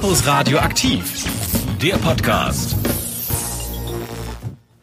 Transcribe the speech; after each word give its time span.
Campus 0.00 0.28
Radio 0.28 0.58
aktiv, 0.58 1.24
der 1.82 1.96
Podcast. 1.96 2.76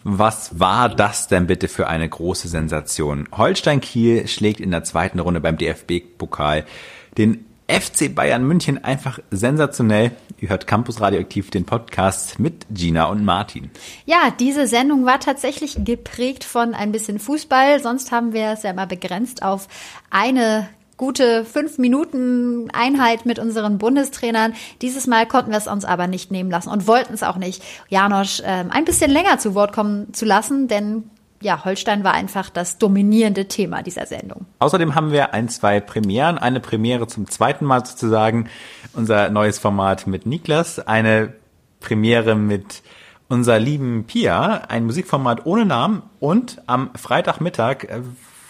Was 0.03 0.59
war 0.59 0.89
das 0.89 1.29
denn 1.29 1.47
bitte 1.47 1.69
für 1.69 1.87
eine 1.87 2.09
große 2.09 2.49
Sensation? 2.49 3.29
Holstein 3.31 3.79
Kiel 3.79 4.27
schlägt 4.27 4.59
in 4.59 4.71
der 4.71 4.83
zweiten 4.83 5.19
Runde 5.19 5.39
beim 5.39 5.57
DFB-Pokal 5.57 6.65
den 7.17 7.45
FC 7.69 8.13
Bayern 8.13 8.45
München 8.45 8.83
einfach 8.83 9.19
sensationell. 9.31 10.11
Ihr 10.41 10.49
hört 10.49 10.67
Campus 10.67 10.99
Radioaktiv, 10.99 11.49
den 11.49 11.63
Podcast 11.63 12.37
mit 12.37 12.65
Gina 12.69 13.05
und 13.05 13.23
Martin. 13.23 13.71
Ja, 14.05 14.33
diese 14.37 14.67
Sendung 14.67 15.05
war 15.05 15.21
tatsächlich 15.21 15.77
geprägt 15.85 16.43
von 16.43 16.73
ein 16.73 16.91
bisschen 16.91 17.19
Fußball. 17.19 17.79
Sonst 17.81 18.11
haben 18.11 18.33
wir 18.33 18.49
es 18.49 18.63
ja 18.63 18.71
immer 18.71 18.85
begrenzt 18.85 19.43
auf 19.43 19.69
eine 20.09 20.67
gute 20.97 21.45
fünf 21.45 21.77
Minuten 21.77 22.69
Einheit 22.71 23.25
mit 23.25 23.39
unseren 23.39 23.77
Bundestrainern. 23.77 24.53
Dieses 24.81 25.07
Mal 25.07 25.27
konnten 25.27 25.51
wir 25.51 25.57
es 25.57 25.67
uns 25.67 25.85
aber 25.85 26.07
nicht 26.07 26.31
nehmen 26.31 26.49
lassen 26.49 26.69
und 26.69 26.87
wollten 26.87 27.13
es 27.13 27.23
auch 27.23 27.37
nicht, 27.37 27.63
Janosch 27.89 28.39
äh, 28.41 28.65
ein 28.69 28.85
bisschen 28.85 29.11
länger 29.11 29.37
zu 29.37 29.55
Wort 29.55 29.73
kommen 29.73 30.13
zu 30.13 30.25
lassen, 30.25 30.67
denn 30.67 31.09
ja, 31.41 31.63
Holstein 31.63 32.03
war 32.03 32.13
einfach 32.13 32.49
das 32.49 32.77
dominierende 32.77 33.47
Thema 33.47 33.83
dieser 33.83 34.05
Sendung. 34.05 34.45
Außerdem 34.59 34.95
haben 34.95 35.11
wir 35.11 35.33
ein, 35.33 35.49
zwei 35.49 35.79
Premieren. 35.79 36.37
Eine 36.37 36.59
Premiere 36.59 37.07
zum 37.07 37.29
zweiten 37.29 37.65
Mal 37.65 37.85
sozusagen. 37.85 38.49
Unser 38.93 39.29
neues 39.29 39.59
Format 39.59 40.07
mit 40.07 40.25
Niklas. 40.25 40.79
Eine 40.79 41.33
Premiere 41.81 42.35
mit 42.35 42.81
unserer 43.27 43.59
lieben 43.59 44.05
Pia. 44.05 44.63
Ein 44.69 44.85
Musikformat 44.85 45.45
ohne 45.45 45.65
Namen. 45.65 46.03
Und 46.19 46.63
am 46.65 46.89
Freitagmittag 46.95 47.83
äh, 47.83 48.01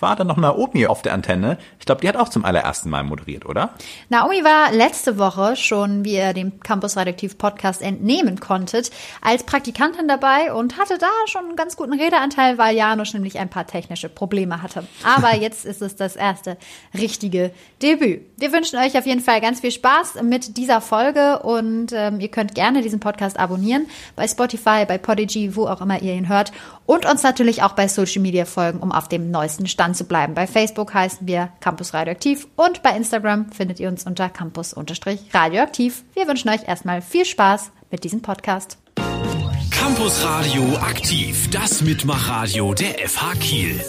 war 0.06 0.16
dann 0.16 0.28
noch 0.28 0.38
Naomi 0.38 0.86
auf 0.86 1.02
der 1.02 1.16
Antenne. 1.16 1.58
Ich 1.80 1.88
glaube, 1.88 2.02
die 2.02 2.08
hat 2.08 2.16
auch 2.16 2.30
zum 2.30 2.46
allerersten 2.46 2.92
Mal 2.92 3.04
moderiert, 3.04 3.44
oder? 3.48 3.72
Naomi 4.10 4.44
war 4.44 4.72
letzte 4.72 5.18
Woche 5.18 5.56
schon, 5.56 6.06
wie 6.06 6.14
ihr 6.14 6.34
dem 6.34 6.60
Campus 6.60 6.96
Radioaktiv 6.96 7.40
Podcast 7.40 7.82
entnehmen 7.82 8.40
konntet, 8.40 8.92
als 9.24 9.42
Praktikantin 9.42 10.08
dabei 10.08 10.54
und 10.54 10.78
hatte 10.78 11.00
da 11.00 11.08
schon 11.26 11.46
einen 11.46 11.56
ganz 11.56 11.76
guten 11.76 11.94
Redeanteil, 11.94 12.60
weil 12.60 12.76
Janusz 12.76 13.16
nämlich 13.16 13.40
ein 13.40 13.50
paar 13.50 13.66
technische 13.66 14.08
Probleme 14.08 14.62
hatte. 14.62 14.86
Aber 15.04 15.36
jetzt 15.42 15.66
ist 15.66 15.82
es 15.82 15.96
das 15.96 16.16
erste 16.16 16.58
richtige 16.94 17.50
Debüt. 17.82 18.22
Wir 18.38 18.54
wünschen 18.54 18.78
euch 18.78 18.96
auf 19.00 19.08
jeden 19.08 19.22
Fall 19.22 19.42
ganz 19.42 19.62
viel 19.62 19.72
Spaß 19.72 20.22
mit 20.22 20.56
dieser 20.58 20.82
Folge 20.82 21.40
und 21.40 21.94
ähm, 21.94 22.20
ihr 22.20 22.30
könnt 22.30 22.54
gerne 22.54 22.84
diesen 22.84 23.00
Podcast 23.00 23.40
abonnieren 23.40 23.88
bei 24.16 24.28
Spotify, 24.28 24.86
bei 24.88 25.00
Podigy, 25.00 25.56
wo 25.56 25.66
auch 25.66 25.82
immer 25.82 26.00
ihr 26.00 26.14
ihn 26.14 26.30
hört 26.30 26.52
und 26.86 27.06
uns 27.06 27.24
natürlich 27.24 27.64
auch 27.64 27.74
bei 27.74 27.88
Social 27.88 28.22
Media 28.22 28.46
folgen, 28.46 28.80
um 28.80 28.92
auf 28.92 29.08
dem 29.08 29.32
neuesten 29.32 29.68
Stand 29.68 29.98
zu 29.98 30.06
bleiben. 30.06 30.34
Bei 30.34 30.48
Facebook 30.48 30.94
heißen 30.94 31.28
wir 31.28 31.50
Campus 31.60 31.94
Radioaktiv 31.94 32.48
und 32.56 32.84
bei 32.84 32.92
Instagram 32.92 33.52
findet 33.52 33.80
ihr 33.80 33.90
uns 33.90 34.06
unter 34.06 34.30
Campus-Radioaktiv. 34.30 36.04
Wir 36.14 36.28
wünschen 36.28 36.50
euch 36.50 36.68
erstmal 36.68 37.02
viel 37.02 37.26
Spaß 37.26 37.72
mit 37.92 38.04
diesem 38.04 38.22
Podcast. 38.22 38.78
Campus 39.72 40.24
Radio 40.24 40.64
aktiv, 40.78 41.50
das 41.52 41.82
Mitmachradio 41.82 42.74
der 42.74 43.08
FH 43.08 43.34
Kiel. 43.40 43.84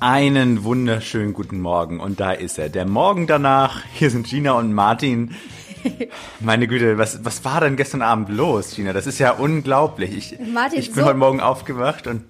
Einen 0.00 0.64
wunderschönen 0.64 1.32
guten 1.32 1.60
Morgen 1.60 2.00
und 2.00 2.20
da 2.20 2.32
ist 2.32 2.58
er. 2.58 2.68
Der 2.68 2.84
Morgen 2.84 3.26
danach. 3.26 3.82
Hier 3.94 4.10
sind 4.10 4.26
Gina 4.26 4.52
und 4.52 4.74
Martin. 4.74 5.34
Meine 6.40 6.66
Güte, 6.66 6.98
was, 6.98 7.24
was 7.24 7.44
war 7.44 7.60
denn 7.60 7.76
gestern 7.76 8.02
Abend 8.02 8.28
los, 8.28 8.74
Gina? 8.74 8.92
Das 8.92 9.06
ist 9.06 9.18
ja 9.18 9.32
unglaublich. 9.32 10.32
Ich, 10.32 10.38
Martin, 10.52 10.78
ich 10.80 10.92
bin 10.92 11.02
so- 11.02 11.08
heute 11.08 11.18
Morgen 11.18 11.40
aufgewacht 11.40 12.06
und 12.06 12.24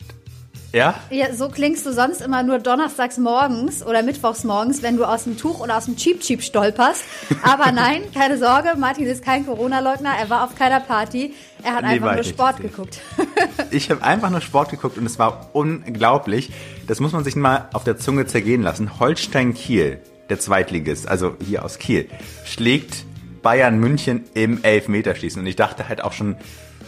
ja, 0.72 0.94
Ja, 1.10 1.32
so 1.32 1.48
klingst 1.48 1.86
du 1.86 1.92
sonst 1.92 2.20
immer 2.20 2.42
nur 2.42 2.58
donnerstags 2.58 3.16
morgens 3.16 3.82
oder 3.86 4.02
mittwochs 4.02 4.44
morgens, 4.44 4.82
wenn 4.82 4.96
du 4.98 5.04
aus 5.04 5.24
dem 5.24 5.38
Tuch 5.38 5.60
oder 5.60 5.78
aus 5.78 5.86
dem 5.86 5.96
Cheap 5.96 6.20
Cheap 6.20 6.42
stolperst. 6.42 7.02
Aber 7.42 7.72
nein, 7.72 8.02
keine 8.14 8.36
Sorge, 8.36 8.72
Martin 8.76 9.06
ist 9.06 9.24
kein 9.24 9.46
Corona-Leugner, 9.46 10.10
er 10.20 10.28
war 10.28 10.44
auf 10.44 10.54
keiner 10.54 10.80
Party, 10.80 11.32
er 11.62 11.76
hat 11.76 11.82
Nee, 11.84 11.92
einfach 11.92 12.10
nur 12.12 12.20
ich 12.20 12.26
nicht. 12.26 12.36
Sport 12.36 12.60
geguckt. 12.60 12.98
ich 13.70 13.90
habe 13.90 14.02
einfach 14.02 14.28
nur 14.28 14.42
Sport 14.42 14.70
geguckt 14.70 14.98
und 14.98 15.06
es 15.06 15.18
war 15.18 15.48
unglaublich. 15.54 16.50
Das 16.86 17.00
muss 17.00 17.12
man 17.12 17.24
sich 17.24 17.36
mal 17.36 17.68
auf 17.72 17.84
der 17.84 17.96
Zunge 17.96 18.26
zergehen 18.26 18.60
lassen. 18.62 18.98
Holstein 19.00 19.54
Kiel, 19.54 20.00
der 20.28 20.40
Zweitligist, 20.40 21.08
also 21.08 21.36
hier 21.42 21.64
aus 21.64 21.78
Kiel, 21.78 22.08
schlägt 22.44 23.04
Bayern 23.46 23.78
München 23.78 24.24
im 24.34 24.64
Elfmeterschießen. 24.64 25.40
Und 25.40 25.46
ich 25.46 25.54
dachte 25.54 25.88
halt 25.88 26.02
auch 26.02 26.12
schon 26.12 26.34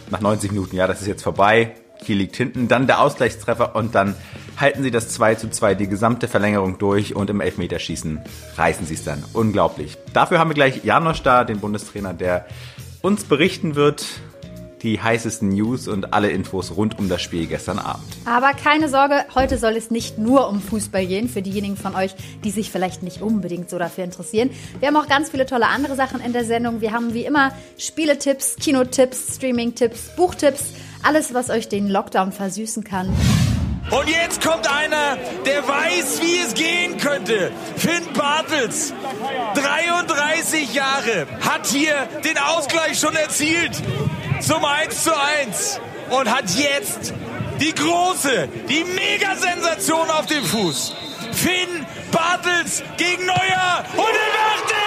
nach 0.09 0.19
90 0.19 0.51
Minuten, 0.51 0.75
ja, 0.75 0.87
das 0.87 0.99
ist 0.99 1.07
jetzt 1.07 1.23
vorbei. 1.23 1.71
Kiel 2.03 2.17
liegt 2.17 2.35
hinten, 2.35 2.67
dann 2.67 2.85
der 2.85 2.99
Ausgleichstreffer 2.99 3.77
und 3.77 3.95
dann 3.95 4.13
halten 4.57 4.83
sie 4.83 4.91
das 4.91 5.07
2 5.07 5.35
zu 5.35 5.49
2, 5.49 5.75
die 5.75 5.87
gesamte 5.87 6.27
Verlängerung 6.27 6.77
durch 6.77 7.15
und 7.15 7.29
im 7.29 7.39
Elfmeterschießen 7.39 8.19
reißen 8.57 8.85
sie 8.85 8.95
es 8.95 9.05
dann. 9.05 9.23
Unglaublich. 9.31 9.97
Dafür 10.11 10.37
haben 10.39 10.49
wir 10.49 10.55
gleich 10.55 10.83
Janosch 10.83 11.23
da, 11.23 11.45
den 11.45 11.61
Bundestrainer, 11.61 12.13
der 12.13 12.45
uns 13.01 13.23
berichten 13.23 13.75
wird, 13.75 14.05
die 14.83 15.01
heißesten 15.01 15.49
News 15.49 15.87
und 15.87 16.13
alle 16.13 16.29
Infos 16.29 16.75
rund 16.75 16.97
um 16.99 17.09
das 17.09 17.21
Spiel 17.21 17.47
gestern 17.47 17.79
Abend. 17.79 18.05
Aber 18.25 18.53
keine 18.53 18.89
Sorge, 18.89 19.25
heute 19.35 19.57
soll 19.57 19.75
es 19.75 19.91
nicht 19.91 20.17
nur 20.17 20.49
um 20.49 20.61
Fußball 20.61 21.05
gehen, 21.05 21.29
für 21.29 21.41
diejenigen 21.41 21.77
von 21.77 21.95
euch, 21.95 22.15
die 22.43 22.51
sich 22.51 22.71
vielleicht 22.71 23.03
nicht 23.03 23.21
unbedingt 23.21 23.69
so 23.69 23.77
dafür 23.77 24.03
interessieren. 24.03 24.49
Wir 24.79 24.87
haben 24.87 24.97
auch 24.97 25.07
ganz 25.07 25.29
viele 25.29 25.45
tolle 25.45 25.67
andere 25.67 25.95
Sachen 25.95 26.21
in 26.21 26.33
der 26.33 26.45
Sendung. 26.45 26.81
Wir 26.81 26.91
haben 26.91 27.13
wie 27.13 27.25
immer 27.25 27.51
Spieletipps, 27.77 28.55
Kinotipps, 28.55 29.35
Streaming-Tipps, 29.35 30.15
Buchtipps, 30.15 30.73
alles, 31.03 31.33
was 31.33 31.49
euch 31.49 31.69
den 31.69 31.89
Lockdown 31.89 32.31
versüßen 32.31 32.83
kann. 32.83 33.09
Und 33.91 34.07
jetzt 34.07 34.43
kommt 34.43 34.67
einer, 34.67 35.17
der 35.45 35.67
weiß, 35.67 36.21
wie 36.21 36.39
es 36.39 36.53
gehen 36.53 36.97
könnte. 36.97 37.51
Finn 37.75 38.13
Bartels, 38.13 38.93
33 39.55 40.73
Jahre, 40.73 41.27
hat 41.41 41.65
hier 41.65 42.07
den 42.23 42.37
Ausgleich 42.37 42.99
schon 42.99 43.15
erzielt 43.15 43.75
zum 44.41 44.63
1 44.63 45.03
zu 45.03 45.11
1 45.17 45.81
und 46.11 46.29
hat 46.29 46.49
jetzt 46.51 47.13
die 47.59 47.73
große, 47.73 48.47
die 48.69 48.83
Mega-Sensation 48.83 50.09
auf 50.09 50.27
dem 50.27 50.43
Fuß. 50.43 50.95
Finn 51.33 51.85
Bartels 52.11 52.83
gegen 52.97 53.25
Neuer 53.25 53.85
und 53.95 54.05
er 54.05 54.55
macht 54.55 54.71
es! 54.71 54.78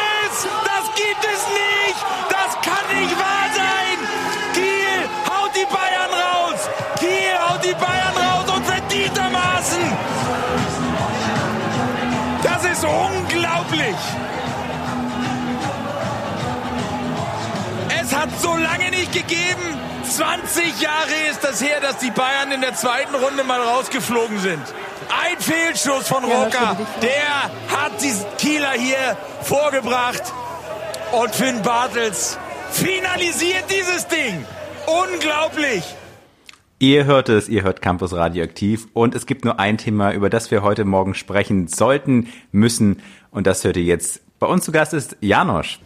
Ist 12.82 12.88
unglaublich! 12.88 13.97
Es 18.00 18.15
hat 18.15 18.28
so 18.41 18.56
lange 18.56 18.91
nicht 18.91 19.12
gegeben. 19.12 19.62
20 20.09 20.81
Jahre 20.81 21.15
ist 21.31 21.44
das 21.44 21.62
her, 21.62 21.81
dass 21.81 21.98
die 21.98 22.10
Bayern 22.10 22.50
in 22.53 22.60
der 22.60 22.75
zweiten 22.75 23.15
Runde 23.15 23.44
mal 23.44 23.60
rausgeflogen 23.60 24.41
sind. 24.41 24.62
Ein 25.09 25.38
Fehlschuss 25.38 26.09
von 26.09 26.25
Rocker. 26.25 26.76
Der 27.00 27.76
hat 27.76 28.03
die 28.03 28.12
Kieler 28.38 28.72
hier 28.72 29.16
vorgebracht. 29.43 30.22
Und 31.12 31.34
Finn 31.34 31.62
Bartels 31.62 32.38
finalisiert 32.72 33.64
dieses 33.70 34.06
Ding. 34.09 34.44
Unglaublich. 34.87 35.84
Ihr 36.82 37.04
hört 37.04 37.28
es, 37.28 37.48
ihr 37.48 37.62
hört 37.62 37.81
Campus 37.81 38.12
Radioaktiv 38.12 38.88
und 38.93 39.15
es 39.15 39.26
gibt 39.26 39.44
nur 39.44 39.60
ein 39.60 39.78
Thema, 39.78 40.12
über 40.12 40.28
das 40.28 40.50
wir 40.50 40.65
heute 40.65 40.84
Morgen 40.84 41.15
sprechen 41.15 41.69
sollten, 41.69 42.26
müssen 42.50 43.00
und 43.31 43.47
das 43.47 43.62
hört 43.62 43.76
ihr 43.76 43.84
jetzt. 43.84 44.20
Bei 44.41 44.48
uns 44.48 44.65
zu 44.65 44.72
Gast 44.72 44.93
ist 44.93 45.16
Janosch. 45.20 45.78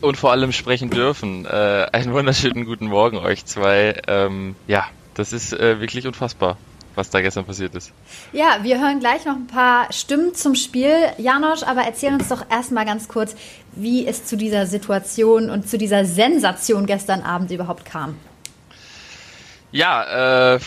und 0.00 0.16
vor 0.16 0.32
allem 0.32 0.52
sprechen 0.52 0.88
dürfen. 0.88 1.44
Äh, 1.44 1.88
einen 1.92 2.14
wunderschönen 2.14 2.64
guten 2.64 2.86
Morgen 2.86 3.18
euch 3.18 3.44
zwei. 3.44 4.00
Ähm, 4.06 4.56
ja, 4.66 4.86
das 5.12 5.34
ist 5.34 5.52
äh, 5.52 5.78
wirklich 5.78 6.06
unfassbar, 6.06 6.56
was 6.94 7.10
da 7.10 7.20
gestern 7.20 7.44
passiert 7.44 7.74
ist. 7.74 7.92
Ja, 8.32 8.60
wir 8.62 8.80
hören 8.80 8.98
gleich 8.98 9.26
noch 9.26 9.36
ein 9.36 9.46
paar 9.46 9.92
Stimmen 9.92 10.34
zum 10.34 10.54
Spiel. 10.54 10.94
Janosch, 11.18 11.64
aber 11.64 11.82
erzähl 11.82 12.14
uns 12.14 12.28
doch 12.28 12.46
erstmal 12.50 12.86
ganz 12.86 13.08
kurz, 13.08 13.36
wie 13.72 14.06
es 14.06 14.24
zu 14.24 14.38
dieser 14.38 14.64
Situation 14.64 15.50
und 15.50 15.68
zu 15.68 15.76
dieser 15.76 16.06
Sensation 16.06 16.86
gestern 16.86 17.20
Abend 17.20 17.50
überhaupt 17.50 17.84
kam. 17.84 18.16
Ja, 19.72 20.54
äh, 20.54 20.60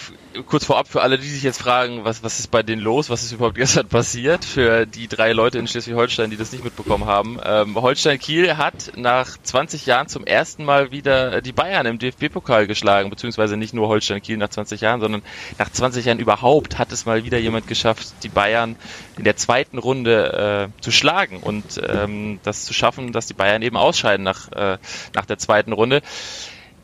kurz 0.48 0.66
vorab 0.66 0.88
für 0.88 1.02
alle, 1.02 1.18
die 1.18 1.28
sich 1.28 1.44
jetzt 1.44 1.62
fragen, 1.62 2.06
was, 2.06 2.24
was 2.24 2.40
ist 2.40 2.52
bei 2.52 2.64
denen 2.64 2.82
los, 2.82 3.10
was 3.10 3.24
ist 3.24 3.34
überhaupt 3.34 3.56
gestern 3.58 3.88
passiert, 3.88 4.46
für 4.46 4.86
die 4.86 5.10
drei 5.10 5.34
Leute 5.34 5.60
in 5.60 5.68
Schleswig-Holstein, 5.68 6.30
die 6.30 6.38
das 6.38 6.54
nicht 6.54 6.64
mitbekommen 6.64 7.06
haben. 7.06 7.38
Ähm, 7.44 7.76
Holstein-Kiel 7.76 8.56
hat 8.56 8.94
nach 8.96 9.38
20 9.44 9.86
Jahren 9.86 10.08
zum 10.08 10.26
ersten 10.26 10.64
Mal 10.64 10.92
wieder 10.92 11.42
die 11.42 11.52
Bayern 11.52 11.86
im 11.86 12.00
DFB-Pokal 12.00 12.66
geschlagen, 12.66 13.10
beziehungsweise 13.10 13.58
nicht 13.58 13.74
nur 13.74 13.90
Holstein-Kiel 13.90 14.38
nach 14.38 14.50
20 14.50 14.80
Jahren, 14.80 15.02
sondern 15.02 15.22
nach 15.60 15.70
20 15.70 16.06
Jahren 16.06 16.20
überhaupt 16.20 16.80
hat 16.80 16.94
es 16.94 17.06
mal 17.06 17.26
wieder 17.26 17.38
jemand 17.38 17.68
geschafft, 17.68 18.14
die 18.24 18.30
Bayern 18.30 18.78
in 19.18 19.26
der 19.26 19.36
zweiten 19.36 19.80
Runde 19.80 20.70
äh, 20.78 20.82
zu 20.82 20.92
schlagen 20.92 21.38
und 21.38 21.82
ähm, 21.86 22.40
das 22.44 22.64
zu 22.64 22.74
schaffen, 22.74 23.12
dass 23.12 23.28
die 23.28 23.34
Bayern 23.34 23.62
eben 23.62 23.76
ausscheiden 23.76 24.24
nach, 24.24 24.50
äh, 24.54 24.78
nach 25.14 25.26
der 25.26 25.38
zweiten 25.38 25.74
Runde. 25.74 26.02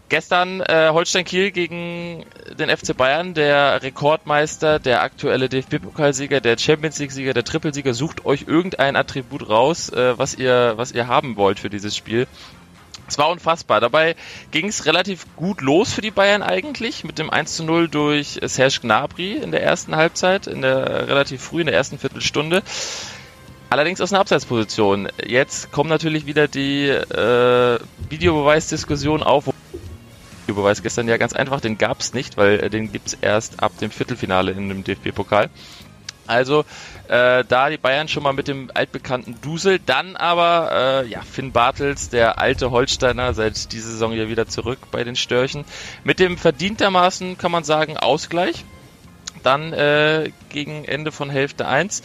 Gestern 0.10 0.62
äh, 0.62 0.90
Holstein 0.92 1.24
Kiel 1.24 1.52
gegen 1.52 2.26
den 2.58 2.76
FC 2.76 2.98
Bayern, 2.98 3.36
der 3.36 3.84
Rekordmeister, 3.84 4.80
der 4.80 5.04
aktuelle 5.04 5.50
DFB-Pokalsieger, 5.50 6.42
der 6.42 6.58
Champions 6.58 6.98
League-Sieger, 6.98 7.36
der 7.36 7.44
Trippelsieger. 7.44 7.94
Sucht 7.94 8.26
euch 8.26 8.46
irgendein 8.48 8.96
Attribut 8.96 9.48
raus, 9.48 9.90
äh, 9.90 10.18
was 10.18 10.34
ihr 10.34 10.74
was 10.78 10.92
ihr 10.92 11.08
haben 11.08 11.38
wollt 11.38 11.60
für 11.60 11.70
dieses 11.70 11.96
Spiel. 11.96 12.28
Es 13.08 13.18
war 13.20 13.30
unfassbar. 13.30 13.82
Dabei 13.82 14.16
ging 14.50 14.68
es 14.68 14.88
relativ 14.88 15.26
gut 15.36 15.62
los 15.62 15.94
für 15.94 16.02
die 16.02 16.12
Bayern 16.12 16.42
eigentlich 16.42 17.04
mit 17.04 17.20
dem 17.20 17.30
1 17.30 17.56
zu 17.56 17.64
0 17.64 17.88
durch 17.88 18.40
Serge 18.44 18.80
Gnabry 18.82 19.34
in 19.34 19.52
der 19.52 19.64
ersten 19.64 19.96
Halbzeit, 19.96 20.48
in 20.48 20.62
der 20.62 21.08
relativ 21.08 21.42
früh 21.42 21.62
in 21.62 21.68
der 21.68 21.76
ersten 21.76 22.00
Viertelstunde. 22.00 22.64
Allerdings 23.72 24.02
aus 24.02 24.12
einer 24.12 24.22
Abseitsposition. 24.22 25.10
Jetzt 25.24 25.72
kommt 25.72 25.92
natürlich 25.92 26.26
wieder 26.26 26.48
die 26.48 26.88
äh, 26.88 27.80
Videobeweisdiskussion 28.10 29.22
auf. 29.22 29.50
Videobeweis 30.50 30.82
gestern 30.82 31.08
ja 31.08 31.18
ganz 31.18 31.34
einfach, 31.34 31.62
den 31.62 31.78
gab 31.78 32.00
es 32.00 32.14
nicht, 32.14 32.36
weil 32.36 32.60
äh, 32.60 32.70
den 32.72 32.92
gibt 32.92 33.08
es 33.08 33.14
erst 33.14 33.62
ab 33.62 33.78
dem 33.80 33.92
Viertelfinale 33.92 34.52
in 34.52 34.68
dem 34.68 34.84
DFB-Pokal. 34.84 35.50
Also 36.26 36.66
äh, 37.08 37.44
da 37.48 37.70
die 37.70 37.78
Bayern 37.78 38.08
schon 38.08 38.24
mal 38.24 38.34
mit 38.34 38.48
dem 38.48 38.72
altbekannten 38.74 39.40
Dusel, 39.42 39.80
dann 39.84 40.16
aber 40.16 41.04
äh, 41.04 41.08
ja 41.08 41.22
Finn 41.22 41.52
Bartels, 41.52 42.10
der 42.10 42.40
alte 42.40 42.72
Holsteiner, 42.72 43.34
seit 43.36 43.72
dieser 43.72 43.90
Saison 43.90 44.14
ja 44.14 44.28
wieder 44.28 44.48
zurück 44.48 44.80
bei 44.92 45.04
den 45.04 45.16
Störchen, 45.16 45.66
mit 46.04 46.20
dem 46.20 46.38
verdientermaßen 46.38 47.38
kann 47.38 47.52
man 47.52 47.64
sagen 47.64 47.98
Ausgleich. 47.98 48.66
Dann 49.44 49.72
äh, 49.72 50.32
gegen 50.50 50.84
Ende 50.84 51.12
von 51.12 51.30
Hälfte 51.30 51.68
1. 51.68 52.02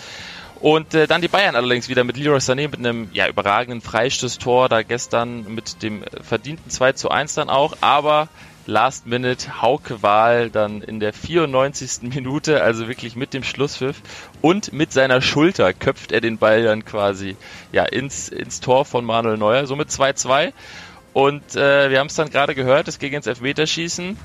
Und 0.61 0.95
äh, 0.95 1.07
dann 1.07 1.21
die 1.21 1.29
Bayern 1.29 1.57
allerdings 1.57 1.89
wieder 1.89 2.05
mit 2.05 2.17
Leroy 2.17 2.39
Sané 2.39 2.69
mit 2.69 2.79
einem 2.79 3.09
ja, 3.13 3.29
überragenden 3.29 3.81
Freistoßtor, 3.81 4.69
da 4.69 4.83
gestern 4.83 5.55
mit 5.55 5.83
dem 5.83 6.05
verdienten 6.23 6.71
2 6.71 6.93
zu 6.93 7.11
1 7.11 7.35
dann 7.35 7.51
auch, 7.51 7.77
aber 7.81 8.29
Last 8.67 9.07
Minute 9.07 9.61
Hauke 9.61 10.03
Wahl 10.03 10.49
dann 10.49 10.81
in 10.81 10.99
der 10.99 11.13
94. 11.13 12.03
Minute, 12.15 12.63
also 12.63 12.89
wirklich 12.89 13.15
mit 13.15 13.35
dem 13.35 13.45
Schlusspfiff 13.45 14.01
und 14.41 14.73
mit 14.73 14.91
seiner 14.91 15.21
Schulter 15.21 15.75
köpft 15.75 16.13
er 16.13 16.23
den 16.23 16.39
Ball 16.39 16.63
dann 16.63 16.85
quasi 16.85 17.37
ja 17.73 17.85
ins, 17.85 18.31
ins 18.31 18.61
Tor 18.61 18.87
von 18.87 19.05
Manuel 19.05 19.37
Neuer, 19.37 19.67
somit 19.67 19.91
2-2. 19.91 20.53
Und 21.13 21.55
äh, 21.55 21.91
wir 21.91 22.01
haben 22.01 22.09
es 22.09 22.15
dann 22.15 22.31
gerade 22.31 22.55
gehört, 22.55 22.89
es 22.89 22.99
ging 22.99 23.13
ins 23.13 23.27
Elfmeterschießen. 23.27 24.17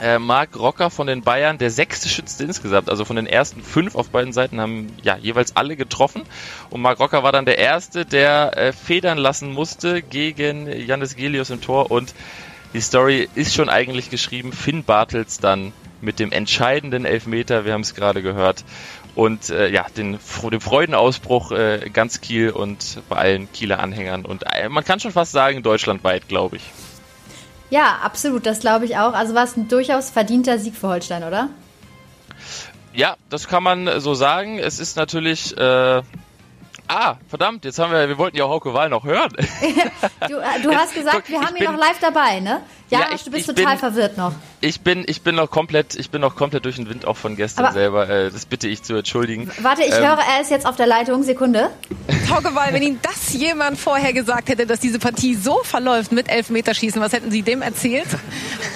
Äh, 0.00 0.18
Marc 0.18 0.58
Rocker 0.58 0.90
von 0.90 1.06
den 1.06 1.22
Bayern, 1.22 1.56
der 1.58 1.70
sechste 1.70 2.08
Schütze 2.08 2.44
insgesamt, 2.44 2.90
also 2.90 3.04
von 3.04 3.16
den 3.16 3.26
ersten 3.26 3.62
fünf 3.62 3.94
auf 3.94 4.10
beiden 4.10 4.32
Seiten 4.32 4.60
haben 4.60 4.92
ja 5.02 5.16
jeweils 5.16 5.56
alle 5.56 5.76
getroffen. 5.76 6.22
Und 6.70 6.82
Marc 6.82 7.00
Rocker 7.00 7.22
war 7.22 7.32
dann 7.32 7.46
der 7.46 7.58
Erste, 7.58 8.04
der 8.04 8.56
äh, 8.56 8.72
federn 8.72 9.18
lassen 9.18 9.52
musste 9.52 10.02
gegen 10.02 10.66
Janis 10.66 11.16
Gelius 11.16 11.50
im 11.50 11.60
Tor 11.60 11.90
und 11.90 12.14
die 12.74 12.80
Story 12.82 13.28
ist 13.34 13.54
schon 13.54 13.70
eigentlich 13.70 14.10
geschrieben. 14.10 14.52
Finn 14.52 14.84
Bartels 14.84 15.38
dann 15.38 15.72
mit 16.02 16.18
dem 16.18 16.30
entscheidenden 16.30 17.06
Elfmeter, 17.06 17.64
wir 17.64 17.72
haben 17.72 17.80
es 17.80 17.94
gerade 17.94 18.20
gehört. 18.20 18.64
Und 19.14 19.48
äh, 19.48 19.70
ja, 19.70 19.86
den, 19.96 20.18
den 20.52 20.60
Freudenausbruch 20.60 21.52
äh, 21.52 21.88
ganz 21.90 22.20
Kiel 22.20 22.50
und 22.50 23.00
bei 23.08 23.16
allen 23.16 23.50
Kieler 23.50 23.80
Anhängern. 23.80 24.26
Und 24.26 24.44
äh, 24.44 24.68
man 24.68 24.84
kann 24.84 25.00
schon 25.00 25.12
fast 25.12 25.32
sagen, 25.32 25.62
deutschlandweit, 25.62 26.28
glaube 26.28 26.56
ich. 26.56 26.64
Ja, 27.70 27.98
absolut, 28.02 28.46
das 28.46 28.60
glaube 28.60 28.84
ich 28.84 28.96
auch. 28.96 29.12
Also 29.12 29.34
war 29.34 29.44
es 29.44 29.56
ein 29.56 29.68
durchaus 29.68 30.10
verdienter 30.10 30.58
Sieg 30.58 30.76
für 30.76 30.88
Holstein, 30.88 31.24
oder? 31.24 31.48
Ja, 32.94 33.16
das 33.28 33.48
kann 33.48 33.62
man 33.62 34.00
so 34.00 34.14
sagen. 34.14 34.58
Es 34.58 34.78
ist 34.78 34.96
natürlich 34.96 35.56
äh, 35.56 36.02
Ah, 36.88 37.16
verdammt, 37.28 37.64
jetzt 37.64 37.78
haben 37.78 37.92
wir, 37.92 38.08
wir 38.08 38.16
wollten 38.18 38.36
ja 38.36 38.44
auch 38.44 38.50
Hauke 38.50 38.72
Wahl 38.72 38.88
noch 38.88 39.04
hören. 39.04 39.32
du, 40.28 40.36
äh, 40.36 40.62
du 40.62 40.74
hast 40.74 40.94
gesagt, 40.94 41.28
wir 41.28 41.40
haben 41.40 41.56
ihn 41.56 41.64
noch 41.64 41.76
live 41.76 41.98
dabei, 42.00 42.40
ne? 42.40 42.62
Ja, 42.90 43.00
ja 43.00 43.06
ich, 43.12 43.24
du 43.24 43.30
bist 43.30 43.46
total 43.46 43.72
bin, 43.72 43.78
verwirrt 43.78 44.16
noch. 44.16 44.32
Ich 44.60 44.80
bin, 44.80 45.04
ich 45.06 45.22
bin 45.22 45.34
noch 45.34 45.50
komplett, 45.50 45.96
ich 45.96 46.10
bin 46.10 46.22
noch 46.22 46.34
komplett 46.34 46.64
durch 46.64 46.76
den 46.76 46.88
Wind 46.88 47.04
auch 47.04 47.16
von 47.16 47.36
gestern 47.36 47.66
Aber 47.66 47.74
selber. 47.74 48.08
Äh, 48.08 48.30
das 48.30 48.46
bitte 48.46 48.68
ich 48.68 48.82
zu 48.82 48.94
entschuldigen. 48.96 49.50
Warte, 49.60 49.82
ich 49.82 49.92
ähm, 49.92 50.02
höre, 50.02 50.18
er 50.18 50.40
ist 50.40 50.50
jetzt 50.50 50.66
auf 50.66 50.76
der 50.76 50.86
Leitung. 50.86 51.22
Sekunde. 51.22 51.70
Hauke 52.30 52.54
Wahl, 52.54 52.72
wenn 52.72 52.82
Ihnen 52.82 52.98
das 53.02 53.34
jemand 53.34 53.78
vorher 53.78 54.12
gesagt 54.12 54.48
hätte, 54.48 54.66
dass 54.66 54.80
diese 54.80 54.98
Partie 54.98 55.34
so 55.34 55.60
verläuft 55.62 56.12
mit 56.12 56.28
Elfmeterschießen, 56.28 57.00
was 57.00 57.12
hätten 57.12 57.30
Sie 57.30 57.42
dem 57.42 57.62
erzählt? 57.62 58.06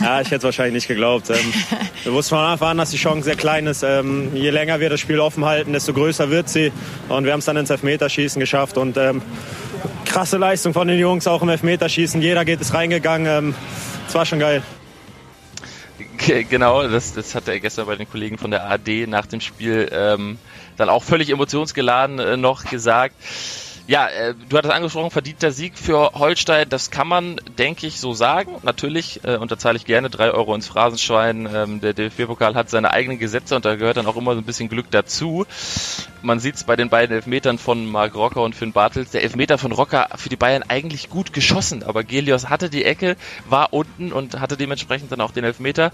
Ja, 0.00 0.18
ich 0.22 0.28
hätte 0.28 0.36
es 0.36 0.44
wahrscheinlich 0.44 0.74
nicht 0.74 0.88
geglaubt. 0.88 1.28
Ähm, 1.28 1.36
wir 2.04 2.14
wussten 2.14 2.30
von 2.30 2.38
Anfang 2.38 2.68
an, 2.68 2.78
dass 2.78 2.90
die 2.90 2.96
Chance 2.96 3.24
sehr 3.24 3.36
klein 3.36 3.66
ist. 3.66 3.82
Ähm, 3.82 4.34
je 4.34 4.48
länger 4.48 4.80
wir 4.80 4.88
das 4.88 4.98
Spiel 4.98 5.20
offen 5.20 5.44
halten, 5.44 5.74
desto 5.74 5.92
größer 5.92 6.30
wird 6.30 6.48
sie. 6.48 6.72
Und 7.10 7.24
wir 7.26 7.32
haben 7.32 7.40
es 7.40 7.44
dann 7.44 7.58
ins 7.58 7.68
Elfmeterschießen 7.68 8.40
geschafft 8.40 8.78
und 8.78 8.96
ähm, 8.96 9.20
krasse 10.06 10.38
Leistung 10.38 10.72
von 10.72 10.88
den 10.88 10.98
Jungs, 10.98 11.26
auch 11.26 11.42
im 11.42 11.50
Elfmeterschießen. 11.50 12.22
Jeder 12.22 12.46
geht 12.46 12.62
es 12.62 12.72
reingegangen. 12.72 13.26
Ähm, 13.26 13.54
es 14.08 14.14
war 14.14 14.24
schon 14.24 14.38
geil. 14.38 14.62
Genau, 16.26 16.86
das, 16.86 17.12
das 17.14 17.34
hat 17.34 17.48
er 17.48 17.60
gestern 17.60 17.86
bei 17.86 17.96
den 17.96 18.08
Kollegen 18.08 18.36
von 18.36 18.50
der 18.50 18.68
AD 18.70 19.06
nach 19.06 19.26
dem 19.26 19.40
Spiel 19.40 19.88
ähm, 19.90 20.38
dann 20.76 20.88
auch 20.88 21.02
völlig 21.02 21.30
emotionsgeladen 21.30 22.18
äh, 22.18 22.36
noch 22.36 22.64
gesagt. 22.64 23.14
Ja, 23.90 24.06
äh, 24.06 24.36
du 24.48 24.56
hattest 24.56 24.72
angesprochen, 24.72 25.10
verdienter 25.10 25.50
Sieg 25.50 25.76
für 25.76 26.12
Holstein, 26.12 26.68
das 26.68 26.92
kann 26.92 27.08
man, 27.08 27.40
denke 27.58 27.88
ich, 27.88 27.98
so 27.98 28.12
sagen. 28.12 28.54
Natürlich 28.62 29.24
äh, 29.24 29.34
unterzahle 29.34 29.76
ich 29.76 29.84
gerne 29.84 30.08
drei 30.10 30.30
Euro 30.30 30.54
ins 30.54 30.68
Phrasenschwein. 30.68 31.48
Ähm, 31.52 31.80
der 31.80 31.92
DFB-Pokal 31.92 32.54
hat 32.54 32.70
seine 32.70 32.92
eigenen 32.92 33.18
Gesetze 33.18 33.56
und 33.56 33.64
da 33.64 33.74
gehört 33.74 33.96
dann 33.96 34.06
auch 34.06 34.14
immer 34.14 34.34
so 34.34 34.38
ein 34.38 34.44
bisschen 34.44 34.68
Glück 34.68 34.92
dazu. 34.92 35.44
Man 36.22 36.38
sieht 36.38 36.54
es 36.54 36.62
bei 36.62 36.76
den 36.76 36.88
beiden 36.88 37.16
Elfmetern 37.16 37.58
von 37.58 37.84
Marc 37.90 38.14
Rocker 38.14 38.42
und 38.42 38.54
Finn 38.54 38.72
Bartels. 38.72 39.10
Der 39.10 39.24
Elfmeter 39.24 39.58
von 39.58 39.72
Rocker 39.72 40.10
für 40.14 40.28
die 40.28 40.36
Bayern 40.36 40.62
eigentlich 40.68 41.10
gut 41.10 41.32
geschossen, 41.32 41.82
aber 41.82 42.04
Gelios 42.04 42.48
hatte 42.48 42.70
die 42.70 42.84
Ecke, 42.84 43.16
war 43.48 43.72
unten 43.72 44.12
und 44.12 44.38
hatte 44.38 44.56
dementsprechend 44.56 45.10
dann 45.10 45.20
auch 45.20 45.32
den 45.32 45.42
Elfmeter. 45.42 45.90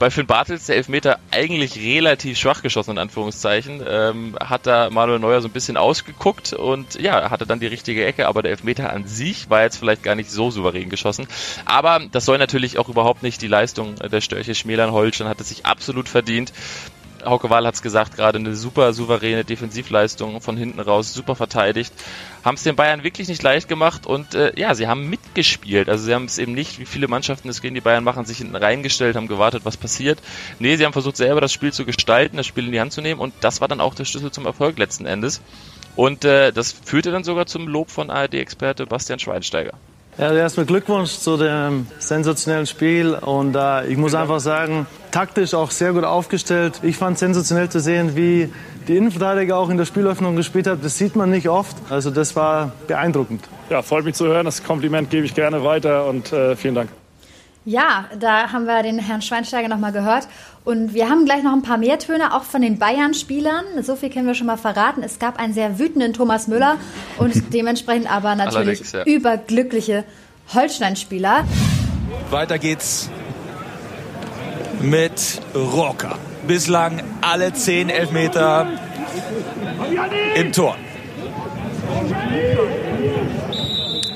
Bei 0.00 0.10
Finn 0.10 0.26
Bartels 0.26 0.66
der 0.66 0.74
Elfmeter 0.76 1.20
eigentlich 1.30 1.76
relativ 1.76 2.38
schwach 2.38 2.62
geschossen, 2.62 2.92
in 2.92 2.98
Anführungszeichen. 2.98 3.84
Ähm, 3.86 4.36
hat 4.40 4.66
da 4.66 4.90
Manuel 4.90 5.20
Neuer 5.20 5.40
so 5.42 5.46
ein 5.46 5.52
bisschen 5.52 5.76
ausgeguckt 5.76 6.52
und 6.52 7.00
ja, 7.00 7.35
hatte 7.36 7.46
dann 7.46 7.60
die 7.60 7.66
richtige 7.66 8.04
Ecke, 8.04 8.26
aber 8.26 8.42
der 8.42 8.52
Elfmeter 8.52 8.92
an 8.92 9.06
sich 9.06 9.50
war 9.50 9.62
jetzt 9.62 9.76
vielleicht 9.76 10.02
gar 10.02 10.14
nicht 10.14 10.30
so 10.30 10.50
souverän 10.50 10.88
geschossen. 10.88 11.28
Aber 11.66 12.00
das 12.10 12.24
soll 12.24 12.38
natürlich 12.38 12.78
auch 12.78 12.88
überhaupt 12.88 13.22
nicht 13.22 13.42
die 13.42 13.48
Leistung 13.48 13.94
der 13.96 14.20
Störche 14.20 14.54
schmälern. 14.54 14.92
Holstein 14.92 15.28
hat 15.28 15.40
es 15.40 15.50
sich 15.50 15.66
absolut 15.66 16.08
verdient. 16.08 16.52
Hauke 17.24 17.50
Wahl 17.50 17.66
hat 17.66 17.74
es 17.74 17.82
gesagt, 17.82 18.16
gerade 18.16 18.38
eine 18.38 18.54
super 18.54 18.92
souveräne 18.92 19.44
Defensivleistung 19.44 20.40
von 20.40 20.56
hinten 20.56 20.80
raus, 20.80 21.12
super 21.12 21.34
verteidigt. 21.34 21.92
Haben 22.44 22.54
es 22.54 22.62
den 22.62 22.76
Bayern 22.76 23.02
wirklich 23.02 23.28
nicht 23.28 23.42
leicht 23.42 23.68
gemacht 23.68 24.06
und 24.06 24.34
äh, 24.34 24.58
ja, 24.58 24.74
sie 24.74 24.86
haben 24.86 25.08
mitgespielt. 25.10 25.88
Also 25.88 26.04
sie 26.04 26.14
haben 26.14 26.26
es 26.26 26.38
eben 26.38 26.52
nicht, 26.52 26.78
wie 26.78 26.86
viele 26.86 27.08
Mannschaften 27.08 27.48
es 27.48 27.60
gegen 27.60 27.74
die 27.74 27.80
Bayern 27.80 28.04
machen, 28.04 28.24
sich 28.24 28.38
hinten 28.38 28.56
reingestellt, 28.56 29.16
haben 29.16 29.28
gewartet, 29.28 29.64
was 29.64 29.76
passiert. 29.76 30.20
Nee, 30.58 30.76
sie 30.76 30.84
haben 30.84 30.92
versucht 30.92 31.16
selber 31.16 31.40
das 31.40 31.52
Spiel 31.52 31.72
zu 31.72 31.84
gestalten, 31.84 32.36
das 32.36 32.46
Spiel 32.46 32.66
in 32.66 32.72
die 32.72 32.80
Hand 32.80 32.92
zu 32.92 33.00
nehmen 33.00 33.20
und 33.20 33.34
das 33.40 33.60
war 33.60 33.68
dann 33.68 33.80
auch 33.80 33.94
der 33.94 34.04
Schlüssel 34.04 34.30
zum 34.30 34.46
Erfolg 34.46 34.78
letzten 34.78 35.06
Endes. 35.06 35.40
Und 35.96 36.24
äh, 36.24 36.52
das 36.52 36.72
führte 36.72 37.10
dann 37.10 37.24
sogar 37.24 37.46
zum 37.46 37.66
Lob 37.66 37.90
von 37.90 38.10
ARD-Experte 38.10 38.86
Bastian 38.86 39.18
Schweinsteiger. 39.18 39.72
Ja, 40.18 40.32
erstmal 40.32 40.64
Glückwunsch 40.64 41.10
zu 41.18 41.36
dem 41.36 41.86
sensationellen 41.98 42.66
Spiel 42.66 43.12
und 43.14 43.54
äh, 43.54 43.86
ich 43.86 43.98
muss 43.98 44.14
einfach 44.14 44.40
sagen, 44.40 44.86
taktisch 45.10 45.52
auch 45.52 45.70
sehr 45.70 45.92
gut 45.92 46.04
aufgestellt. 46.04 46.80
Ich 46.82 46.96
fand 46.96 47.18
sensationell 47.18 47.68
zu 47.68 47.80
sehen, 47.80 48.16
wie 48.16 48.50
die 48.88 48.96
Innenverteidiger 48.96 49.58
auch 49.58 49.68
in 49.68 49.76
der 49.76 49.84
Spielöffnung 49.84 50.34
gespielt 50.34 50.68
haben. 50.68 50.80
Das 50.80 50.96
sieht 50.96 51.16
man 51.16 51.30
nicht 51.30 51.50
oft. 51.50 51.76
Also 51.90 52.10
das 52.10 52.34
war 52.34 52.72
beeindruckend. 52.86 53.44
Ja, 53.68 53.82
freut 53.82 54.06
mich 54.06 54.14
zu 54.14 54.26
hören. 54.26 54.46
Das 54.46 54.64
Kompliment 54.64 55.10
gebe 55.10 55.26
ich 55.26 55.34
gerne 55.34 55.62
weiter 55.64 56.06
und 56.06 56.32
äh, 56.32 56.56
vielen 56.56 56.76
Dank. 56.76 56.88
Ja, 57.66 58.06
da 58.18 58.52
haben 58.52 58.64
wir 58.64 58.82
den 58.84 58.98
Herrn 58.98 59.20
Schweinsteiger 59.20 59.68
nochmal 59.68 59.92
gehört. 59.92 60.28
Und 60.66 60.94
wir 60.94 61.08
haben 61.08 61.24
gleich 61.24 61.44
noch 61.44 61.52
ein 61.52 61.62
paar 61.62 61.78
mehr 61.78 61.96
Töne, 62.00 62.34
auch 62.34 62.42
von 62.42 62.60
den 62.60 62.76
Bayern-Spielern. 62.76 63.84
So 63.84 63.94
viel 63.94 64.10
können 64.10 64.26
wir 64.26 64.34
schon 64.34 64.48
mal 64.48 64.56
verraten. 64.56 65.04
Es 65.04 65.20
gab 65.20 65.38
einen 65.38 65.54
sehr 65.54 65.78
wütenden 65.78 66.12
Thomas 66.12 66.48
Müller 66.48 66.76
und 67.18 67.40
dementsprechend 67.54 68.10
aber 68.10 68.34
natürlich 68.34 68.92
ja. 68.92 69.04
überglückliche 69.04 70.02
Holstein-Spieler. 70.52 71.44
Weiter 72.30 72.58
geht's 72.58 73.08
mit 74.82 75.40
Rocker. 75.54 76.18
Bislang 76.48 77.00
alle 77.20 77.52
zehn 77.52 77.88
Elfmeter 77.88 78.66
im 80.34 80.50
Tor. 80.50 80.76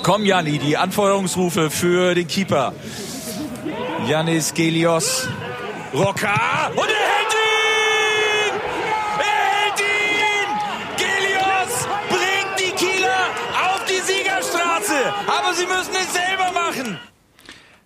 Komm, 0.02 0.26
Janni, 0.26 0.58
die 0.58 0.76
Anforderungsrufe 0.76 1.70
für 1.70 2.16
den 2.16 2.26
Keeper. 2.26 2.72
Janis 4.08 4.52
Gelios. 4.52 5.28
Rocker. 5.92 6.70
Und 6.76 6.88
er 6.88 7.06
hält 7.10 7.34
ihn! 7.34 8.54
Er 9.18 9.40
hält 9.50 9.80
ihn! 9.80 10.48
Gelios 10.96 11.88
bringt 12.08 12.60
die 12.60 12.70
Kieler 12.76 13.26
auf 13.72 13.84
die 13.86 14.00
Siegerstraße. 14.00 15.12
Aber 15.26 15.52
sie 15.54 15.66
müssen 15.66 15.94
es 15.94 16.12
selber 16.12 16.52
machen. 16.52 16.98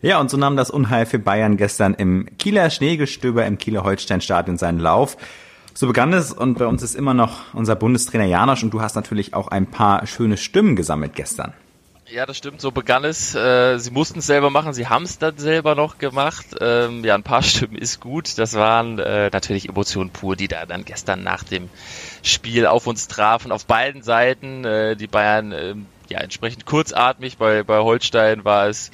Ja, 0.02 0.20
und 0.20 0.30
so 0.30 0.36
nahm 0.36 0.56
das 0.56 0.70
Unheil 0.70 1.06
für 1.06 1.18
Bayern 1.18 1.56
gestern 1.56 1.94
im 1.94 2.28
Kieler 2.36 2.68
Schneegestöber 2.68 3.46
im 3.46 3.56
Kieler 3.56 3.84
Holstein-Stadion 3.84 4.58
seinen 4.58 4.80
Lauf. 4.80 5.16
So 5.72 5.86
begann 5.86 6.12
es 6.12 6.30
und 6.30 6.58
bei 6.58 6.66
uns 6.66 6.82
ist 6.82 6.94
immer 6.94 7.14
noch 7.14 7.54
unser 7.54 7.74
Bundestrainer 7.74 8.26
Janosch 8.26 8.62
und 8.62 8.74
du 8.74 8.82
hast 8.82 8.96
natürlich 8.96 9.32
auch 9.32 9.48
ein 9.48 9.66
paar 9.66 10.06
schöne 10.06 10.36
Stimmen 10.36 10.76
gesammelt 10.76 11.14
gestern. 11.14 11.54
Ja, 12.10 12.26
das 12.26 12.36
stimmt, 12.36 12.60
so 12.60 12.70
begann 12.70 13.04
es. 13.04 13.34
Äh, 13.34 13.78
sie 13.78 13.90
mussten 13.90 14.18
es 14.18 14.26
selber 14.26 14.50
machen, 14.50 14.74
sie 14.74 14.88
haben 14.88 15.04
es 15.04 15.18
dann 15.18 15.38
selber 15.38 15.74
noch 15.74 15.96
gemacht. 15.96 16.44
Ähm, 16.60 17.02
ja, 17.02 17.14
ein 17.14 17.22
paar 17.22 17.42
Stimmen 17.42 17.76
ist 17.76 18.00
gut. 18.00 18.36
Das 18.36 18.54
waren 18.54 18.98
äh, 18.98 19.30
natürlich 19.32 19.68
Emotionen 19.68 20.10
pur, 20.10 20.36
die 20.36 20.48
da 20.48 20.66
dann 20.66 20.84
gestern 20.84 21.22
nach 21.22 21.44
dem 21.44 21.70
Spiel 22.22 22.66
auf 22.66 22.86
uns 22.86 23.08
trafen, 23.08 23.52
auf 23.52 23.64
beiden 23.64 24.02
Seiten. 24.02 24.64
Äh, 24.64 24.96
die 24.96 25.06
Bayern 25.06 25.52
äh, 25.52 25.74
ja, 26.10 26.18
entsprechend 26.20 26.66
kurzatmig. 26.66 27.38
Bei, 27.38 27.62
bei 27.62 27.78
Holstein 27.78 28.44
war 28.44 28.68
es 28.68 28.90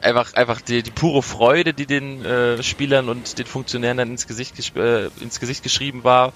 einfach, 0.00 0.34
einfach 0.34 0.60
die, 0.60 0.82
die 0.82 0.90
pure 0.90 1.22
Freude, 1.22 1.72
die 1.72 1.86
den 1.86 2.24
äh, 2.24 2.62
Spielern 2.64 3.08
und 3.08 3.38
den 3.38 3.46
Funktionären 3.46 3.96
dann 3.96 4.10
ins 4.10 4.26
Gesicht, 4.26 4.76
äh, 4.76 5.06
ins 5.20 5.38
Gesicht 5.38 5.62
geschrieben 5.62 6.02
war. 6.02 6.32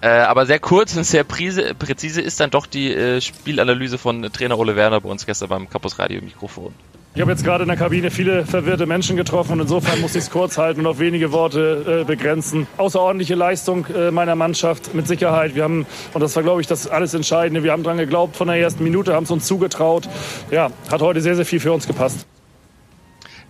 Äh, 0.00 0.08
aber 0.08 0.46
sehr 0.46 0.58
kurz 0.58 0.96
und 0.96 1.04
sehr 1.04 1.24
präzise, 1.24 1.74
präzise 1.74 2.20
ist 2.20 2.38
dann 2.40 2.50
doch 2.50 2.66
die 2.66 2.92
äh, 2.92 3.20
Spielanalyse 3.20 3.98
von 3.98 4.22
Trainer 4.32 4.58
Ole 4.58 4.76
Werner 4.76 5.00
bei 5.00 5.08
uns 5.08 5.24
gestern 5.24 5.48
beim 5.48 5.70
Campus 5.70 5.98
Radio 5.98 6.20
Mikrofon. 6.22 6.74
Ich 7.14 7.22
habe 7.22 7.30
jetzt 7.30 7.44
gerade 7.44 7.62
in 7.62 7.68
der 7.68 7.78
Kabine 7.78 8.10
viele 8.10 8.44
verwirrte 8.44 8.84
Menschen 8.84 9.16
getroffen 9.16 9.52
und 9.52 9.60
insofern 9.60 10.02
muss 10.02 10.10
ich 10.14 10.24
es 10.24 10.30
kurz 10.30 10.58
halten 10.58 10.80
und 10.80 10.86
auf 10.86 10.98
wenige 10.98 11.32
Worte 11.32 12.02
äh, 12.02 12.04
begrenzen. 12.04 12.66
Außerordentliche 12.76 13.34
Leistung 13.34 13.86
äh, 13.86 14.10
meiner 14.10 14.34
Mannschaft 14.34 14.92
mit 14.92 15.08
Sicherheit. 15.08 15.54
Wir 15.54 15.62
haben, 15.62 15.86
und 16.12 16.20
das 16.20 16.36
war 16.36 16.42
glaube 16.42 16.60
ich 16.60 16.66
das 16.66 16.86
alles 16.86 17.14
Entscheidende, 17.14 17.62
wir 17.62 17.72
haben 17.72 17.84
dran 17.84 17.96
geglaubt 17.96 18.36
von 18.36 18.48
der 18.48 18.58
ersten 18.58 18.84
Minute, 18.84 19.14
haben 19.14 19.24
es 19.24 19.30
uns 19.30 19.46
zugetraut. 19.46 20.06
Ja, 20.50 20.70
hat 20.90 21.00
heute 21.00 21.22
sehr, 21.22 21.36
sehr 21.36 21.46
viel 21.46 21.58
für 21.58 21.72
uns 21.72 21.86
gepasst. 21.86 22.26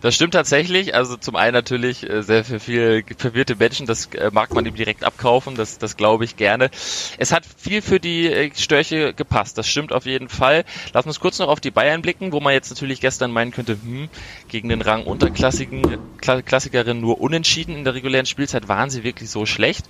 Das 0.03 0.15
stimmt 0.15 0.35
tatsächlich. 0.35 0.95
Also 0.95 1.17
zum 1.17 1.37
einen 1.37 1.55
natürlich 1.55 2.09
äh, 2.09 2.23
sehr 2.23 2.45
für 2.45 2.61
viel 2.61 3.05
verwirrte 3.17 3.57
Menschen, 3.57 3.87
das 3.87 4.07
äh, 4.15 4.31
mag 4.33 4.55
man 4.55 4.67
ihm 4.67 4.75
direkt 4.75 5.05
abkaufen, 5.05 5.55
das, 5.55 5.79
das 5.79 5.97
glaube 5.97 6.25
ich 6.25 6.37
gerne. 6.37 6.71
Es 7.19 7.33
hat 7.33 7.45
viel 7.57 7.81
für 7.81 7.99
die 7.99 8.27
äh, 8.27 8.51
Störche 8.55 9.15
gepasst, 9.15 9.57
das 9.59 9.67
stimmt 9.67 9.93
auf 9.93 10.05
jeden 10.05 10.29
Fall. 10.29 10.65
Lass 10.93 11.07
uns 11.07 11.19
kurz 11.19 11.39
noch 11.39 11.49
auf 11.49 11.61
die 11.61 11.71
Bayern 11.71 12.03
blicken, 12.03 12.33
wo 12.33 12.41
man 12.41 12.53
jetzt 12.53 12.71
natürlich 12.71 13.01
gestern 13.01 13.33
meinen 13.33 13.53
könnte, 13.53 13.73
hm, 13.73 14.09
gegen 14.49 14.69
den 14.69 14.83
Rang 14.83 15.05
unterklassigen 15.05 15.97
Klassikerin 16.21 17.01
nur 17.01 17.21
unentschieden 17.21 17.75
in 17.75 17.85
der 17.85 17.95
regulären 17.95 18.27
Spielzeit 18.27 18.69
waren 18.69 18.91
sie 18.91 19.03
wirklich 19.03 19.31
so 19.31 19.47
schlecht 19.47 19.87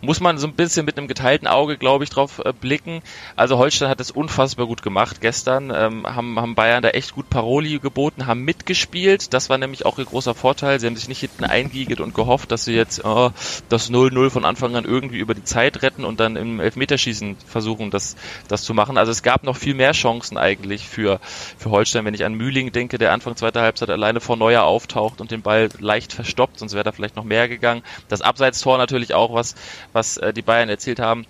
muss 0.00 0.20
man 0.20 0.38
so 0.38 0.46
ein 0.46 0.52
bisschen 0.52 0.84
mit 0.84 0.98
einem 0.98 1.08
geteilten 1.08 1.48
Auge, 1.48 1.76
glaube 1.76 2.04
ich, 2.04 2.10
drauf 2.10 2.40
äh, 2.44 2.52
blicken. 2.52 3.02
Also 3.34 3.58
Holstein 3.58 3.88
hat 3.88 4.00
es 4.00 4.10
unfassbar 4.10 4.66
gut 4.66 4.82
gemacht 4.82 5.20
gestern, 5.20 5.72
ähm, 5.74 6.06
haben, 6.06 6.38
haben 6.38 6.54
Bayern 6.54 6.82
da 6.82 6.90
echt 6.90 7.14
gut 7.14 7.30
Paroli 7.30 7.78
geboten, 7.78 8.26
haben 8.26 8.42
mitgespielt. 8.42 9.32
Das 9.32 9.50
war 9.50 9.58
nämlich 9.58 9.86
auch 9.86 9.98
ihr 9.98 10.04
großer 10.04 10.34
Vorteil. 10.34 10.80
Sie 10.80 10.86
haben 10.86 10.96
sich 10.96 11.08
nicht 11.08 11.20
hinten 11.20 11.44
eingiegelt 11.44 12.00
und 12.00 12.14
gehofft, 12.14 12.52
dass 12.52 12.64
sie 12.64 12.74
jetzt 12.74 13.04
oh, 13.04 13.30
das 13.68 13.90
0-0 13.90 14.30
von 14.30 14.44
Anfang 14.44 14.76
an 14.76 14.84
irgendwie 14.84 15.18
über 15.18 15.34
die 15.34 15.44
Zeit 15.44 15.82
retten 15.82 16.04
und 16.04 16.20
dann 16.20 16.36
im 16.36 16.60
Elfmeterschießen 16.60 17.36
versuchen, 17.46 17.90
das, 17.90 18.16
das 18.48 18.62
zu 18.62 18.74
machen. 18.74 18.98
Also 18.98 19.12
es 19.12 19.22
gab 19.22 19.44
noch 19.44 19.56
viel 19.56 19.74
mehr 19.74 19.92
Chancen 19.92 20.36
eigentlich 20.36 20.88
für, 20.88 21.20
für 21.58 21.70
Holstein, 21.70 22.04
wenn 22.04 22.14
ich 22.14 22.24
an 22.24 22.34
Mühling 22.34 22.72
denke, 22.72 22.98
der 22.98 23.12
Anfang 23.12 23.36
zweiter 23.36 23.62
Halbzeit 23.62 23.90
alleine 23.90 24.20
vor 24.20 24.36
Neuer 24.36 24.62
auftaucht 24.62 25.20
und 25.20 25.30
den 25.30 25.42
Ball 25.42 25.68
leicht 25.78 26.12
verstoppt, 26.12 26.58
sonst 26.58 26.74
wäre 26.74 26.84
da 26.84 26.92
vielleicht 26.92 27.16
noch 27.16 27.24
mehr 27.24 27.48
gegangen. 27.48 27.82
Das 28.08 28.22
Abseitstor 28.22 28.78
natürlich 28.78 29.14
auch 29.14 29.32
was, 29.32 29.54
was 29.96 30.18
äh, 30.18 30.32
die 30.32 30.42
Bayern 30.42 30.68
erzielt 30.68 31.00
haben. 31.00 31.26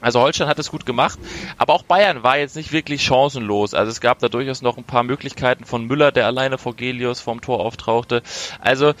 Also 0.00 0.20
Holstein 0.20 0.48
hat 0.48 0.58
es 0.58 0.70
gut 0.70 0.84
gemacht, 0.84 1.18
aber 1.58 1.74
auch 1.74 1.84
Bayern 1.84 2.24
war 2.24 2.36
jetzt 2.36 2.56
nicht 2.56 2.72
wirklich 2.72 3.04
chancenlos. 3.04 3.72
Also 3.72 3.90
es 3.90 4.00
gab 4.00 4.18
da 4.18 4.28
durchaus 4.28 4.60
noch 4.60 4.76
ein 4.76 4.84
paar 4.84 5.04
Möglichkeiten 5.04 5.64
von 5.64 5.86
Müller, 5.86 6.10
der 6.10 6.26
alleine 6.26 6.58
vor 6.58 6.74
Gelius 6.74 7.20
vorm 7.20 7.40
Tor 7.40 7.60
auftauchte. 7.60 8.22
Also 8.60 8.94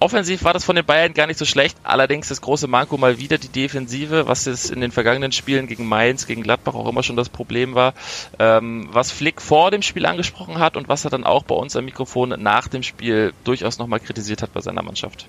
offensiv 0.00 0.42
war 0.42 0.52
das 0.52 0.64
von 0.64 0.74
den 0.74 0.84
Bayern 0.84 1.14
gar 1.14 1.28
nicht 1.28 1.38
so 1.38 1.44
schlecht. 1.44 1.78
Allerdings 1.84 2.28
das 2.28 2.40
große 2.40 2.66
Manko 2.66 2.96
mal 2.96 3.20
wieder 3.20 3.38
die 3.38 3.48
Defensive, 3.48 4.26
was 4.26 4.44
jetzt 4.46 4.72
in 4.72 4.80
den 4.80 4.90
vergangenen 4.90 5.30
Spielen 5.30 5.68
gegen 5.68 5.86
Mainz, 5.86 6.26
gegen 6.26 6.42
Gladbach 6.42 6.74
auch 6.74 6.88
immer 6.88 7.04
schon 7.04 7.16
das 7.16 7.28
Problem 7.28 7.76
war. 7.76 7.94
Ähm, 8.40 8.88
was 8.90 9.12
Flick 9.12 9.40
vor 9.40 9.70
dem 9.70 9.82
Spiel 9.82 10.04
angesprochen 10.04 10.58
hat 10.58 10.76
und 10.76 10.88
was 10.88 11.04
er 11.04 11.10
dann 11.10 11.22
auch 11.22 11.44
bei 11.44 11.54
uns 11.54 11.76
am 11.76 11.84
Mikrofon 11.84 12.34
nach 12.42 12.66
dem 12.66 12.82
Spiel 12.82 13.32
durchaus 13.44 13.78
nochmal 13.78 14.00
kritisiert 14.00 14.42
hat 14.42 14.52
bei 14.52 14.60
seiner 14.60 14.82
Mannschaft. 14.82 15.28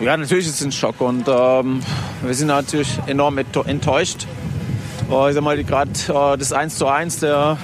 Ja, 0.00 0.16
natürlich 0.16 0.46
ist 0.46 0.60
es 0.60 0.66
ein 0.66 0.72
Schock 0.72 1.00
und 1.00 1.26
ähm, 1.28 1.80
wir 2.22 2.34
sind 2.34 2.48
natürlich 2.48 2.98
enorm 3.06 3.38
enttäuscht. 3.38 4.26
Äh, 5.10 5.28
ich 5.28 5.34
sag 5.34 5.42
mal, 5.42 5.62
gerade 5.64 5.90
äh, 5.90 6.36
das 6.36 6.52
1 6.52 6.76
zu 6.76 6.86
1, 6.86 7.20
der, 7.20 7.56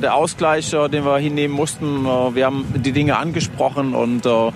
der 0.00 0.14
Ausgleich, 0.14 0.72
äh, 0.72 0.88
den 0.88 1.04
wir 1.04 1.18
hinnehmen 1.18 1.54
mussten, 1.54 2.04
äh, 2.04 2.34
wir 2.34 2.46
haben 2.46 2.66
die 2.76 2.92
Dinge 2.92 3.16
angesprochen 3.16 3.94
und 3.94 4.26
äh, 4.26 4.50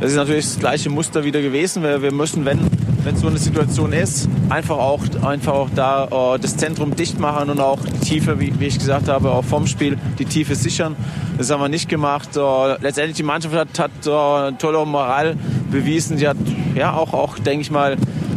das 0.00 0.10
ist 0.10 0.16
natürlich 0.16 0.44
das 0.44 0.58
gleiche 0.58 0.90
Muster 0.90 1.24
wieder 1.24 1.40
gewesen. 1.40 1.82
Wir, 1.82 2.02
wir 2.02 2.12
müssen, 2.12 2.44
wenn, 2.44 2.60
wenn 3.04 3.16
so 3.16 3.28
eine 3.28 3.38
Situation 3.38 3.92
ist, 3.92 4.28
einfach 4.48 4.78
auch, 4.78 5.00
einfach 5.22 5.52
auch 5.52 5.68
da 5.74 6.38
das 6.40 6.56
Zentrum 6.56 6.96
dicht 6.96 7.18
machen 7.18 7.50
und 7.50 7.60
auch 7.60 7.78
die 7.80 8.00
Tiefe, 8.00 8.40
wie, 8.40 8.58
wie 8.58 8.66
ich 8.66 8.78
gesagt 8.78 9.08
habe, 9.08 9.30
auch 9.30 9.44
vom 9.44 9.66
Spiel 9.66 9.98
die 10.18 10.24
Tiefe 10.24 10.54
sichern. 10.54 10.96
Das 11.38 11.50
haben 11.50 11.60
wir 11.60 11.68
nicht 11.68 11.88
gemacht. 11.88 12.30
letztendlich 12.80 13.16
die 13.16 13.22
Mannschaft 13.22 13.54
hat, 13.54 13.78
hat 13.78 14.58
tolle 14.58 14.84
Moral 14.84 15.36
bewiesen. 15.70 16.16
Sie 16.16 16.28
hat 16.28 16.36
ja 16.74 16.94
auch, 16.94 17.12
auch 17.12 17.38
denke 17.38 17.62
ich 17.62 17.70
mal, 17.70 17.96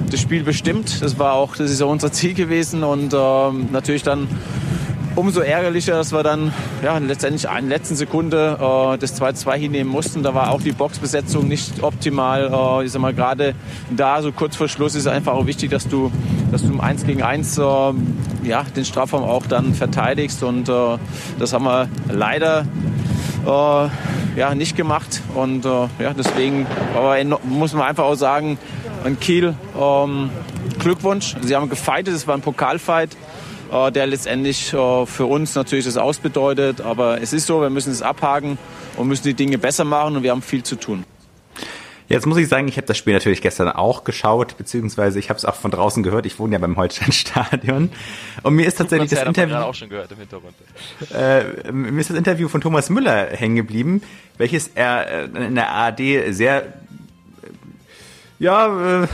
das 0.10 0.22
Spiel 0.22 0.44
bestimmt. 0.44 1.02
Das 1.02 1.20
war 1.20 1.34
auch, 1.34 1.56
das 1.56 1.72
ist 1.72 1.80
ja 1.80 1.86
unser 1.86 2.12
Ziel 2.12 2.34
gewesen 2.34 2.84
und 2.84 3.14
ähm, 3.14 3.70
natürlich 3.72 4.04
dann 4.04 4.28
umso 5.16 5.42
ärgerlicher, 5.42 5.94
dass 5.94 6.12
wir 6.12 6.24
dann 6.24 6.54
ja, 6.84 6.98
letztendlich 6.98 7.46
in 7.46 7.70
der 7.70 7.78
letzten 7.78 7.96
Sekunde 7.96 8.58
äh, 8.60 8.98
das 8.98 9.20
2-2 9.20 9.56
hinnehmen 9.56 9.90
mussten. 9.90 10.24
Da 10.24 10.34
war 10.34 10.52
auch 10.52 10.62
die 10.62 10.72
Boxbesetzung 10.72 11.48
nicht 11.48 11.84
optimal. 11.84 12.52
Äh, 12.82 12.86
ich 12.86 12.92
sag 12.92 13.02
mal, 13.02 13.14
gerade 13.14 13.56
da, 13.90 14.22
so 14.22 14.32
kurz 14.32 14.56
vor 14.56 14.68
Schluss, 14.68 14.96
ist 14.96 15.02
es 15.02 15.08
einfach 15.08 15.34
auch 15.34 15.46
wichtig, 15.46 15.72
dass 15.72 15.88
du, 15.88 16.12
dass 16.52 16.64
du 16.64 16.70
im 16.70 16.82
1 16.82 17.06
gegen 17.06 17.24
1 17.24 17.58
äh, 17.58 17.62
ja, 18.44 18.64
den 18.76 18.86
Strafraum 18.86 19.24
auch 19.24 19.46
dann 19.46 19.74
verteidigst. 19.74 20.44
Und 20.44 20.70
äh, 20.70 20.98
das 21.40 21.54
haben 21.54 21.66
wir 21.66 21.90
leider 22.10 22.66
äh, 23.46 24.40
ja, 24.40 24.54
nicht 24.56 24.76
gemacht. 24.76 25.22
Und 25.34 25.66
äh, 25.66 25.70
ja, 26.00 26.14
deswegen 26.18 26.68
aber 26.96 27.18
muss 27.44 27.74
man 27.74 27.84
einfach 27.84 28.04
auch 28.04 28.16
sagen, 28.16 28.58
an 29.04 29.20
Kiel 29.20 29.54
ähm, 29.80 30.30
Glückwunsch. 30.80 31.36
Sie 31.42 31.56
haben 31.56 31.70
gefeitet, 31.70 32.16
es 32.16 32.28
war 32.28 32.36
ein 32.36 32.42
Pokalfight, 32.42 33.16
der 33.92 34.08
letztendlich 34.08 34.74
äh, 34.74 35.06
für 35.06 35.26
uns 35.26 35.56
natürlich 35.56 35.86
das 35.86 35.98
ausbedeutet. 35.98 36.82
Aber 36.82 37.22
es 37.22 37.34
ist 37.34 37.48
so, 37.48 37.62
wir 37.62 37.70
müssen 37.70 37.92
es 37.92 38.02
abhaken 38.02 38.58
und 38.98 39.08
müssen 39.08 39.24
die 39.24 39.34
Dinge 39.34 39.58
besser 39.58 39.84
machen 39.84 40.18
und 40.18 40.24
wir 40.24 40.32
haben 40.32 40.42
viel 40.42 40.64
zu 40.64 40.76
tun. 40.76 41.06
Jetzt 42.08 42.28
muss 42.28 42.38
ich 42.38 42.48
sagen, 42.48 42.68
ich 42.68 42.78
habe 42.78 42.86
das 42.86 42.98
Spiel 42.98 43.14
natürlich 43.14 43.42
gestern 43.42 43.68
auch 43.70 44.04
geschaut, 44.04 44.58
beziehungsweise 44.58 45.18
ich 45.18 45.30
habe 45.30 45.38
es 45.38 45.46
auch 45.46 45.56
von 45.56 45.72
draußen 45.72 46.04
gehört. 46.04 46.28
Ich 46.28 46.38
wohne 46.38 46.54
ja 46.54 46.60
beim 46.60 46.78
Holstein-Stadion. 46.78 47.90
Und 48.44 48.54
mir 48.54 48.68
ist 48.68 48.78
tatsächlich 48.78 49.10
das 49.10 49.24
Interview. 49.24 49.56
Auch 49.56 49.74
schon 49.74 49.90
gehört 49.90 50.12
im 50.12 50.20
Hintergrund. 50.20 50.54
Äh, 51.12 51.72
mir 51.72 52.00
ist 52.00 52.12
das 52.12 52.18
Interview 52.18 52.48
von 52.48 52.62
Thomas 52.62 52.92
Müller 52.92 53.30
hängen 53.32 53.56
geblieben, 53.56 54.04
welches 54.38 54.68
er 54.76 55.34
äh, 55.36 55.46
in 55.48 55.56
der 55.56 55.70
ARD 55.70 56.00
sehr, 56.30 56.66
äh, 56.66 56.70
ja, 58.38 59.04
äh, 59.04 59.08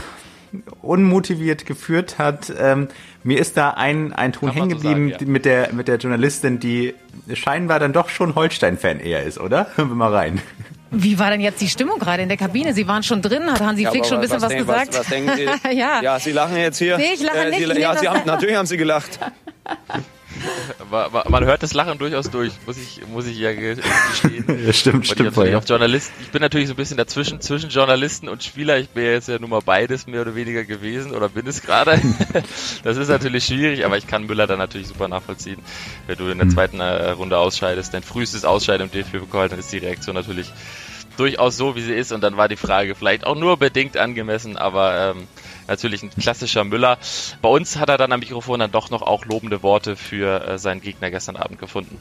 unmotiviert 0.82 1.64
geführt 1.64 2.18
hat. 2.18 2.52
Ähm, 2.58 2.88
mir 3.24 3.38
ist 3.38 3.56
da 3.56 3.70
ein, 3.70 4.12
ein 4.12 4.32
Ton 4.32 4.50
hängen 4.50 4.68
geblieben 4.68 5.08
so 5.08 5.12
sagen, 5.12 5.26
ja. 5.26 5.32
mit, 5.32 5.44
der, 5.44 5.72
mit 5.72 5.88
der 5.88 5.96
Journalistin, 5.96 6.58
die 6.58 6.94
scheinbar 7.32 7.78
dann 7.78 7.92
doch 7.92 8.08
schon 8.08 8.34
Holstein-Fan 8.34 9.00
eher 9.00 9.22
ist, 9.22 9.38
oder? 9.38 9.68
Hören 9.76 9.88
wir 9.88 9.94
mal 9.94 10.14
rein. 10.14 10.42
Wie 10.90 11.18
war 11.18 11.30
denn 11.30 11.40
jetzt 11.40 11.60
die 11.60 11.68
Stimmung 11.68 11.98
gerade 11.98 12.22
in 12.22 12.28
der 12.28 12.36
Kabine? 12.36 12.74
Sie 12.74 12.86
waren 12.86 13.02
schon 13.02 13.22
drin, 13.22 13.50
hat 13.50 13.60
Hansi 13.60 13.84
ja, 13.84 13.90
Flick 13.90 14.04
schon 14.04 14.18
ein 14.18 14.20
bisschen 14.20 14.42
was, 14.42 14.50
was 14.50 14.58
gesagt? 14.58 14.88
Was, 14.90 14.98
was 15.00 15.06
denken 15.06 15.32
Sie? 15.36 15.76
ja. 15.76 16.02
ja, 16.02 16.18
Sie 16.18 16.32
lachen 16.32 16.56
jetzt 16.56 16.78
hier. 16.78 16.98
Nee, 16.98 17.14
ich 17.14 17.22
lache 17.22 17.38
äh, 17.38 17.50
nicht. 17.50 17.74
Sie, 17.74 17.80
ja, 17.80 17.96
Sie 17.96 18.08
haben, 18.08 18.20
natürlich 18.26 18.56
haben 18.56 18.66
Sie 18.66 18.76
gelacht. 18.76 19.18
man 21.28 21.44
hört 21.44 21.62
das 21.62 21.74
Lachen 21.74 21.98
durchaus 21.98 22.30
durch, 22.30 22.52
muss 22.66 22.76
ich, 22.76 23.06
muss 23.08 23.26
ich 23.26 23.38
ja 23.38 23.52
gestehen. 23.52 24.44
ja, 24.66 24.72
stimmt, 24.72 25.06
stimmt. 25.06 25.36
Ich, 25.36 25.54
auf 25.54 25.68
Journalist, 25.68 26.12
ich 26.20 26.30
bin 26.30 26.42
natürlich 26.42 26.68
so 26.68 26.74
ein 26.74 26.76
bisschen 26.76 26.96
dazwischen, 26.96 27.40
zwischen 27.40 27.70
Journalisten 27.70 28.28
und 28.28 28.42
Spieler. 28.42 28.78
Ich 28.78 28.88
bin 28.90 29.04
ja 29.04 29.10
jetzt 29.12 29.28
ja 29.28 29.38
nun 29.38 29.50
mal 29.50 29.60
beides 29.64 30.06
mehr 30.06 30.22
oder 30.22 30.34
weniger 30.34 30.64
gewesen 30.64 31.14
oder 31.14 31.28
bin 31.28 31.46
es 31.46 31.62
gerade. 31.62 32.00
das 32.82 32.96
ist 32.96 33.08
natürlich 33.08 33.44
schwierig, 33.44 33.84
aber 33.84 33.96
ich 33.96 34.06
kann 34.06 34.26
Müller 34.26 34.46
dann 34.46 34.58
natürlich 34.58 34.88
super 34.88 35.08
nachvollziehen. 35.08 35.60
Wenn 36.06 36.18
du 36.18 36.28
in 36.28 36.38
der 36.38 36.46
hm. 36.46 36.54
zweiten 36.54 36.80
äh, 36.80 37.10
Runde 37.10 37.38
ausscheidest, 37.38 37.94
dein 37.94 38.02
frühestes 38.02 38.44
Ausscheiden 38.44 38.86
im 38.86 38.92
DFB-Pokal, 38.92 39.48
dann 39.48 39.58
ist 39.58 39.72
die 39.72 39.78
Reaktion 39.78 40.14
natürlich 40.14 40.52
durchaus 41.16 41.56
so, 41.56 41.76
wie 41.76 41.82
sie 41.82 41.94
ist. 41.94 42.12
Und 42.12 42.22
dann 42.22 42.36
war 42.36 42.48
die 42.48 42.56
Frage 42.56 42.94
vielleicht 42.94 43.26
auch 43.26 43.36
nur 43.36 43.56
bedingt 43.56 43.96
angemessen, 43.96 44.56
aber 44.56 45.14
ähm, 45.16 45.28
natürlich 45.68 46.02
ein 46.02 46.10
klassischer 46.10 46.64
Müller. 46.64 46.98
Bei 47.40 47.48
uns 47.48 47.78
hat 47.78 47.88
er 47.88 47.98
dann 47.98 48.12
am 48.12 48.20
Mikrofon 48.20 48.60
dann 48.60 48.70
doch 48.70 48.90
noch 48.90 49.02
auch 49.02 49.24
lobende 49.24 49.62
Worte 49.62 49.96
für 49.96 50.46
äh, 50.46 50.58
seinen 50.58 50.80
Gegner 50.80 51.10
gestern 51.10 51.36
Abend 51.36 51.58
gefunden. 51.58 51.98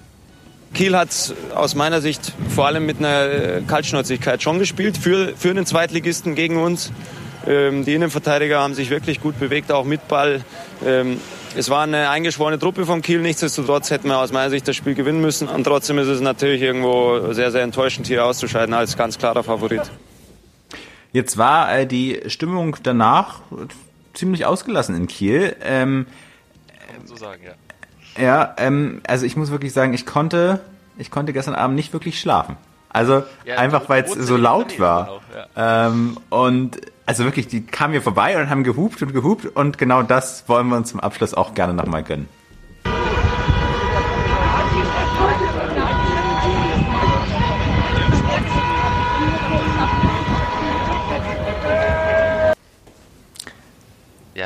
Kiel 0.73 0.97
hat 0.97 1.09
aus 1.53 1.75
meiner 1.75 2.01
Sicht 2.01 2.33
vor 2.49 2.65
allem 2.65 2.85
mit 2.85 2.99
einer 2.99 3.25
äh, 3.25 3.61
Kaltschnäuzigkeit 3.67 4.41
schon 4.41 4.59
gespielt 4.59 4.97
für, 4.97 5.35
für 5.35 5.49
einen 5.49 5.65
Zweitligisten 5.65 6.35
gegen 6.35 6.57
uns. 6.57 6.91
Ähm, 7.45 7.85
die 7.85 7.93
Innenverteidiger 7.93 8.59
haben 8.59 8.73
sich 8.73 8.89
wirklich 8.89 9.19
gut 9.19 9.39
bewegt, 9.39 9.71
auch 9.71 9.83
mit 9.83 10.07
Ball. 10.07 10.45
Ähm, 10.85 11.19
es 11.55 11.69
war 11.69 11.83
eine 11.83 12.09
eingeschworene 12.09 12.59
Truppe 12.59 12.85
vom 12.85 13.01
Kiel. 13.01 13.19
Nichtsdestotrotz 13.19 13.89
hätten 13.89 14.07
wir 14.07 14.19
aus 14.19 14.31
meiner 14.31 14.49
Sicht 14.49 14.67
das 14.67 14.75
Spiel 14.75 14.93
gewinnen 14.93 15.19
müssen. 15.19 15.49
Und 15.49 15.65
trotzdem 15.65 15.97
ist 15.97 16.07
es 16.07 16.21
natürlich 16.21 16.61
irgendwo 16.61 17.33
sehr, 17.33 17.51
sehr 17.51 17.63
enttäuschend, 17.63 18.07
hier 18.07 18.25
auszuscheiden 18.25 18.73
als 18.73 18.95
ganz 18.95 19.17
klarer 19.17 19.43
Favorit. 19.43 19.81
Jetzt 21.13 21.37
war 21.37 21.71
äh, 21.73 21.85
die 21.85 22.21
Stimmung 22.27 22.77
danach 22.83 23.41
ziemlich 24.13 24.45
ausgelassen 24.45 24.95
in 24.95 25.07
Kiel. 25.07 25.55
Ähm, 25.63 26.05
so 27.05 27.15
sagen, 27.15 27.41
ja. 27.43 27.53
Ja, 28.21 28.55
ähm, 28.57 29.01
also 29.07 29.25
ich 29.25 29.37
muss 29.37 29.51
wirklich 29.51 29.73
sagen, 29.73 29.93
ich 29.93 30.05
konnte, 30.05 30.59
ich 30.97 31.11
konnte 31.11 31.33
gestern 31.33 31.55
Abend 31.55 31.75
nicht 31.75 31.93
wirklich 31.93 32.19
schlafen. 32.19 32.57
Also 32.89 33.23
ja, 33.45 33.55
einfach 33.55 33.87
weil 33.87 34.03
es 34.03 34.13
so 34.13 34.35
laut 34.35 34.79
war. 34.79 35.09
Auch, 35.09 35.21
ja. 35.55 35.87
ähm, 35.87 36.17
und 36.29 36.81
also 37.05 37.23
wirklich, 37.23 37.47
die 37.47 37.65
kamen 37.65 37.93
hier 37.93 38.01
vorbei 38.01 38.39
und 38.39 38.49
haben 38.49 38.63
gehupt 38.63 39.01
und 39.01 39.13
gehupt 39.13 39.45
und 39.45 39.77
genau 39.77 40.03
das 40.03 40.47
wollen 40.47 40.67
wir 40.67 40.75
uns 40.75 40.89
zum 40.89 40.99
Abschluss 40.99 41.33
auch 41.33 41.53
gerne 41.53 41.73
nochmal 41.73 42.03
gönnen. 42.03 42.27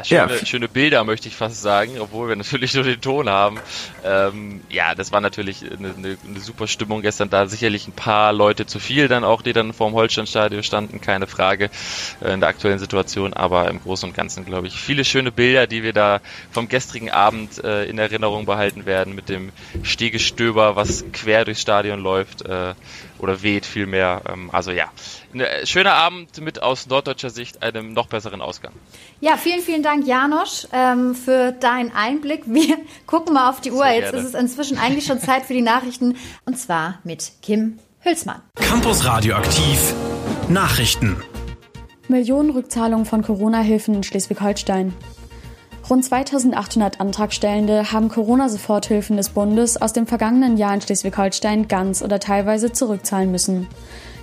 Schöne, 0.04 0.36
Ja. 0.40 0.46
schöne 0.46 0.68
Bilder 0.68 1.04
möchte 1.04 1.28
ich 1.28 1.36
fast 1.36 1.62
sagen, 1.62 2.00
obwohl 2.00 2.30
wir 2.30 2.36
natürlich 2.36 2.74
nur 2.74 2.84
den 2.84 3.02
Ton 3.02 3.30
haben. 3.30 3.60
Ähm, 4.04 4.62
ja, 4.70 4.96
das 4.96 5.12
war 5.12 5.22
natürlich 5.22 5.64
eine, 5.64 5.94
eine, 5.98 6.18
eine 6.28 6.40
super 6.40 6.68
Stimmung 6.68 7.02
gestern 7.02 7.30
da. 7.30 7.48
Sicherlich 7.48 7.88
ein 7.88 7.94
paar 7.94 8.34
Leute 8.34 8.66
zu 8.66 8.80
viel 8.80 9.08
dann 9.08 9.24
auch, 9.24 9.42
die 9.42 9.54
dann 9.54 9.74
vorm 9.74 9.94
Holsteinstadion 9.94 10.64
standen, 10.64 11.02
keine 11.02 11.28
Frage 11.28 11.70
äh, 12.22 12.34
in 12.34 12.40
der 12.40 12.50
aktuellen 12.50 12.80
Situation. 12.80 13.34
Aber 13.34 13.70
im 13.70 13.82
Großen 13.82 14.10
und 14.10 14.16
Ganzen, 14.16 14.46
glaube 14.46 14.68
ich, 14.68 14.74
viele 14.76 15.06
schöne 15.06 15.32
Bilder, 15.32 15.68
die 15.68 15.84
wir 15.84 15.94
da 15.94 16.22
vom 16.52 16.68
gestrigen 16.68 17.10
Abend 17.12 17.64
äh, 17.64 17.86
in 17.86 17.98
Erinnerung 17.98 18.46
behalten 18.46 18.86
werden 18.86 19.16
mit 19.16 19.30
dem 19.30 19.52
Stegestöber, 19.84 20.76
was 20.76 21.06
quer 21.14 21.46
durchs 21.46 21.62
Stadion 21.62 22.00
läuft 22.02 22.44
äh, 22.46 22.74
oder 23.20 23.42
weht 23.42 23.66
vielmehr. 23.66 24.22
Ähm, 24.28 24.50
also 24.52 24.72
ja, 24.72 24.86
ein 25.34 25.42
äh, 25.42 25.66
schöner 25.66 25.94
Abend 25.94 26.40
mit 26.42 26.62
aus 26.62 26.88
norddeutscher 26.88 27.30
Sicht 27.30 27.64
einem 27.64 27.94
noch 27.94 28.08
besseren 28.08 28.42
Ausgang. 28.42 28.74
Ja, 29.22 29.38
vielen, 29.38 29.62
vielen 29.62 29.84
Dank, 29.84 30.06
Janosch, 30.08 30.68
ähm, 30.72 31.16
für 31.16 31.52
deinen 31.52 31.92
Einblick. 31.92 32.44
Wir 32.48 32.78
gucken 33.06 33.34
mal 33.34 33.50
auf 33.50 33.62
die 33.62 33.72
Uhr. 33.72 33.88
Jetzt 33.88 34.14
ist 34.14 34.26
es 34.26 34.34
inzwischen 34.34 34.78
eigentlich 34.78 35.06
schon 35.06 35.20
Zeit 35.20 35.46
für 35.46 35.54
die 35.54 35.62
Nachrichten. 35.62 36.18
Und 36.46 36.58
zwar 36.58 37.00
mit 37.04 37.32
Kim 37.42 37.80
Hülsmann. 38.02 38.42
Campus 38.56 39.06
Radioaktiv 39.06 39.94
Nachrichten. 40.48 41.24
Millionenrückzahlung 42.08 43.06
von 43.06 43.24
Corona-Hilfen 43.24 43.96
in 43.96 44.04
Schleswig-Holstein. 44.04 44.94
Rund 45.88 46.04
2800 46.04 47.00
Antragstellende 47.00 47.92
haben 47.92 48.10
Corona-Soforthilfen 48.10 49.18
des 49.18 49.30
Bundes 49.30 49.80
aus 49.80 49.94
dem 49.94 50.08
vergangenen 50.08 50.58
Jahr 50.58 50.74
in 50.74 50.82
Schleswig-Holstein 50.82 51.68
ganz 51.68 52.02
oder 52.02 52.20
teilweise 52.20 52.72
zurückzahlen 52.72 53.30
müssen. 53.30 53.68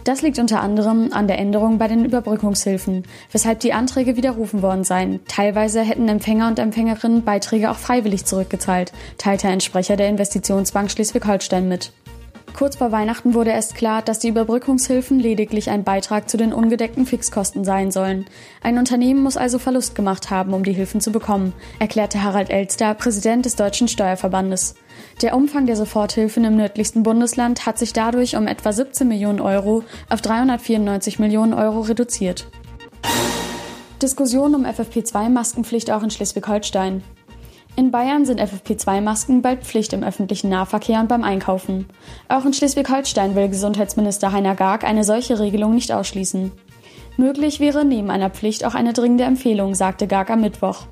Das 0.03 0.23
liegt 0.23 0.41
unter 0.41 0.61
anderem 0.61 1.13
an 1.13 1.29
der 1.29 1.39
Änderung 1.39 1.79
bei 1.79 1.87
den 1.87 2.05
Überbrückungshilfen, 2.05 3.05
weshalb 3.31 3.61
die 3.61 3.73
Anträge 3.73 4.17
widerrufen 4.17 4.61
worden 4.61 4.83
seien. 4.83 5.21
Teilweise 5.29 5.83
hätten 5.83 6.09
Empfänger 6.09 6.49
und 6.49 6.59
Empfängerinnen 6.59 7.23
Beiträge 7.23 7.71
auch 7.71 7.79
freiwillig 7.79 8.25
zurückgezahlt, 8.25 8.93
teilte 9.17 9.47
ein 9.47 9.61
Sprecher 9.61 9.95
der 9.95 10.09
Investitionsbank 10.09 10.91
Schleswig-Holstein 10.91 11.69
mit. 11.69 11.93
Kurz 12.55 12.77
vor 12.77 12.93
Weihnachten 12.93 13.35
wurde 13.35 13.51
erst 13.51 13.75
klar, 13.75 14.03
dass 14.03 14.19
die 14.19 14.29
Überbrückungshilfen 14.29 15.19
lediglich 15.19 15.71
ein 15.71 15.85
Beitrag 15.85 16.29
zu 16.29 16.37
den 16.37 16.53
ungedeckten 16.53 17.07
Fixkosten 17.07 17.65
sein 17.65 17.91
sollen. 17.91 18.27
Ein 18.63 18.79
Unternehmen 18.79 19.23
muss 19.23 19.37
also 19.37 19.59
Verlust 19.59 19.95
gemacht 19.95 20.31
haben, 20.31 20.53
um 20.53 20.63
die 20.63 20.75
Hilfen 20.75 21.01
zu 21.01 21.13
bekommen, 21.13 21.55
erklärte 21.79 22.23
Harald 22.23 22.51
Elster, 22.51 22.95
Präsident 22.95 23.47
des 23.47 23.57
Deutschen 23.57 23.89
Steuerverbandes. 23.89 24.75
Der 25.23 25.35
Umfang 25.35 25.67
der 25.67 25.77
Soforthilfen 25.77 26.45
im 26.45 26.57
nördlichsten 26.57 27.03
Bundesland 27.03 27.65
hat 27.65 27.79
sich 27.79 27.93
dadurch 27.93 28.37
um 28.37 28.47
etwa 28.47 28.73
17 28.73 29.09
Millionen 29.09 29.41
Euro 29.41 29.83
auf 30.11 30.21
394 30.21 31.19
Millionen 31.19 31.55
Euro 31.55 31.81
reduziert. 31.81 32.47
Diskussion 34.03 34.55
um 34.55 34.67
FFP2-Maskenpflicht 34.67 35.91
auch 35.91 36.03
in 36.03 36.11
Schleswig-Holstein. 36.11 37.03
In 37.75 37.91
Bayern 37.91 38.27
sind 38.27 38.39
FFP2-Masken 38.39 39.41
bald 39.41 39.65
Pflicht 39.65 39.95
im 39.95 40.05
öffentlichen 40.05 40.51
Nahverkehr 40.51 41.01
und 41.01 41.09
beim 41.09 41.25
Einkaufen. 41.25 41.87
Auch 42.29 42.45
in 42.45 42.53
Schleswig-Holstein 42.53 43.35
will 43.35 43.49
Gesundheitsminister 43.49 44.31
Heiner 44.31 44.55
Garg 44.55 44.85
eine 44.85 45.05
solche 45.05 45.39
Regelung 45.39 45.75
nicht 45.75 45.91
ausschließen. 45.91 46.53
Möglich 47.17 47.61
wäre 47.61 47.85
neben 47.85 48.11
einer 48.11 48.31
Pflicht 48.31 48.65
auch 48.65 48.75
eine 48.75 48.93
dringende 48.93 49.25
Empfehlung, 49.25 49.75
sagte 49.75 50.07
Garg 50.07 50.31
am 50.31 50.41
Mittwoch. 50.41 50.87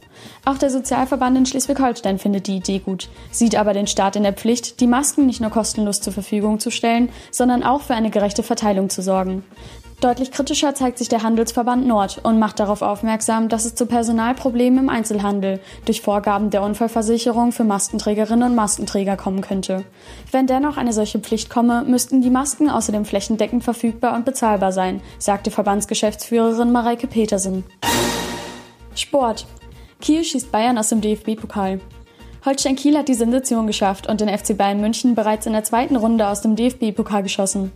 Auch 0.44 0.58
der 0.58 0.70
Sozialverband 0.70 1.36
in 1.36 1.46
Schleswig-Holstein 1.46 2.18
findet 2.18 2.46
die 2.46 2.56
Idee 2.56 2.78
gut, 2.78 3.08
sieht 3.30 3.56
aber 3.56 3.72
den 3.72 3.86
Staat 3.86 4.16
in 4.16 4.22
der 4.22 4.34
Pflicht, 4.34 4.80
die 4.80 4.86
Masken 4.86 5.26
nicht 5.26 5.40
nur 5.40 5.50
kostenlos 5.50 6.00
zur 6.00 6.12
Verfügung 6.12 6.60
zu 6.60 6.70
stellen, 6.70 7.10
sondern 7.30 7.62
auch 7.62 7.82
für 7.82 7.94
eine 7.94 8.10
gerechte 8.10 8.42
Verteilung 8.42 8.90
zu 8.90 9.02
sorgen. 9.02 9.44
Deutlich 10.00 10.30
kritischer 10.30 10.74
zeigt 10.74 10.96
sich 10.96 11.10
der 11.10 11.22
Handelsverband 11.22 11.86
Nord 11.86 12.20
und 12.22 12.38
macht 12.38 12.58
darauf 12.58 12.80
aufmerksam, 12.80 13.50
dass 13.50 13.66
es 13.66 13.74
zu 13.74 13.84
Personalproblemen 13.84 14.84
im 14.84 14.88
Einzelhandel 14.88 15.60
durch 15.84 16.00
Vorgaben 16.00 16.48
der 16.48 16.62
Unfallversicherung 16.62 17.52
für 17.52 17.64
Maskenträgerinnen 17.64 18.48
und 18.48 18.56
Maskenträger 18.56 19.18
kommen 19.18 19.42
könnte. 19.42 19.84
Wenn 20.32 20.46
dennoch 20.46 20.78
eine 20.78 20.94
solche 20.94 21.18
Pflicht 21.18 21.50
komme, 21.50 21.84
müssten 21.84 22.22
die 22.22 22.30
Masken 22.30 22.70
außerdem 22.70 23.04
flächendeckend 23.04 23.62
verfügbar 23.62 24.14
und 24.14 24.24
bezahlbar 24.24 24.72
sein, 24.72 25.02
sagte 25.18 25.50
Verbandsgeschäftsführerin 25.50 26.72
Mareike 26.72 27.06
Petersen. 27.06 27.64
Sport. 28.94 29.46
Kiel 30.00 30.24
schießt 30.24 30.50
Bayern 30.50 30.78
aus 30.78 30.88
dem 30.88 31.02
DFB-Pokal. 31.02 31.78
Holstein 32.44 32.74
Kiel 32.74 32.96
hat 32.96 33.08
die 33.08 33.14
Sensation 33.14 33.66
geschafft 33.66 34.06
und 34.06 34.20
den 34.20 34.28
FC 34.28 34.56
Bayern 34.56 34.80
München 34.80 35.14
bereits 35.14 35.44
in 35.44 35.52
der 35.52 35.64
zweiten 35.64 35.96
Runde 35.96 36.26
aus 36.26 36.40
dem 36.40 36.56
DFB-Pokal 36.56 37.22
geschossen. 37.22 37.70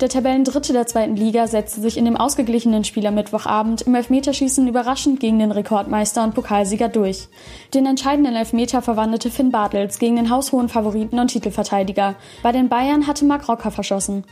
Der 0.00 0.08
Tabellendritte 0.08 0.72
der 0.72 0.86
zweiten 0.86 1.16
Liga 1.16 1.46
setzte 1.46 1.82
sich 1.82 1.98
in 1.98 2.06
dem 2.06 2.16
ausgeglichenen 2.16 2.84
Spiel 2.84 3.06
am 3.06 3.14
Mittwochabend 3.14 3.82
im 3.82 3.94
Elfmeterschießen 3.94 4.66
überraschend 4.66 5.20
gegen 5.20 5.38
den 5.38 5.52
Rekordmeister 5.52 6.24
und 6.24 6.34
Pokalsieger 6.34 6.88
durch. 6.88 7.28
Den 7.74 7.84
entscheidenden 7.84 8.36
Elfmeter 8.36 8.80
verwandelte 8.80 9.30
Finn 9.30 9.50
Bartels 9.50 9.98
gegen 9.98 10.16
den 10.16 10.30
haushohen 10.30 10.70
Favoriten 10.70 11.18
und 11.18 11.28
Titelverteidiger. 11.28 12.14
Bei 12.42 12.52
den 12.52 12.70
Bayern 12.70 13.06
hatte 13.06 13.26
Marc 13.26 13.46
Rocker 13.48 13.70
verschossen. 13.70 14.24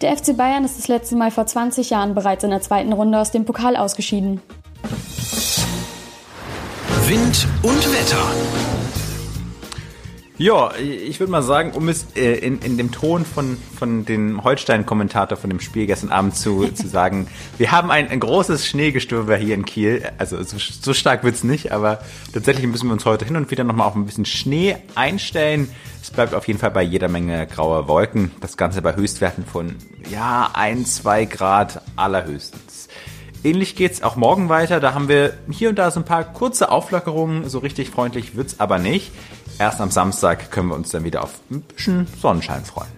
Der 0.00 0.16
FC 0.16 0.36
Bayern 0.36 0.64
ist 0.64 0.78
das 0.78 0.86
letzte 0.86 1.16
Mal 1.16 1.32
vor 1.32 1.46
20 1.46 1.90
Jahren 1.90 2.14
bereits 2.14 2.44
in 2.44 2.50
der 2.50 2.60
zweiten 2.60 2.92
Runde 2.92 3.18
aus 3.18 3.32
dem 3.32 3.44
Pokal 3.44 3.76
ausgeschieden. 3.76 4.40
Wind 7.06 7.48
und 7.62 7.92
Wetter. 7.92 8.73
Ja, 10.36 10.72
ich 10.74 11.20
würde 11.20 11.30
mal 11.30 11.44
sagen, 11.44 11.70
um 11.72 11.88
es 11.88 12.06
äh, 12.16 12.34
in, 12.34 12.58
in 12.58 12.76
dem 12.76 12.90
Ton 12.90 13.24
von, 13.24 13.56
von 13.78 14.04
dem 14.04 14.42
Holstein-Kommentator 14.42 15.38
von 15.38 15.48
dem 15.48 15.60
Spiel 15.60 15.86
gestern 15.86 16.10
Abend 16.10 16.34
zu, 16.34 16.66
zu 16.74 16.88
sagen, 16.88 17.28
wir 17.56 17.70
haben 17.70 17.92
ein, 17.92 18.08
ein 18.08 18.18
großes 18.18 18.66
Schneegestöber 18.66 19.36
hier 19.36 19.54
in 19.54 19.64
Kiel. 19.64 20.02
Also 20.18 20.42
so, 20.42 20.56
so 20.58 20.92
stark 20.92 21.22
wird's 21.22 21.44
nicht, 21.44 21.70
aber 21.70 22.00
tatsächlich 22.32 22.66
müssen 22.66 22.88
wir 22.88 22.94
uns 22.94 23.04
heute 23.04 23.24
hin 23.24 23.36
und 23.36 23.52
wieder 23.52 23.62
nochmal 23.62 23.86
auf 23.86 23.94
ein 23.94 24.06
bisschen 24.06 24.24
Schnee 24.24 24.76
einstellen. 24.96 25.70
Es 26.02 26.10
bleibt 26.10 26.34
auf 26.34 26.48
jeden 26.48 26.58
Fall 26.58 26.72
bei 26.72 26.82
jeder 26.82 27.08
Menge 27.08 27.46
grauer 27.46 27.86
Wolken. 27.86 28.32
Das 28.40 28.56
Ganze 28.56 28.82
bei 28.82 28.96
Höchstwerten 28.96 29.46
von, 29.46 29.76
ja, 30.10 30.50
ein, 30.54 30.84
zwei 30.84 31.26
Grad 31.26 31.80
allerhöchstens. 31.94 32.88
Ähnlich 33.44 33.76
geht's 33.76 34.02
auch 34.02 34.16
morgen 34.16 34.48
weiter. 34.48 34.80
Da 34.80 34.94
haben 34.94 35.06
wir 35.06 35.34
hier 35.50 35.68
und 35.68 35.78
da 35.78 35.92
so 35.92 36.00
ein 36.00 36.04
paar 36.04 36.24
kurze 36.24 36.72
Auflockerungen. 36.72 37.48
So 37.48 37.60
richtig 37.60 37.90
freundlich 37.90 38.34
wird's 38.34 38.58
aber 38.58 38.78
nicht. 38.78 39.12
Erst 39.58 39.80
am 39.80 39.90
Samstag 39.90 40.50
können 40.50 40.68
wir 40.68 40.74
uns 40.74 40.90
dann 40.90 41.04
wieder 41.04 41.22
auf 41.22 41.40
ein 41.50 41.60
bisschen 41.62 42.06
Sonnenschein 42.20 42.64
freuen. 42.64 42.90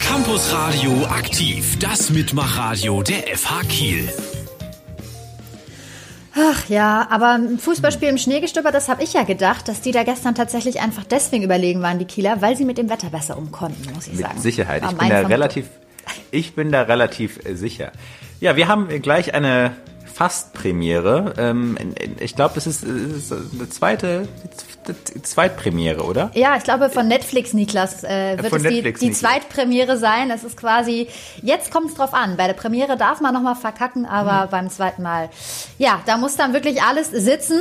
Campus 0.00 0.52
Radio 0.52 1.06
aktiv, 1.06 1.78
das 1.78 2.10
Mitmachradio 2.10 3.02
der 3.02 3.36
FH 3.36 3.62
Kiel. 3.68 4.08
Ach 6.34 6.68
ja, 6.68 7.06
aber 7.10 7.34
ein 7.34 7.58
Fußballspiel 7.58 8.08
im 8.08 8.18
Schneegestöber, 8.18 8.72
das 8.72 8.88
habe 8.88 9.02
ich 9.02 9.14
ja 9.14 9.22
gedacht, 9.22 9.68
dass 9.68 9.80
die 9.80 9.92
da 9.92 10.02
gestern 10.02 10.34
tatsächlich 10.34 10.80
einfach 10.80 11.04
deswegen 11.04 11.44
überlegen 11.44 11.80
waren, 11.82 11.98
die 11.98 12.04
Kieler, 12.04 12.42
weil 12.42 12.56
sie 12.56 12.64
mit 12.64 12.76
dem 12.76 12.90
Wetter 12.90 13.08
besser 13.08 13.38
umkonnten, 13.38 13.92
muss 13.94 14.06
ich 14.08 14.14
Mit 14.14 14.22
sagen. 14.22 14.40
Sicherheit. 14.40 14.82
War 14.82 14.92
Ich 14.92 14.98
bin 14.98 15.08
da 15.08 15.20
relativ, 15.20 15.66
ich 16.30 16.54
bin 16.54 16.72
da 16.72 16.82
relativ 16.82 17.46
äh, 17.46 17.54
sicher. 17.54 17.92
Ja, 18.40 18.56
wir 18.56 18.68
haben 18.68 18.88
gleich 19.00 19.32
eine 19.32 19.72
Fastpremiere. 20.16 21.34
Ähm, 21.36 21.76
ich 22.20 22.34
glaube, 22.34 22.54
das 22.54 22.66
ist, 22.66 22.82
es 22.82 23.30
ist 23.30 23.32
eine 23.32 23.68
zweite, 23.68 24.26
die 25.14 25.20
Zweitpremiere, 25.20 26.04
oder? 26.04 26.30
Ja, 26.32 26.56
ich 26.56 26.64
glaube 26.64 26.88
von 26.88 27.06
Netflix, 27.06 27.52
Niklas, 27.52 28.02
äh, 28.02 28.38
wird 28.38 28.48
Von 28.48 28.64
es 28.64 28.64
Netflix, 28.64 29.00
die, 29.00 29.08
die. 29.08 29.12
Zweitpremiere 29.12 29.98
sein. 29.98 30.30
Es 30.30 30.42
ist 30.42 30.56
quasi, 30.56 31.08
jetzt 31.42 31.70
kommt 31.70 31.90
es 31.90 31.96
drauf 31.96 32.14
an. 32.14 32.38
Bei 32.38 32.46
der 32.46 32.54
Premiere 32.54 32.96
darf 32.96 33.20
man 33.20 33.34
nochmal 33.34 33.56
verkacken, 33.56 34.06
aber 34.06 34.46
Mhm. 34.46 34.50
beim 34.50 34.70
zweiten 34.70 35.02
Mal, 35.02 35.28
ja, 35.76 36.00
da 36.06 36.16
muss 36.16 36.34
dann 36.36 36.54
wirklich 36.54 36.80
alles 36.82 37.10
sitzen. 37.10 37.60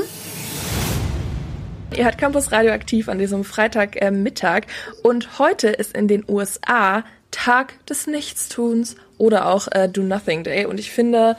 Ihr 1.95 2.05
hört 2.05 2.17
Campus 2.17 2.53
Radioaktiv 2.53 3.09
an 3.09 3.19
diesem 3.19 3.43
Freitagmittag 3.43 4.01
äh, 4.01 4.11
Mittag. 4.11 4.67
und 5.03 5.39
heute 5.39 5.67
ist 5.67 5.93
in 5.95 6.07
den 6.07 6.23
USA 6.29 7.03
Tag 7.31 7.85
des 7.85 8.07
Nichtstuns 8.07 8.95
oder 9.17 9.47
auch 9.47 9.67
äh, 9.71 9.89
Do 9.89 10.03
Nothing 10.03 10.43
Day 10.45 10.65
und 10.65 10.79
ich 10.79 10.91
finde, 10.91 11.35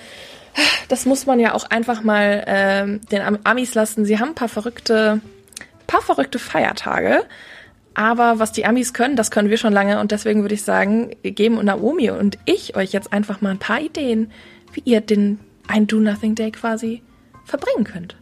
das 0.89 1.07
muss 1.07 1.27
man 1.27 1.41
ja 1.41 1.55
auch 1.55 1.71
einfach 1.71 2.03
mal 2.03 2.45
ähm, 2.47 3.01
den 3.11 3.23
Am- 3.23 3.39
Amis 3.45 3.75
lassen. 3.75 4.05
Sie 4.05 4.19
haben 4.19 4.29
ein 4.31 4.35
paar 4.35 4.49
verrückte, 4.49 5.21
paar 5.87 6.03
verrückte 6.03 6.39
Feiertage. 6.39 7.25
Aber 7.95 8.39
was 8.39 8.53
die 8.53 8.67
Amis 8.67 8.93
können, 8.93 9.17
das 9.17 9.31
können 9.31 9.49
wir 9.49 9.57
schon 9.57 9.73
lange. 9.73 10.01
Und 10.01 10.13
deswegen 10.13 10.43
würde 10.43 10.55
ich 10.55 10.63
sagen, 10.63 11.17
geben 11.23 11.65
Naomi 11.65 12.11
und 12.11 12.39
ich 12.45 12.77
euch 12.77 12.93
jetzt 12.93 13.13
einfach 13.13 13.41
mal 13.41 13.51
ein 13.51 13.59
paar 13.59 13.81
Ideen, 13.81 14.31
wie 14.73 14.83
ihr 14.85 15.01
den 15.01 15.41
ein 15.67 15.87
Do 15.87 15.99
Nothing 15.99 16.35
Day 16.35 16.51
quasi 16.51 17.03
verbringen 17.45 17.85
könnt. 17.85 18.17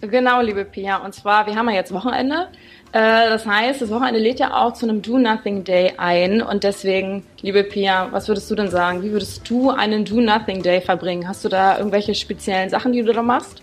Genau, 0.00 0.40
liebe 0.40 0.64
Pia. 0.64 0.96
Und 0.96 1.14
zwar, 1.14 1.46
wir 1.46 1.54
haben 1.54 1.68
ja 1.68 1.74
jetzt 1.74 1.92
Wochenende. 1.92 2.48
Äh, 2.92 3.28
Das 3.30 3.46
heißt, 3.46 3.82
das 3.82 3.90
Wochenende 3.90 4.18
lädt 4.18 4.40
ja 4.40 4.54
auch 4.56 4.72
zu 4.72 4.86
einem 4.88 5.00
Do 5.02 5.18
Nothing 5.18 5.64
Day 5.64 5.94
ein. 5.96 6.42
Und 6.42 6.64
deswegen, 6.64 7.24
liebe 7.40 7.62
Pia, 7.64 8.08
was 8.10 8.28
würdest 8.28 8.50
du 8.50 8.54
denn 8.54 8.68
sagen? 8.70 9.02
Wie 9.02 9.12
würdest 9.12 9.48
du 9.48 9.70
einen 9.70 10.04
Do 10.04 10.20
Nothing 10.20 10.62
Day 10.62 10.80
verbringen? 10.80 11.28
Hast 11.28 11.44
du 11.44 11.48
da 11.48 11.78
irgendwelche 11.78 12.14
speziellen 12.14 12.68
Sachen, 12.70 12.92
die 12.92 13.02
du 13.02 13.12
da 13.12 13.22
machst? 13.22 13.62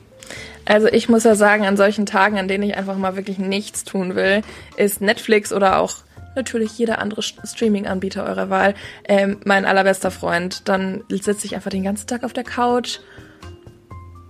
Also 0.65 0.87
ich 0.87 1.07
muss 1.07 1.23
ja 1.23 1.35
sagen, 1.35 1.65
an 1.65 1.77
solchen 1.77 2.05
Tagen, 2.05 2.37
an 2.37 2.47
denen 2.49 2.63
ich 2.63 2.75
einfach 2.77 2.97
mal 2.97 3.15
wirklich 3.15 3.37
nichts 3.37 3.85
tun 3.85 4.15
will, 4.15 4.41
ist 4.75 4.99
Netflix 5.01 5.53
oder 5.53 5.79
auch 5.79 5.95
natürlich 6.35 6.77
jeder 6.77 6.99
andere 6.99 7.21
St- 7.21 7.45
Streaming-Anbieter 7.49 8.25
eurer 8.25 8.49
Wahl 8.49 8.75
ähm, 9.07 9.39
mein 9.45 9.65
allerbester 9.65 10.11
Freund. 10.11 10.67
Dann 10.67 11.03
sitze 11.09 11.45
ich 11.45 11.55
einfach 11.55 11.71
den 11.71 11.83
ganzen 11.83 12.07
Tag 12.07 12.23
auf 12.25 12.33
der 12.33 12.43
Couch 12.43 12.99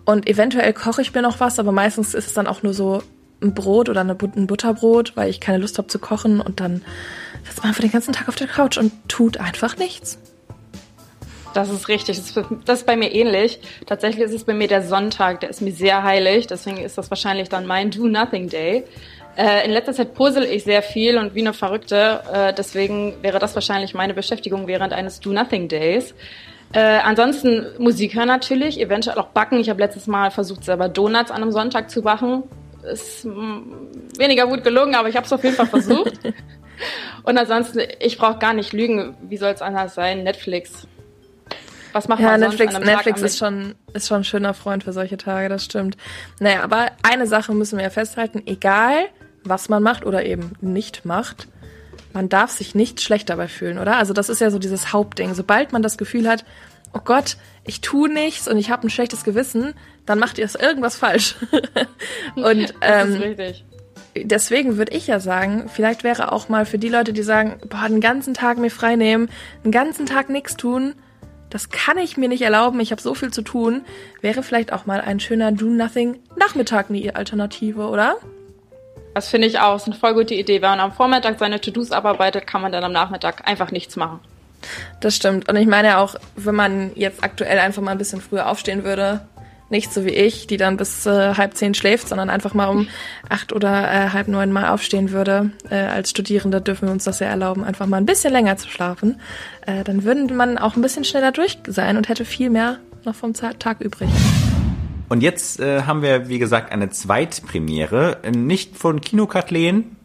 Und 0.06 0.28
eventuell 0.30 0.72
koche 0.74 1.02
ich 1.02 1.14
mir 1.14 1.22
noch 1.22 1.40
was, 1.40 1.60
aber 1.60 1.72
meistens 1.74 2.14
ist 2.14 2.28
es 2.28 2.34
dann 2.34 2.48
auch 2.48 2.64
nur 2.64 2.74
so 2.74 3.02
ein 3.42 3.54
Brot 3.54 3.90
oder 3.90 4.02
eine, 4.02 4.18
ein 4.36 4.48
Butterbrot, 4.48 5.16
weil 5.16 5.30
ich 5.30 5.40
keine 5.40 5.60
Lust 5.60 5.78
habe 5.78 5.88
zu 5.88 6.00
kochen 6.00 6.42
und 6.42 6.60
dann 6.60 6.82
sitzt 7.44 7.64
man 7.64 7.74
für 7.74 7.82
den 7.82 7.92
ganzen 7.92 8.14
Tag 8.14 8.28
auf 8.28 8.36
der 8.36 8.48
Couch 8.48 8.78
und 8.78 8.92
tut 9.08 9.38
einfach 9.38 9.78
nichts. 9.78 10.18
Das 11.54 11.70
ist 11.70 11.88
richtig. 11.88 12.18
Das 12.18 12.30
ist, 12.30 12.40
das 12.66 12.80
ist 12.80 12.86
bei 12.86 12.96
mir 12.96 13.12
ähnlich. 13.12 13.60
Tatsächlich 13.88 14.24
ist 14.24 14.34
es 14.34 14.44
bei 14.44 14.54
mir 14.54 14.68
der 14.68 14.84
Sonntag, 14.84 15.40
der 15.40 15.50
ist 15.50 15.62
mir 15.62 15.72
sehr 15.72 16.04
heilig. 16.04 16.46
Deswegen 16.46 16.78
ist 16.78 16.98
das 16.98 17.10
wahrscheinlich 17.10 17.50
dann 17.50 17.66
mein 17.66 17.90
Do-Nothing-Day. 17.90 18.84
Äh, 19.36 19.66
in 19.66 19.72
letzter 19.72 19.94
Zeit 19.94 20.14
puzzle 20.14 20.46
ich 20.46 20.64
sehr 20.64 20.84
viel 20.84 21.18
und 21.18 21.34
wie 21.34 21.42
eine 21.42 21.54
Verrückte. 21.54 22.22
Äh, 22.32 22.54
deswegen 22.54 23.16
wäre 23.24 23.40
das 23.40 23.56
wahrscheinlich 23.56 23.94
meine 23.94 24.14
Beschäftigung 24.14 24.68
während 24.68 24.94
eines 24.94 25.20
Do-Nothing-Days. 25.20 26.14
Äh, 26.74 26.80
ansonsten 26.80 27.66
Musik 27.80 28.16
hören 28.16 28.28
natürlich, 28.28 28.80
eventuell 28.80 29.18
auch 29.18 29.28
backen. 29.28 29.60
Ich 29.60 29.70
habe 29.70 29.80
letztes 29.80 30.06
Mal 30.06 30.32
versucht, 30.32 30.64
selber 30.64 30.90
Donuts 30.90 31.32
an 31.32 31.42
einem 31.42 31.52
Sonntag 31.52 31.90
zu 31.90 32.02
backen. 32.02 32.44
Ist 32.92 33.26
mm, 33.26 33.62
weniger 34.18 34.48
gut 34.48 34.64
gelungen, 34.64 34.96
aber 34.96 35.10
ich 35.10 35.16
habe 35.16 35.26
es 35.26 35.34
auf 35.34 35.44
jeden 35.44 35.56
Fall 35.56 35.68
versucht. 35.68 36.20
und 37.24 37.38
ansonsten, 37.38 37.82
ich 38.00 38.18
brauche 38.18 38.40
gar 38.40 38.54
nicht 38.54 38.74
lügen. 38.74 39.16
Wie 39.22 39.38
soll 39.38 39.52
es 39.52 39.62
anders 39.62 39.96
sein? 39.96 40.24
Netflix. 40.24 40.88
Was 41.94 42.08
macht 42.08 42.20
ja, 42.20 42.32
man 42.32 42.42
Netflix, 42.42 42.74
sonst 42.74 42.76
an 42.76 42.84
einem 42.84 42.96
Netflix 42.96 43.20
Tag 43.22 43.26
ist 43.26 43.38
schon, 43.38 43.76
ist 43.94 44.08
schon 44.08 44.18
ein 44.18 44.24
schöner 44.24 44.54
Freund 44.54 44.84
für 44.84 44.94
solche 44.94 45.18
Tage, 45.18 45.50
das 45.50 45.66
stimmt. 45.66 45.98
Naja, 46.40 46.64
aber 46.64 46.88
eine 47.02 47.28
Sache 47.28 47.54
müssen 47.54 47.78
wir 47.78 47.84
ja 47.84 47.90
festhalten, 47.90 48.44
egal 48.46 49.08
was 49.44 49.70
man 49.70 49.82
macht 49.82 50.06
oder 50.06 50.26
eben 50.26 50.54
nicht 50.62 51.06
macht, 51.06 51.48
man 52.14 52.30
darf 52.30 52.52
sich 52.52 52.76
nicht 52.76 53.02
schlecht 53.02 53.30
dabei 53.30 53.48
fühlen, 53.48 53.80
oder? 53.80 53.98
Also 53.98 54.14
das 54.14 54.30
ist 54.30 54.42
ja 54.42 54.50
so 54.50 54.60
dieses 54.60 54.94
Hauptding. 54.94 55.34
Sobald 55.34 55.72
man 55.72 55.82
das 55.82 55.98
Gefühl 55.98 56.28
hat, 56.28 56.46
oh 56.94 57.00
Gott, 57.04 57.38
ich 57.66 57.82
tue 57.82 58.10
nichts 58.10 58.48
und 58.48 58.58
ich 58.58 58.70
habe 58.70 58.88
ein 58.88 58.90
schlechtes 58.90 59.24
Gewissen, 59.24 59.74
dann 60.06 60.20
macht 60.20 60.38
ihr 60.38 60.50
irgendwas 60.60 60.96
falsch. 60.96 61.36
und 62.36 62.74
das 62.82 63.10
ist 63.10 63.16
ähm, 63.16 63.22
richtig. 63.22 63.66
deswegen 64.16 64.78
würde 64.78 64.96
ich 64.96 65.08
ja 65.08 65.20
sagen, 65.20 65.70
vielleicht 65.74 66.04
wäre 66.04 66.32
auch 66.32 66.50
mal 66.50 66.66
für 66.66 66.78
die 66.78 66.90
Leute, 66.90 67.14
die 67.14 67.24
sagen, 67.24 67.60
boah, 67.68 67.88
den 67.88 68.02
ganzen 68.02 68.34
Tag 68.34 68.58
mir 68.58 68.72
frei 68.72 68.96
nehmen, 68.96 69.30
den 69.64 69.72
ganzen 69.72 70.06
Tag 70.06 70.30
nichts 70.30 70.58
tun, 70.58 70.96
das 71.50 71.70
kann 71.70 71.98
ich 71.98 72.18
mir 72.18 72.28
nicht 72.28 72.42
erlauben, 72.42 72.80
ich 72.80 72.92
habe 72.92 73.02
so 73.02 73.14
viel 73.14 73.32
zu 73.32 73.42
tun, 73.42 73.86
wäre 74.22 74.44
vielleicht 74.44 74.74
auch 74.74 74.86
mal 74.86 75.00
ein 75.00 75.20
schöner 75.20 75.52
Do-Nothing-Nachmittag 75.52 76.90
eine 76.90 77.16
Alternative, 77.16 77.88
oder? 77.88 78.18
Das 79.14 79.30
finde 79.30 79.48
ich 79.48 79.60
auch. 79.60 79.78
Ist 79.78 79.88
eine 79.88 79.96
voll 79.96 80.14
gute 80.14 80.36
Idee. 80.36 80.62
Wenn 80.62 80.70
man 80.70 80.80
am 80.80 80.92
Vormittag 80.92 81.40
seine 81.40 81.60
To-Dos 81.60 81.92
abarbeitet, 81.92 82.46
kann 82.46 82.62
man 82.62 82.72
dann 82.72 82.84
am 82.84 82.92
Nachmittag 82.92 83.48
einfach 83.48 83.72
nichts 83.72 83.96
machen. 83.96 84.20
Das 85.00 85.16
stimmt. 85.16 85.50
Und 85.50 85.56
ich 85.56 85.68
meine 85.68 85.98
auch, 85.98 86.16
wenn 86.36 86.56
man 86.56 86.92
jetzt 86.96 87.24
aktuell 87.24 87.60
einfach 87.60 87.82
mal 87.82 87.92
ein 87.92 87.98
bisschen 87.98 88.22
früher 88.22 88.50
aufstehen 88.50 88.84
würde, 88.84 89.22
nicht 89.70 89.94
so 89.94 90.06
wie 90.06 90.12
ich, 90.12 90.48
die 90.48 90.58
dann 90.58 90.78
bis 90.78 91.06
äh, 91.06 91.36
halb 91.36 91.56
zehn 91.56 91.74
schläft, 91.74 92.08
sondern 92.08 92.30
einfach 92.30 92.54
mal 92.54 92.68
um 92.68 92.88
acht 93.30 93.52
oder 93.52 93.92
äh, 93.92 94.10
halb 94.10 94.28
neun 94.28 94.52
mal 94.52 94.70
aufstehen 94.70 95.12
würde. 95.12 95.52
Äh, 95.70 95.76
als 95.76 96.10
Studierende 96.10 96.62
dürfen 96.62 96.88
wir 96.88 96.94
uns 96.94 97.04
das 97.04 97.20
ja 97.20 97.28
erlauben, 97.28 97.64
einfach 97.64 97.86
mal 97.86 97.98
ein 97.98 98.06
bisschen 98.06 98.32
länger 98.32 98.58
zu 98.58 98.70
schlafen. 98.70 99.20
Äh, 99.66 99.84
dann 99.84 100.04
würde 100.04 100.34
man 100.34 100.58
auch 100.58 100.76
ein 100.76 100.82
bisschen 100.82 101.04
schneller 101.04 101.32
durch 101.32 101.58
sein 101.68 101.98
und 101.98 102.08
hätte 102.08 102.24
viel 102.24 102.50
mehr 102.50 102.80
noch 103.04 103.16
vom 103.16 103.34
Tag 103.34 103.82
übrig. 103.82 104.10
Und 105.10 105.22
jetzt 105.22 105.60
äh, 105.60 105.84
haben 105.84 106.02
wir, 106.02 106.28
wie 106.28 106.40
gesagt, 106.40 106.72
eine 106.72 106.90
Zweitpremiere. 106.90 108.20
Äh, 108.24 108.32
Nicht 108.32 108.78
von 108.78 109.02
Kino 109.02 109.26
Kathleen, 109.28 109.96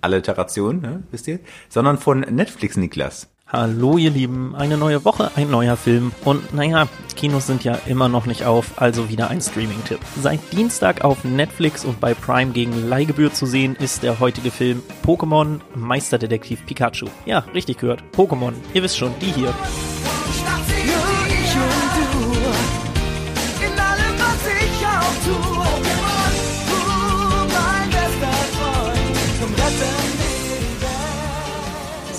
Alliteration, 0.00 0.80
ne, 0.80 1.02
wisst 1.10 1.26
ihr, 1.28 1.40
sondern 1.68 1.98
von 1.98 2.20
Netflix 2.20 2.76
Niklas. 2.76 3.28
Hallo 3.56 3.98
ihr 3.98 4.10
Lieben, 4.10 4.56
eine 4.56 4.76
neue 4.76 5.04
Woche, 5.04 5.30
ein 5.36 5.48
neuer 5.48 5.76
Film 5.76 6.10
und 6.24 6.52
naja, 6.52 6.88
Kinos 7.14 7.46
sind 7.46 7.62
ja 7.62 7.78
immer 7.86 8.08
noch 8.08 8.26
nicht 8.26 8.44
auf, 8.44 8.82
also 8.82 9.08
wieder 9.08 9.30
ein 9.30 9.40
Streaming-Tipp. 9.40 10.00
Seit 10.20 10.40
Dienstag 10.52 11.04
auf 11.04 11.22
Netflix 11.22 11.84
und 11.84 12.00
bei 12.00 12.14
Prime 12.14 12.50
gegen 12.50 12.88
Leihgebühr 12.88 13.32
zu 13.32 13.46
sehen 13.46 13.76
ist 13.76 14.02
der 14.02 14.18
heutige 14.18 14.50
Film 14.50 14.82
Pokémon 15.06 15.60
Meisterdetektiv 15.76 16.66
Pikachu. 16.66 17.06
Ja, 17.26 17.44
richtig 17.54 17.78
gehört, 17.78 18.02
Pokémon, 18.12 18.54
ihr 18.72 18.82
wisst 18.82 18.98
schon, 18.98 19.12
die 19.20 19.30
hier. 19.30 19.54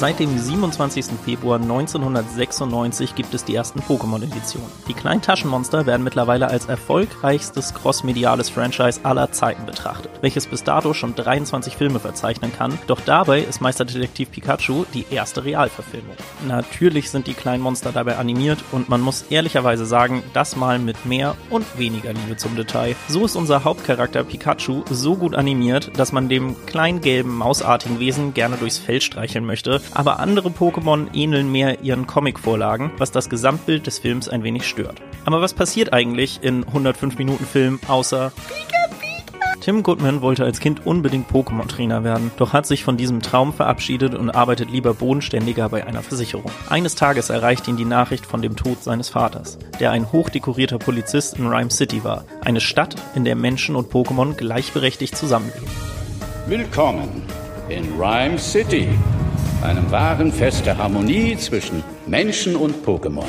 Seit 0.05 0.19
dem 0.19 0.37
27. 0.37 1.05
Februar 1.25 1.59
1996 1.59 3.15
gibt 3.15 3.33
es 3.33 3.43
die 3.43 3.55
ersten 3.55 3.79
Pokémon-Editionen. 3.79 4.69
Die 4.87 4.93
kleinen 4.93 5.23
Taschenmonster 5.23 5.87
werden 5.87 6.03
mittlerweile 6.03 6.47
als 6.47 6.67
erfolgreichstes 6.67 7.73
crossmediales 7.73 8.51
Franchise 8.51 8.99
aller 9.01 9.31
Zeiten 9.31 9.65
betrachtet, 9.65 10.11
welches 10.21 10.45
bis 10.45 10.63
dato 10.63 10.93
schon 10.93 11.15
23 11.15 11.75
Filme 11.75 11.99
verzeichnen 11.99 12.53
kann, 12.53 12.77
doch 12.85 13.01
dabei 13.01 13.39
ist 13.39 13.61
Meisterdetektiv 13.61 14.29
Pikachu 14.29 14.85
die 14.93 15.07
erste 15.09 15.43
Realverfilmung. 15.43 16.15
Natürlich 16.47 17.09
sind 17.09 17.25
die 17.25 17.33
kleinen 17.33 17.63
Monster 17.63 17.91
dabei 17.91 18.17
animiert 18.17 18.63
und 18.71 18.89
man 18.89 19.01
muss 19.01 19.25
ehrlicherweise 19.31 19.87
sagen, 19.87 20.21
das 20.33 20.55
mal 20.55 20.77
mit 20.77 21.07
mehr 21.07 21.35
und 21.49 21.65
weniger 21.79 22.13
Liebe 22.13 22.37
zum 22.37 22.55
Detail. 22.55 22.95
So 23.07 23.25
ist 23.25 23.35
unser 23.35 23.63
Hauptcharakter 23.63 24.23
Pikachu 24.23 24.83
so 24.87 25.15
gut 25.15 25.33
animiert, 25.33 25.97
dass 25.97 26.11
man 26.11 26.29
dem 26.29 26.63
kleinen 26.67 27.01
gelben 27.01 27.35
mausartigen 27.35 27.99
Wesen 27.99 28.35
gerne 28.35 28.57
durchs 28.57 28.77
Fell 28.77 29.01
streicheln 29.01 29.47
möchte, 29.47 29.81
aber 29.95 30.19
andere 30.19 30.49
Pokémon 30.49 31.07
ähneln 31.13 31.51
mehr 31.51 31.81
ihren 31.81 32.05
Comic-Vorlagen, 32.05 32.91
was 32.97 33.11
das 33.11 33.29
Gesamtbild 33.29 33.87
des 33.87 33.99
Films 33.99 34.29
ein 34.29 34.43
wenig 34.43 34.67
stört. 34.67 35.01
Aber 35.25 35.41
was 35.41 35.53
passiert 35.53 35.93
eigentlich 35.93 36.39
in 36.43 36.63
105 36.65 37.17
Minuten 37.17 37.45
Film 37.45 37.79
außer 37.87 38.31
Tim 39.65 39.81
Goodman 39.81 40.21
wollte 40.21 40.43
als 40.43 40.59
Kind 40.59 40.85
unbedingt 40.85 41.27
Pokémon-Trainer 41.27 42.03
werden, 42.03 42.29
doch 42.37 42.53
hat 42.53 42.67
sich 42.67 42.83
von 42.83 42.97
diesem 42.97 43.23
Traum 43.23 43.51
verabschiedet 43.51 44.13
und 44.13 44.29
arbeitet 44.29 44.69
lieber 44.69 44.93
bodenständiger 44.93 45.69
bei 45.69 45.87
einer 45.87 46.03
Versicherung. 46.03 46.51
Eines 46.69 46.93
Tages 46.93 47.31
erreicht 47.31 47.67
ihn 47.67 47.75
die 47.75 47.83
Nachricht 47.83 48.27
von 48.27 48.43
dem 48.43 48.55
Tod 48.55 48.83
seines 48.83 49.09
Vaters, 49.09 49.57
der 49.79 49.89
ein 49.89 50.11
hochdekorierter 50.11 50.77
Polizist 50.77 51.39
in 51.39 51.47
Rhyme 51.47 51.71
City 51.71 52.03
war, 52.03 52.25
eine 52.41 52.61
Stadt, 52.61 52.95
in 53.15 53.25
der 53.25 53.35
Menschen 53.35 53.75
und 53.75 53.91
Pokémon 53.91 54.35
gleichberechtigt 54.35 55.17
zusammenleben. 55.17 55.67
Willkommen 56.45 57.23
in 57.67 57.99
Rhyme 57.99 58.37
City, 58.37 58.89
einem 59.65 59.89
wahren 59.91 60.31
Fest 60.31 60.65
der 60.65 60.77
Harmonie 60.77 61.35
zwischen 61.37 61.83
Menschen 62.05 62.55
und 62.55 62.85
Pokémon. 62.85 63.25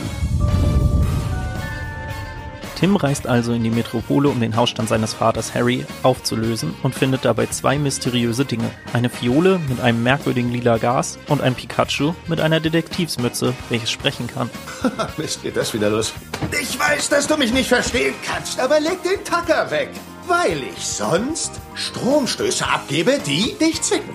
Tim 2.78 2.96
reist 2.96 3.26
also 3.26 3.54
in 3.54 3.64
die 3.64 3.70
Metropole, 3.70 4.28
um 4.28 4.38
den 4.38 4.54
Hausstand 4.54 4.90
seines 4.90 5.14
Vaters 5.14 5.54
Harry 5.54 5.86
aufzulösen 6.02 6.74
und 6.82 6.94
findet 6.94 7.24
dabei 7.24 7.46
zwei 7.46 7.78
mysteriöse 7.78 8.44
Dinge. 8.44 8.70
Eine 8.92 9.08
Fiole 9.08 9.58
mit 9.66 9.80
einem 9.80 10.02
merkwürdigen 10.02 10.52
lila 10.52 10.76
Gas 10.76 11.18
und 11.28 11.40
ein 11.40 11.54
Pikachu 11.54 12.12
mit 12.28 12.38
einer 12.42 12.60
Detektivsmütze, 12.60 13.54
welches 13.70 13.90
sprechen 13.90 14.26
kann. 14.26 14.50
Mist, 15.16 15.42
geht 15.42 15.56
das 15.56 15.72
wieder 15.72 15.88
los. 15.88 16.12
Ich 16.60 16.78
weiß, 16.78 17.08
dass 17.08 17.26
du 17.26 17.38
mich 17.38 17.52
nicht 17.52 17.70
verstehen 17.70 18.14
kannst, 18.26 18.60
aber 18.60 18.78
leg 18.78 19.02
den 19.02 19.24
Tacker 19.24 19.70
weg, 19.70 19.88
weil 20.26 20.62
ich 20.62 20.86
sonst 20.86 21.52
Stromstöße 21.74 22.66
abgebe, 22.68 23.18
die 23.24 23.56
dich 23.58 23.80
zwicken. 23.80 24.12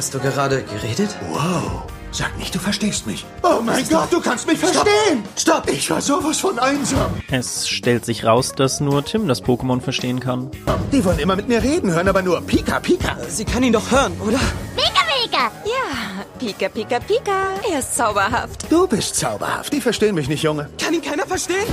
Hast 0.00 0.14
du 0.14 0.18
gerade 0.18 0.62
geredet? 0.62 1.14
Wow. 1.30 1.82
Sag 2.10 2.34
nicht, 2.38 2.54
du 2.54 2.58
verstehst 2.58 3.06
mich. 3.06 3.26
Oh 3.42 3.60
mein 3.62 3.86
Gott, 3.86 4.10
du 4.10 4.18
kannst 4.18 4.46
mich 4.46 4.58
verstehen. 4.58 5.22
Stopp. 5.36 5.68
Ich 5.68 5.90
war 5.90 6.00
sowas 6.00 6.38
von 6.38 6.58
einsam. 6.58 7.20
Es 7.30 7.68
stellt 7.68 8.06
sich 8.06 8.24
raus, 8.24 8.54
dass 8.56 8.80
nur 8.80 9.04
Tim 9.04 9.28
das 9.28 9.44
Pokémon 9.44 9.82
verstehen 9.82 10.18
kann. 10.18 10.50
Die 10.90 11.04
wollen 11.04 11.18
immer 11.18 11.36
mit 11.36 11.48
mir 11.48 11.62
reden, 11.62 11.92
hören 11.92 12.08
aber 12.08 12.22
nur 12.22 12.40
Pika 12.40 12.80
Pika. 12.80 13.14
Sie 13.28 13.44
kann 13.44 13.62
ihn 13.62 13.74
doch 13.74 13.90
hören, 13.90 14.18
oder? 14.26 14.40
Pika, 14.74 15.02
Pika! 15.22 15.52
Ja, 15.66 16.24
Pika, 16.38 16.70
Pika, 16.70 16.98
Pika. 17.00 17.50
Er 17.70 17.80
ist 17.80 17.94
zauberhaft. 17.94 18.72
Du 18.72 18.86
bist 18.86 19.16
zauberhaft. 19.16 19.70
Die 19.70 19.82
verstehen 19.82 20.14
mich 20.14 20.30
nicht, 20.30 20.42
Junge. 20.42 20.70
Kann 20.82 20.94
ihn 20.94 21.02
keiner 21.02 21.26
verstehen? 21.26 21.66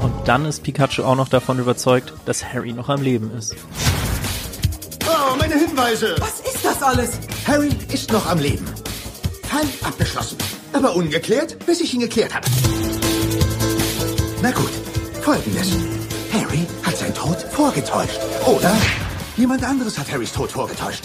Und 0.00 0.26
dann 0.26 0.46
ist 0.46 0.62
Pikachu 0.62 1.02
auch 1.02 1.16
noch 1.16 1.28
davon 1.28 1.58
überzeugt, 1.58 2.14
dass 2.24 2.46
Harry 2.50 2.72
noch 2.72 2.88
am 2.88 3.02
Leben 3.02 3.30
ist. 3.36 3.54
Meine 5.46 5.60
Hinweise. 5.60 6.16
Was 6.20 6.40
ist 6.40 6.64
das 6.64 6.82
alles? 6.82 7.10
Harry 7.46 7.68
ist 7.92 8.10
noch 8.10 8.24
am 8.26 8.38
Leben. 8.38 8.64
Fall 9.42 9.66
abgeschlossen. 9.82 10.38
Aber 10.72 10.96
ungeklärt, 10.96 11.66
bis 11.66 11.82
ich 11.82 11.92
ihn 11.92 12.00
geklärt 12.00 12.34
habe. 12.34 12.48
Na 14.40 14.50
gut, 14.52 14.70
folgendes. 15.20 15.68
Harry 16.32 16.66
hat 16.82 16.96
seinen 16.96 17.12
Tod 17.14 17.36
vorgetäuscht. 17.52 18.18
Oder 18.46 18.74
jemand 19.36 19.64
anderes 19.64 19.98
hat 19.98 20.10
Harrys 20.10 20.32
Tod 20.32 20.50
vorgetäuscht. 20.50 21.04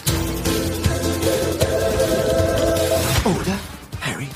Oder 3.26 3.58
Harry 4.00 4.30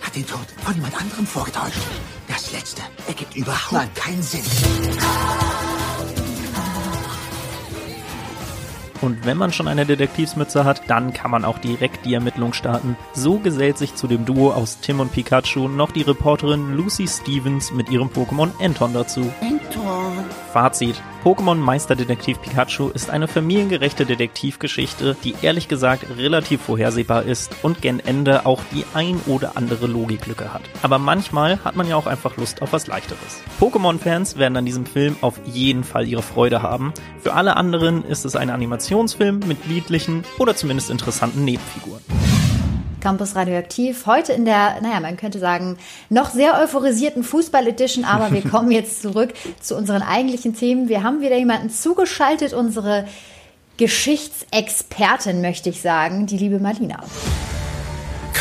hat 0.00 0.16
den 0.16 0.26
Tod 0.26 0.46
von 0.64 0.74
jemand 0.74 1.00
anderem 1.00 1.28
vorgetäuscht. 1.28 1.78
Das 2.26 2.50
letzte 2.50 2.82
ergibt 3.06 3.36
überhaupt 3.36 3.72
Nein. 3.72 3.94
keinen 3.94 4.22
Sinn. 4.24 4.42
Und 9.00 9.26
wenn 9.26 9.36
man 9.36 9.52
schon 9.52 9.68
eine 9.68 9.86
Detektivsmütze 9.86 10.64
hat, 10.64 10.82
dann 10.88 11.12
kann 11.12 11.30
man 11.30 11.44
auch 11.44 11.58
direkt 11.58 12.06
die 12.06 12.14
Ermittlung 12.14 12.52
starten. 12.52 12.96
So 13.12 13.38
gesellt 13.38 13.78
sich 13.78 13.94
zu 13.94 14.06
dem 14.06 14.24
Duo 14.24 14.52
aus 14.52 14.80
Tim 14.80 15.00
und 15.00 15.12
Pikachu 15.12 15.68
noch 15.68 15.92
die 15.92 16.02
Reporterin 16.02 16.76
Lucy 16.76 17.06
Stevens 17.06 17.72
mit 17.72 17.90
ihrem 17.90 18.08
Pokémon 18.08 18.50
Anton 18.60 18.92
dazu. 18.92 19.32
Anton. 19.40 20.24
Fazit. 20.52 21.00
Pokémon 21.24 21.54
Meisterdetektiv 21.54 22.38
Pikachu 22.42 22.90
ist 22.90 23.08
eine 23.08 23.26
familiengerechte 23.26 24.04
Detektivgeschichte, 24.04 25.16
die 25.24 25.34
ehrlich 25.40 25.68
gesagt 25.68 26.04
relativ 26.18 26.60
vorhersehbar 26.60 27.22
ist 27.22 27.56
und 27.62 27.80
gen 27.80 27.98
Ende 27.98 28.44
auch 28.44 28.60
die 28.72 28.84
ein 28.92 29.18
oder 29.26 29.56
andere 29.56 29.86
Logiklücke 29.86 30.52
hat. 30.52 30.60
Aber 30.82 30.98
manchmal 30.98 31.64
hat 31.64 31.76
man 31.76 31.88
ja 31.88 31.96
auch 31.96 32.06
einfach 32.06 32.36
Lust 32.36 32.60
auf 32.60 32.74
was 32.74 32.86
Leichteres. 32.86 33.42
Pokémon-Fans 33.58 34.36
werden 34.36 34.58
an 34.58 34.66
diesem 34.66 34.84
Film 34.84 35.16
auf 35.22 35.40
jeden 35.46 35.82
Fall 35.82 36.06
ihre 36.06 36.20
Freude 36.20 36.60
haben. 36.60 36.92
Für 37.20 37.32
alle 37.32 37.56
anderen 37.56 38.04
ist 38.04 38.26
es 38.26 38.36
ein 38.36 38.50
Animationsfilm 38.84 39.40
mit 39.46 39.66
niedlichen 39.66 40.24
oder 40.38 40.54
zumindest 40.54 40.90
interessanten 40.90 41.44
Nebenfiguren. 41.44 42.02
Campus 43.00 43.34
Radioaktiv. 43.34 44.04
Heute 44.06 44.32
in 44.32 44.44
der, 44.44 44.80
naja, 44.82 45.00
man 45.00 45.16
könnte 45.16 45.38
sagen, 45.38 45.78
noch 46.10 46.30
sehr 46.30 46.58
euphorisierten 46.60 47.22
Fußball-Edition, 47.22 48.04
aber 48.04 48.32
wir 48.32 48.42
kommen 48.50 48.70
jetzt 48.70 49.00
zurück 49.00 49.32
zu 49.60 49.76
unseren 49.76 50.02
eigentlichen 50.02 50.54
Themen. 50.54 50.88
Wir 50.88 51.02
haben 51.02 51.20
wieder 51.22 51.36
jemanden 51.36 51.70
zugeschaltet, 51.70 52.52
unsere 52.52 53.06
Geschichtsexpertin, 53.78 55.40
möchte 55.40 55.70
ich 55.70 55.80
sagen, 55.80 56.26
die 56.26 56.36
liebe 56.36 56.58
Marlina. 56.58 57.02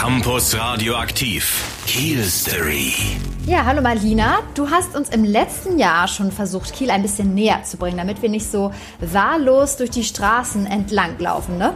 Campus 0.04 0.54
Radioaktiv. 0.54 1.64
Kiel 1.88 2.22
Story. 2.24 2.92
Ja, 3.46 3.64
hallo 3.64 3.82
Marlina. 3.82 4.40
Du 4.54 4.70
hast 4.70 4.98
uns 4.98 5.08
im 5.08 5.24
letzten 5.24 5.80
Jahr 5.80 6.10
schon 6.10 6.30
versucht, 6.30 6.74
Kiel 6.74 6.92
ein 6.92 7.02
bisschen 7.02 7.34
näher 7.34 7.64
zu 7.64 7.78
bringen, 7.78 8.00
damit 8.00 8.22
wir 8.22 8.28
nicht 8.28 8.46
so 8.46 8.74
wahllos 9.00 9.78
durch 9.78 9.92
die 9.92 10.04
Straßen 10.04 10.66
entlang 10.66 11.18
laufen, 11.20 11.58
ne? 11.58 11.74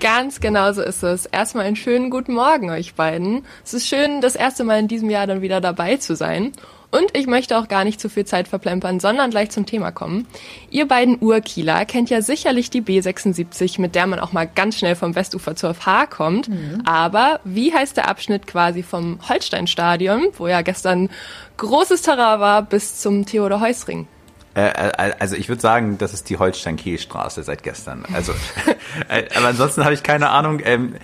Ganz 0.00 0.40
genau 0.40 0.72
so 0.72 0.80
ist 0.80 1.02
es. 1.02 1.26
Erstmal 1.26 1.66
einen 1.66 1.76
schönen 1.76 2.08
guten 2.08 2.32
Morgen 2.32 2.70
euch 2.70 2.94
beiden. 2.94 3.44
Es 3.62 3.74
ist 3.74 3.86
schön, 3.86 4.22
das 4.22 4.34
erste 4.34 4.64
Mal 4.64 4.78
in 4.78 4.88
diesem 4.88 5.10
Jahr 5.10 5.26
dann 5.26 5.42
wieder 5.42 5.60
dabei 5.60 5.98
zu 5.98 6.16
sein. 6.16 6.52
Und 6.90 7.16
ich 7.16 7.26
möchte 7.26 7.56
auch 7.56 7.68
gar 7.68 7.84
nicht 7.84 8.00
zu 8.00 8.08
viel 8.08 8.24
Zeit 8.24 8.48
verplempern, 8.48 8.98
sondern 8.98 9.30
gleich 9.30 9.50
zum 9.50 9.64
Thema 9.64 9.92
kommen. 9.92 10.26
Ihr 10.70 10.88
beiden 10.88 11.18
Urkieler 11.20 11.84
kennt 11.84 12.10
ja 12.10 12.20
sicherlich 12.20 12.68
die 12.70 12.82
B76, 12.82 13.80
mit 13.80 13.94
der 13.94 14.06
man 14.08 14.18
auch 14.18 14.32
mal 14.32 14.46
ganz 14.46 14.78
schnell 14.78 14.96
vom 14.96 15.14
Westufer 15.14 15.54
zur 15.54 15.74
FH 15.74 16.06
kommt. 16.06 16.48
Mhm. 16.48 16.82
Aber 16.84 17.40
wie 17.44 17.72
heißt 17.72 17.96
der 17.96 18.08
Abschnitt 18.08 18.46
quasi 18.48 18.82
vom 18.82 19.20
Holsteinstadion, 19.28 20.28
wo 20.36 20.48
ja 20.48 20.62
gestern 20.62 21.10
großes 21.58 22.02
Terrain 22.02 22.40
war, 22.40 22.62
bis 22.62 23.00
zum 23.00 23.24
Theodor-Heuss-Ring? 23.24 24.08
Äh, 24.54 24.66
äh, 24.66 25.12
also 25.18 25.36
ich 25.36 25.48
würde 25.48 25.62
sagen, 25.62 25.96
das 25.98 26.12
ist 26.12 26.28
die 26.28 26.38
Holstein-Kiel-Straße 26.38 27.44
seit 27.44 27.62
gestern. 27.62 28.04
Also, 28.12 28.32
äh, 29.08 29.24
aber 29.36 29.48
ansonsten 29.48 29.84
habe 29.84 29.94
ich 29.94 30.02
keine 30.02 30.30
Ahnung. 30.30 30.60
Ähm, 30.64 30.96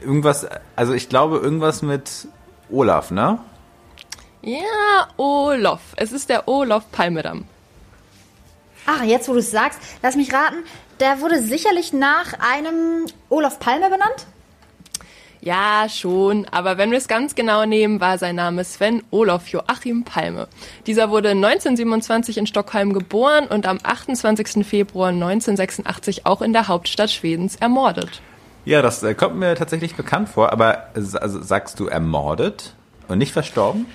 irgendwas, 0.00 0.46
also 0.74 0.94
ich 0.94 1.08
glaube 1.08 1.36
irgendwas 1.36 1.82
mit 1.82 2.28
Olaf, 2.70 3.10
ne? 3.10 3.38
Ja, 4.42 5.08
Olof. 5.16 5.80
Es 5.96 6.12
ist 6.12 6.28
der 6.28 6.46
Olof 6.46 6.90
Palmedamm. 6.92 7.44
Ach, 8.86 9.02
jetzt 9.02 9.28
wo 9.28 9.32
du 9.32 9.40
es 9.40 9.50
sagst, 9.50 9.80
lass 10.02 10.16
mich 10.16 10.32
raten, 10.32 10.64
der 11.00 11.20
wurde 11.20 11.42
sicherlich 11.42 11.92
nach 11.92 12.32
einem 12.40 13.06
Olaf 13.28 13.58
Palme 13.60 13.90
benannt? 13.90 14.26
Ja, 15.40 15.86
schon, 15.88 16.46
aber 16.50 16.78
wenn 16.78 16.90
wir 16.90 16.98
es 16.98 17.06
ganz 17.06 17.34
genau 17.34 17.64
nehmen, 17.64 18.00
war 18.00 18.18
sein 18.18 18.36
Name 18.36 18.64
Sven 18.64 19.02
Olof 19.10 19.48
Joachim 19.48 20.04
Palme. 20.04 20.48
Dieser 20.86 21.10
wurde 21.10 21.30
1927 21.30 22.38
in 22.38 22.46
Stockholm 22.46 22.92
geboren 22.92 23.46
und 23.46 23.66
am 23.66 23.78
28. 23.82 24.66
Februar 24.66 25.10
1986 25.10 26.26
auch 26.26 26.42
in 26.42 26.52
der 26.52 26.66
Hauptstadt 26.66 27.10
Schwedens 27.10 27.56
ermordet. 27.56 28.20
Ja, 28.64 28.82
das 28.82 29.02
äh, 29.02 29.14
kommt 29.14 29.36
mir 29.36 29.54
tatsächlich 29.54 29.94
bekannt 29.94 30.28
vor, 30.28 30.52
aber 30.52 30.88
also, 30.94 31.40
sagst 31.42 31.78
du 31.78 31.86
ermordet 31.86 32.74
und 33.06 33.18
nicht 33.18 33.32
verstorben? 33.32 33.86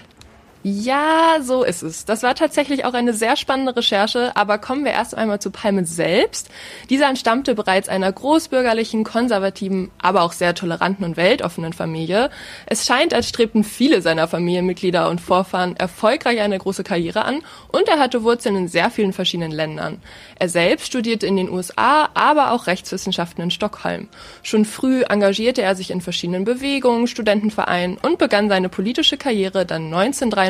Ja, 0.65 1.39
so 1.41 1.65
ist 1.65 1.83
es. 1.83 2.05
Das 2.05 2.23
war 2.23 2.35
tatsächlich 2.35 2.85
auch 2.85 2.93
eine 2.93 3.11
sehr 3.11 3.35
spannende 3.35 3.75
Recherche, 3.75 4.33
aber 4.37 4.57
kommen 4.59 4.85
wir 4.85 4.93
erst 4.93 5.13
einmal 5.13 5.41
zu 5.41 5.51
Palme 5.51 5.85
selbst. 5.85 6.49
Dieser 6.89 7.09
entstammte 7.09 7.53
bereits 7.53 7.89
einer 7.89 8.09
großbürgerlichen, 8.09 9.03
konservativen, 9.03 9.91
aber 10.01 10.21
auch 10.21 10.31
sehr 10.31 10.55
toleranten 10.55 11.03
und 11.03 11.17
weltoffenen 11.17 11.73
Familie. 11.73 12.29
Es 12.65 12.85
scheint, 12.85 13.13
als 13.13 13.27
strebten 13.27 13.65
viele 13.65 14.01
seiner 14.01 14.29
Familienmitglieder 14.29 15.09
und 15.09 15.19
Vorfahren 15.19 15.75
erfolgreich 15.75 16.39
eine 16.39 16.59
große 16.59 16.85
Karriere 16.85 17.25
an 17.25 17.41
und 17.67 17.89
er 17.89 17.99
hatte 17.99 18.23
Wurzeln 18.23 18.55
in 18.55 18.69
sehr 18.69 18.89
vielen 18.89 19.11
verschiedenen 19.11 19.51
Ländern. 19.51 20.01
Er 20.39 20.47
selbst 20.47 20.87
studierte 20.87 21.27
in 21.27 21.35
den 21.35 21.49
USA, 21.49 22.07
aber 22.13 22.53
auch 22.53 22.67
Rechtswissenschaften 22.67 23.43
in 23.43 23.51
Stockholm. 23.51 24.07
Schon 24.43 24.63
früh 24.63 25.03
engagierte 25.03 25.61
er 25.61 25.75
sich 25.75 25.91
in 25.91 25.99
verschiedenen 25.99 26.45
Bewegungen, 26.45 27.07
Studentenvereinen 27.07 27.97
und 27.97 28.17
begann 28.17 28.47
seine 28.47 28.69
politische 28.69 29.17
Karriere 29.17 29.65
dann 29.65 29.89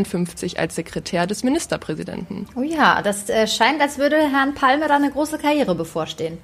1953 0.03 0.59
als 0.59 0.75
Sekretär 0.75 1.27
des 1.27 1.43
Ministerpräsidenten. 1.43 2.47
Oh 2.55 2.61
ja, 2.61 3.01
das 3.01 3.29
äh, 3.29 3.47
scheint, 3.47 3.81
als 3.81 3.97
würde 3.97 4.17
Herrn 4.17 4.53
Palme 4.53 4.87
da 4.87 4.95
eine 4.95 5.11
große 5.11 5.37
Karriere 5.37 5.75
bevorstehen. 5.75 6.37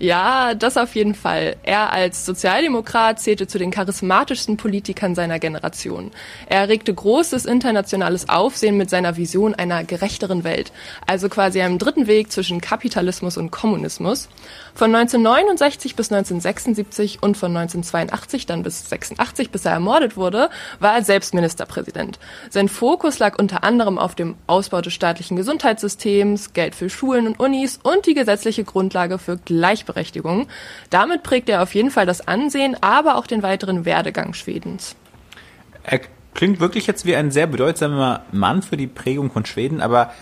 Ja, 0.00 0.54
das 0.54 0.76
auf 0.76 0.94
jeden 0.94 1.16
Fall. 1.16 1.56
Er 1.64 1.92
als 1.92 2.24
Sozialdemokrat 2.24 3.18
zählte 3.18 3.48
zu 3.48 3.58
den 3.58 3.72
charismatischsten 3.72 4.56
Politikern 4.56 5.16
seiner 5.16 5.40
Generation. 5.40 6.12
Er 6.46 6.60
erregte 6.60 6.94
großes 6.94 7.46
internationales 7.46 8.28
Aufsehen 8.28 8.76
mit 8.76 8.90
seiner 8.90 9.16
Vision 9.16 9.56
einer 9.56 9.82
gerechteren 9.82 10.44
Welt, 10.44 10.70
also 11.04 11.28
quasi 11.28 11.60
einem 11.60 11.78
dritten 11.78 12.06
Weg 12.06 12.30
zwischen 12.30 12.60
Kapitalismus 12.60 13.36
und 13.36 13.50
Kommunismus. 13.50 14.28
Von 14.72 14.94
1969 14.94 15.96
bis 15.96 16.12
1976 16.12 17.20
und 17.20 17.36
von 17.36 17.56
1982 17.56 18.46
dann 18.46 18.62
bis 18.62 18.88
86, 18.88 19.50
bis 19.50 19.64
er 19.64 19.72
ermordet 19.72 20.16
wurde, 20.16 20.48
war 20.78 20.94
er 20.94 21.02
selbst 21.02 21.34
Ministerpräsident. 21.34 22.20
Sein 22.50 22.68
Fokus 22.68 23.18
lag 23.18 23.36
unter 23.36 23.64
anderem 23.64 23.98
auf 23.98 24.14
dem 24.14 24.36
Ausbau 24.46 24.80
des 24.80 24.92
staatlichen 24.92 25.36
Gesundheitssystems, 25.36 26.52
Geld 26.52 26.76
für 26.76 26.88
Schulen 26.88 27.26
und 27.26 27.40
Unis 27.40 27.80
und 27.82 28.06
die 28.06 28.14
gesetzliche 28.14 28.62
Grundlage 28.62 29.18
für 29.18 29.38
Gleichberechtigung. 29.38 29.87
Damit 30.90 31.22
prägte 31.22 31.52
er 31.52 31.62
auf 31.62 31.74
jeden 31.74 31.90
Fall 31.90 32.06
das 32.06 32.26
Ansehen, 32.26 32.76
aber 32.80 33.16
auch 33.16 33.26
den 33.26 33.42
weiteren 33.42 33.84
Werdegang 33.84 34.34
Schwedens. 34.34 34.96
Er 35.82 36.00
klingt 36.34 36.60
wirklich 36.60 36.86
jetzt 36.86 37.04
wie 37.04 37.16
ein 37.16 37.30
sehr 37.30 37.46
bedeutsamer 37.46 38.22
Mann 38.32 38.62
für 38.62 38.76
die 38.76 38.86
Prägung 38.86 39.30
von 39.30 39.44
Schweden, 39.44 39.80
aber 39.80 40.12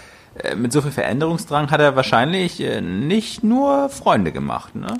äh, 0.42 0.54
mit 0.54 0.72
so 0.72 0.82
viel 0.82 0.92
Veränderungsdrang 0.92 1.70
hat 1.70 1.80
er 1.80 1.96
wahrscheinlich 1.96 2.60
äh, 2.60 2.80
nicht 2.80 3.44
nur 3.44 3.88
Freunde 3.88 4.32
gemacht, 4.32 4.74
ne? 4.74 4.96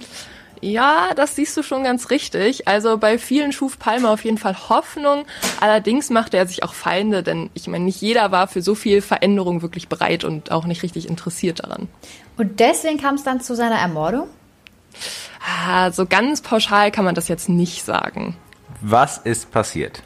Ja, 0.62 1.10
das 1.14 1.36
siehst 1.36 1.56
du 1.56 1.62
schon 1.62 1.84
ganz 1.84 2.10
richtig. 2.10 2.66
Also 2.66 2.96
bei 2.98 3.18
vielen 3.18 3.52
schuf 3.52 3.78
Palmer 3.78 4.10
auf 4.10 4.24
jeden 4.24 4.38
Fall 4.38 4.56
Hoffnung. 4.68 5.26
Allerdings 5.60 6.10
machte 6.10 6.36
er 6.38 6.46
sich 6.46 6.62
auch 6.62 6.74
Feinde, 6.74 7.22
denn 7.22 7.50
ich 7.54 7.68
meine, 7.68 7.84
nicht 7.84 8.00
jeder 8.00 8.32
war 8.32 8.48
für 8.48 8.62
so 8.62 8.74
viel 8.74 9.02
Veränderung 9.02 9.62
wirklich 9.62 9.88
bereit 9.88 10.24
und 10.24 10.50
auch 10.50 10.64
nicht 10.64 10.82
richtig 10.82 11.08
interessiert 11.08 11.60
daran. 11.62 11.88
Und 12.36 12.58
deswegen 12.58 12.98
kam 12.98 13.16
es 13.16 13.22
dann 13.22 13.40
zu 13.40 13.54
seiner 13.54 13.76
Ermordung? 13.76 14.28
Ah, 15.46 15.90
so 15.92 16.06
ganz 16.06 16.40
pauschal 16.40 16.90
kann 16.90 17.04
man 17.04 17.14
das 17.14 17.28
jetzt 17.28 17.48
nicht 17.48 17.84
sagen. 17.84 18.36
Was 18.80 19.18
ist 19.18 19.50
passiert? 19.50 20.02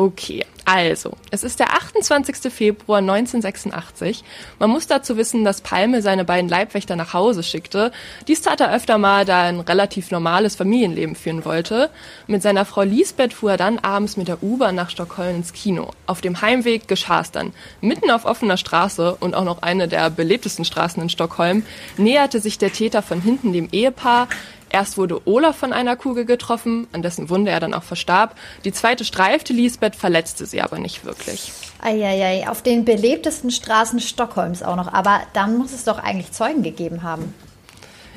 Okay, 0.00 0.44
also, 0.64 1.16
es 1.32 1.42
ist 1.42 1.58
der 1.58 1.72
28. 1.72 2.52
Februar 2.52 2.98
1986. 2.98 4.22
Man 4.60 4.70
muss 4.70 4.86
dazu 4.86 5.16
wissen, 5.16 5.44
dass 5.44 5.60
Palme 5.60 6.02
seine 6.02 6.24
beiden 6.24 6.48
Leibwächter 6.48 6.94
nach 6.94 7.14
Hause 7.14 7.42
schickte. 7.42 7.90
Dies 8.28 8.42
tat 8.42 8.60
er 8.60 8.72
öfter 8.72 8.96
mal, 8.96 9.24
da 9.24 9.42
er 9.42 9.48
ein 9.48 9.58
relativ 9.58 10.12
normales 10.12 10.54
Familienleben 10.54 11.16
führen 11.16 11.44
wollte. 11.44 11.90
Mit 12.28 12.42
seiner 12.42 12.64
Frau 12.64 12.82
Lisbeth 12.82 13.32
fuhr 13.32 13.52
er 13.52 13.56
dann 13.56 13.80
abends 13.80 14.16
mit 14.16 14.28
der 14.28 14.40
U-Bahn 14.40 14.76
nach 14.76 14.90
Stockholm 14.90 15.34
ins 15.34 15.52
Kino. 15.52 15.90
Auf 16.06 16.20
dem 16.20 16.42
Heimweg 16.42 16.86
geschah 16.86 17.22
es 17.22 17.32
dann. 17.32 17.52
Mitten 17.80 18.12
auf 18.12 18.24
offener 18.24 18.56
Straße 18.56 19.16
und 19.18 19.34
auch 19.34 19.44
noch 19.44 19.62
eine 19.62 19.88
der 19.88 20.10
belebtesten 20.10 20.64
Straßen 20.64 21.02
in 21.02 21.08
Stockholm 21.08 21.64
näherte 21.96 22.40
sich 22.40 22.56
der 22.56 22.72
Täter 22.72 23.02
von 23.02 23.20
hinten 23.20 23.52
dem 23.52 23.68
Ehepaar, 23.72 24.28
Erst 24.70 24.98
wurde 24.98 25.26
Olaf 25.26 25.56
von 25.56 25.72
einer 25.72 25.96
Kugel 25.96 26.24
getroffen, 26.24 26.86
an 26.92 27.02
dessen 27.02 27.30
Wunde 27.30 27.50
er 27.50 27.60
dann 27.60 27.74
auch 27.74 27.82
verstarb. 27.82 28.36
Die 28.64 28.72
zweite 28.72 29.04
streifte 29.04 29.52
Lisbeth, 29.52 29.96
verletzte 29.96 30.46
sie 30.46 30.60
aber 30.60 30.78
nicht 30.78 31.04
wirklich. 31.04 31.52
Eieiei, 31.80 32.48
auf 32.48 32.62
den 32.62 32.84
belebtesten 32.84 33.50
Straßen 33.50 34.00
Stockholms 34.00 34.62
auch 34.62 34.76
noch. 34.76 34.92
Aber 34.92 35.20
dann 35.32 35.56
muss 35.56 35.72
es 35.72 35.84
doch 35.84 35.98
eigentlich 35.98 36.32
Zeugen 36.32 36.62
gegeben 36.62 37.02
haben. 37.02 37.34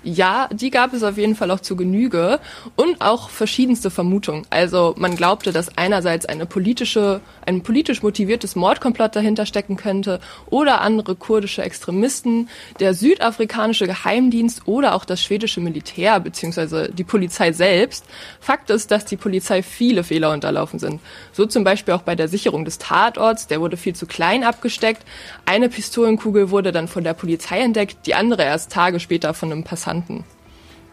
Ja, 0.03 0.49
die 0.51 0.71
gab 0.71 0.93
es 0.93 1.03
auf 1.03 1.17
jeden 1.17 1.35
Fall 1.35 1.51
auch 1.51 1.59
zu 1.59 1.75
Genüge 1.75 2.39
und 2.75 3.01
auch 3.01 3.29
verschiedenste 3.29 3.91
Vermutungen. 3.91 4.47
Also 4.49 4.95
man 4.97 5.15
glaubte, 5.15 5.51
dass 5.51 5.77
einerseits 5.77 6.25
eine 6.25 6.47
politische, 6.47 7.21
ein 7.45 7.61
politisch 7.61 8.01
motiviertes 8.01 8.55
Mordkomplott 8.55 9.15
dahinter 9.15 9.45
stecken 9.45 9.77
könnte 9.77 10.19
oder 10.47 10.81
andere 10.81 11.13
kurdische 11.15 11.61
Extremisten, 11.61 12.49
der 12.79 12.95
südafrikanische 12.95 13.85
Geheimdienst 13.85 14.63
oder 14.65 14.95
auch 14.95 15.05
das 15.05 15.21
schwedische 15.21 15.61
Militär 15.61 16.19
bzw. 16.19 16.91
die 16.91 17.03
Polizei 17.03 17.51
selbst. 17.51 18.05
Fakt 18.39 18.71
ist, 18.71 18.89
dass 18.89 19.05
die 19.05 19.17
Polizei 19.17 19.61
viele 19.61 20.03
Fehler 20.03 20.31
unterlaufen 20.31 20.79
sind. 20.79 20.99
So 21.31 21.45
zum 21.45 21.63
Beispiel 21.63 21.93
auch 21.93 22.01
bei 22.01 22.15
der 22.15 22.27
Sicherung 22.27 22.65
des 22.65 22.79
Tatorts, 22.79 23.45
der 23.45 23.61
wurde 23.61 23.77
viel 23.77 23.93
zu 23.93 24.07
klein 24.07 24.43
abgesteckt. 24.43 25.03
Eine 25.45 25.69
Pistolenkugel 25.69 26.49
wurde 26.49 26.71
dann 26.71 26.87
von 26.87 27.03
der 27.03 27.13
Polizei 27.13 27.59
entdeckt, 27.59 28.07
die 28.07 28.15
andere 28.15 28.41
erst 28.41 28.71
Tage 28.71 28.99
später 28.99 29.35
von 29.35 29.51
einem 29.51 29.63
Passant 29.63 29.90
kannten. 29.91 30.23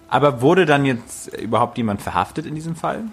Aber 0.09 0.41
wurde 0.41 0.67
dann 0.67 0.85
jetzt 0.85 1.29
überhaupt 1.37 1.79
jemand 1.79 2.03
verhaftet 2.03 2.47
in 2.47 2.55
diesem 2.55 2.75
Fall? 2.75 3.05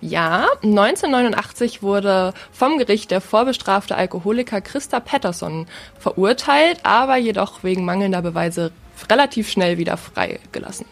Ja, 0.00 0.46
1989 0.62 1.82
wurde 1.82 2.34
vom 2.52 2.78
Gericht 2.78 3.10
der 3.10 3.20
vorbestrafte 3.20 3.96
Alkoholiker 3.96 4.60
Christa 4.60 5.00
Patterson 5.00 5.66
verurteilt, 5.98 6.80
aber 6.82 7.16
jedoch 7.16 7.62
wegen 7.62 7.84
mangelnder 7.84 8.22
Beweise 8.22 8.72
relativ 9.10 9.48
schnell 9.50 9.78
wieder 9.78 9.96
freigelassen. 9.96 10.86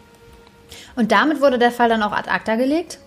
Und 0.95 1.11
damit 1.11 1.41
wurde 1.41 1.59
der 1.59 1.71
Fall 1.71 1.89
dann 1.89 2.03
auch 2.03 2.13
ad 2.13 2.29
acta 2.29 2.55
gelegt? 2.55 2.99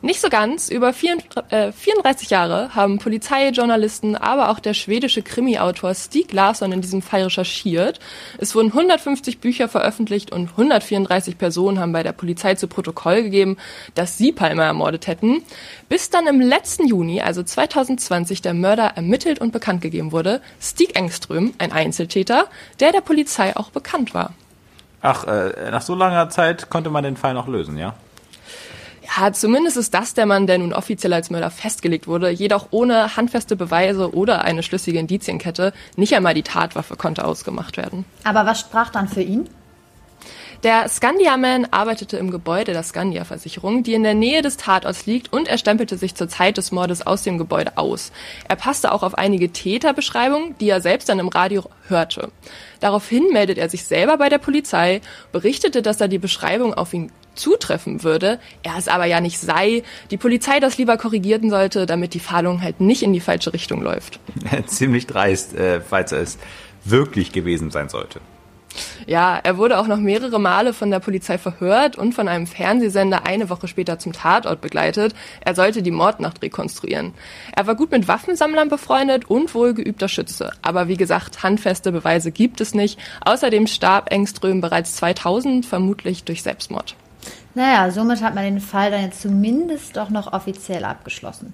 Nicht 0.00 0.20
so 0.20 0.28
ganz. 0.28 0.68
Über 0.68 0.92
34, 0.92 1.52
äh, 1.52 1.72
34 1.72 2.30
Jahre 2.30 2.74
haben 2.74 2.98
Polizei, 2.98 3.48
Journalisten, 3.48 4.14
aber 4.14 4.50
auch 4.50 4.60
der 4.60 4.74
schwedische 4.74 5.22
Krimi-Autor 5.22 5.92
Stieg 5.94 6.32
Larsson 6.32 6.70
in 6.70 6.80
diesem 6.80 7.02
Fall 7.02 7.24
recherchiert. 7.24 7.98
Es 8.38 8.54
wurden 8.54 8.68
150 8.68 9.40
Bücher 9.40 9.68
veröffentlicht 9.68 10.30
und 10.30 10.50
134 10.50 11.36
Personen 11.36 11.80
haben 11.80 11.92
bei 11.92 12.04
der 12.04 12.12
Polizei 12.12 12.54
zu 12.54 12.68
Protokoll 12.68 13.24
gegeben, 13.24 13.56
dass 13.96 14.16
sie 14.16 14.30
Palmer 14.30 14.64
ermordet 14.64 15.08
hätten. 15.08 15.42
Bis 15.88 16.10
dann 16.10 16.28
im 16.28 16.40
letzten 16.40 16.86
Juni, 16.86 17.20
also 17.20 17.42
2020, 17.42 18.40
der 18.40 18.54
Mörder 18.54 18.92
ermittelt 18.94 19.40
und 19.40 19.52
bekannt 19.52 19.80
gegeben 19.80 20.12
wurde. 20.12 20.40
Stieg 20.60 20.96
Engström, 20.96 21.54
ein 21.58 21.72
Einzeltäter, 21.72 22.46
der 22.78 22.92
der 22.92 23.00
Polizei 23.00 23.56
auch 23.56 23.70
bekannt 23.70 24.14
war. 24.14 24.32
Ach, 25.02 25.24
äh, 25.26 25.70
nach 25.70 25.82
so 25.82 25.96
langer 25.96 26.28
Zeit 26.30 26.70
konnte 26.70 26.90
man 26.90 27.02
den 27.02 27.16
Fall 27.16 27.34
noch 27.34 27.48
lösen, 27.48 27.76
ja? 27.78 27.94
Ja, 29.16 29.32
zumindest 29.32 29.76
ist 29.76 29.94
das 29.94 30.14
der 30.14 30.26
Mann, 30.26 30.46
der 30.46 30.58
nun 30.58 30.72
offiziell 30.72 31.12
als 31.12 31.30
Mörder 31.30 31.50
festgelegt 31.50 32.06
wurde, 32.06 32.30
jedoch 32.30 32.68
ohne 32.70 33.16
handfeste 33.16 33.56
Beweise 33.56 34.14
oder 34.14 34.42
eine 34.44 34.62
schlüssige 34.62 34.98
Indizienkette. 34.98 35.72
Nicht 35.96 36.14
einmal 36.14 36.34
die 36.34 36.42
Tatwaffe 36.42 36.96
konnte 36.96 37.24
ausgemacht 37.24 37.76
werden. 37.76 38.04
Aber 38.24 38.44
was 38.46 38.60
sprach 38.60 38.90
dann 38.90 39.08
für 39.08 39.22
ihn? 39.22 39.48
Der 40.64 40.88
Scandia-Man 40.88 41.68
arbeitete 41.70 42.16
im 42.16 42.32
Gebäude 42.32 42.72
der 42.72 42.82
Scandia-Versicherung, 42.82 43.84
die 43.84 43.94
in 43.94 44.02
der 44.02 44.14
Nähe 44.14 44.42
des 44.42 44.56
Tatorts 44.56 45.06
liegt, 45.06 45.32
und 45.32 45.46
er 45.46 45.56
stempelte 45.56 45.96
sich 45.96 46.16
zur 46.16 46.28
Zeit 46.28 46.56
des 46.56 46.72
Mordes 46.72 47.06
aus 47.06 47.22
dem 47.22 47.38
Gebäude 47.38 47.78
aus. 47.78 48.10
Er 48.48 48.56
passte 48.56 48.90
auch 48.90 49.04
auf 49.04 49.16
einige 49.16 49.52
Täterbeschreibungen, 49.52 50.56
die 50.58 50.68
er 50.68 50.80
selbst 50.80 51.08
dann 51.08 51.20
im 51.20 51.28
Radio 51.28 51.64
hörte. 51.86 52.32
Daraufhin 52.80 53.28
meldet 53.32 53.56
er 53.56 53.68
sich 53.68 53.84
selber 53.84 54.16
bei 54.16 54.28
der 54.28 54.38
Polizei, 54.38 55.00
berichtete, 55.30 55.80
dass 55.80 56.00
er 56.00 56.08
die 56.08 56.18
Beschreibung 56.18 56.74
auf 56.74 56.92
ihn 56.92 57.12
zutreffen 57.38 58.02
würde, 58.02 58.38
er 58.62 58.76
es 58.76 58.88
aber 58.88 59.06
ja 59.06 59.20
nicht 59.20 59.38
sei, 59.38 59.82
die 60.10 60.16
Polizei 60.16 60.60
das 60.60 60.78
lieber 60.78 60.96
korrigieren 60.96 61.50
sollte, 61.50 61.86
damit 61.86 62.14
die 62.14 62.20
Fahndung 62.20 62.62
halt 62.62 62.80
nicht 62.80 63.02
in 63.02 63.12
die 63.12 63.20
falsche 63.20 63.52
Richtung 63.52 63.82
läuft. 63.82 64.20
Ziemlich 64.66 65.06
dreist, 65.06 65.54
äh, 65.54 65.80
falls 65.80 66.12
er 66.12 66.20
es 66.20 66.38
wirklich 66.84 67.32
gewesen 67.32 67.70
sein 67.70 67.88
sollte. 67.88 68.20
Ja, 69.06 69.38
er 69.42 69.56
wurde 69.56 69.78
auch 69.78 69.86
noch 69.86 69.98
mehrere 69.98 70.38
Male 70.38 70.72
von 70.72 70.90
der 70.90 71.00
Polizei 71.00 71.38
verhört 71.38 71.96
und 71.96 72.14
von 72.14 72.28
einem 72.28 72.46
Fernsehsender 72.46 73.26
eine 73.26 73.50
Woche 73.50 73.68
später 73.68 73.98
zum 73.98 74.12
Tatort 74.12 74.60
begleitet. 74.60 75.14
Er 75.40 75.54
sollte 75.54 75.82
die 75.82 75.90
Mordnacht 75.90 76.42
rekonstruieren. 76.42 77.14
Er 77.56 77.66
war 77.66 77.74
gut 77.74 77.90
mit 77.90 78.08
Waffensammlern 78.08 78.68
befreundet 78.68 79.28
und 79.30 79.54
wohl 79.54 79.74
geübter 79.74 80.08
Schütze. 80.08 80.52
Aber 80.62 80.88
wie 80.88 80.96
gesagt, 80.96 81.42
handfeste 81.42 81.92
Beweise 81.92 82.30
gibt 82.30 82.60
es 82.60 82.74
nicht. 82.74 82.98
Außerdem 83.24 83.66
starb 83.66 84.12
Engström 84.12 84.60
bereits 84.60 84.96
2000, 84.96 85.64
vermutlich 85.66 86.24
durch 86.24 86.42
Selbstmord. 86.42 86.96
Naja, 87.54 87.90
somit 87.90 88.22
hat 88.22 88.34
man 88.34 88.44
den 88.44 88.60
Fall 88.60 88.90
dann 88.90 89.02
jetzt 89.02 89.22
zumindest 89.22 89.96
doch 89.96 90.10
noch 90.10 90.32
offiziell 90.32 90.84
abgeschlossen. 90.84 91.52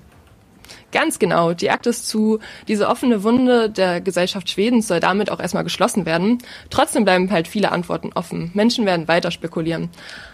Ganz 0.92 1.18
genau. 1.18 1.54
Die 1.54 1.70
Akte 1.70 1.90
ist 1.90 2.08
zu. 2.08 2.38
Diese 2.68 2.88
offene 2.88 3.24
Wunde 3.24 3.68
der 3.68 4.00
Gesellschaft 4.00 4.48
Schwedens 4.48 4.86
soll 4.86 5.00
damit 5.00 5.28
auch 5.28 5.40
erstmal 5.40 5.64
geschlossen 5.64 6.06
werden. 6.06 6.38
Trotzdem 6.70 7.04
bleiben 7.04 7.30
halt 7.30 7.48
viele 7.48 7.72
Antworten 7.72 8.12
offen. 8.14 8.50
Menschen 8.54 8.86
werden 8.86 9.08
weiter 9.08 9.30
spekulieren. 9.30 9.90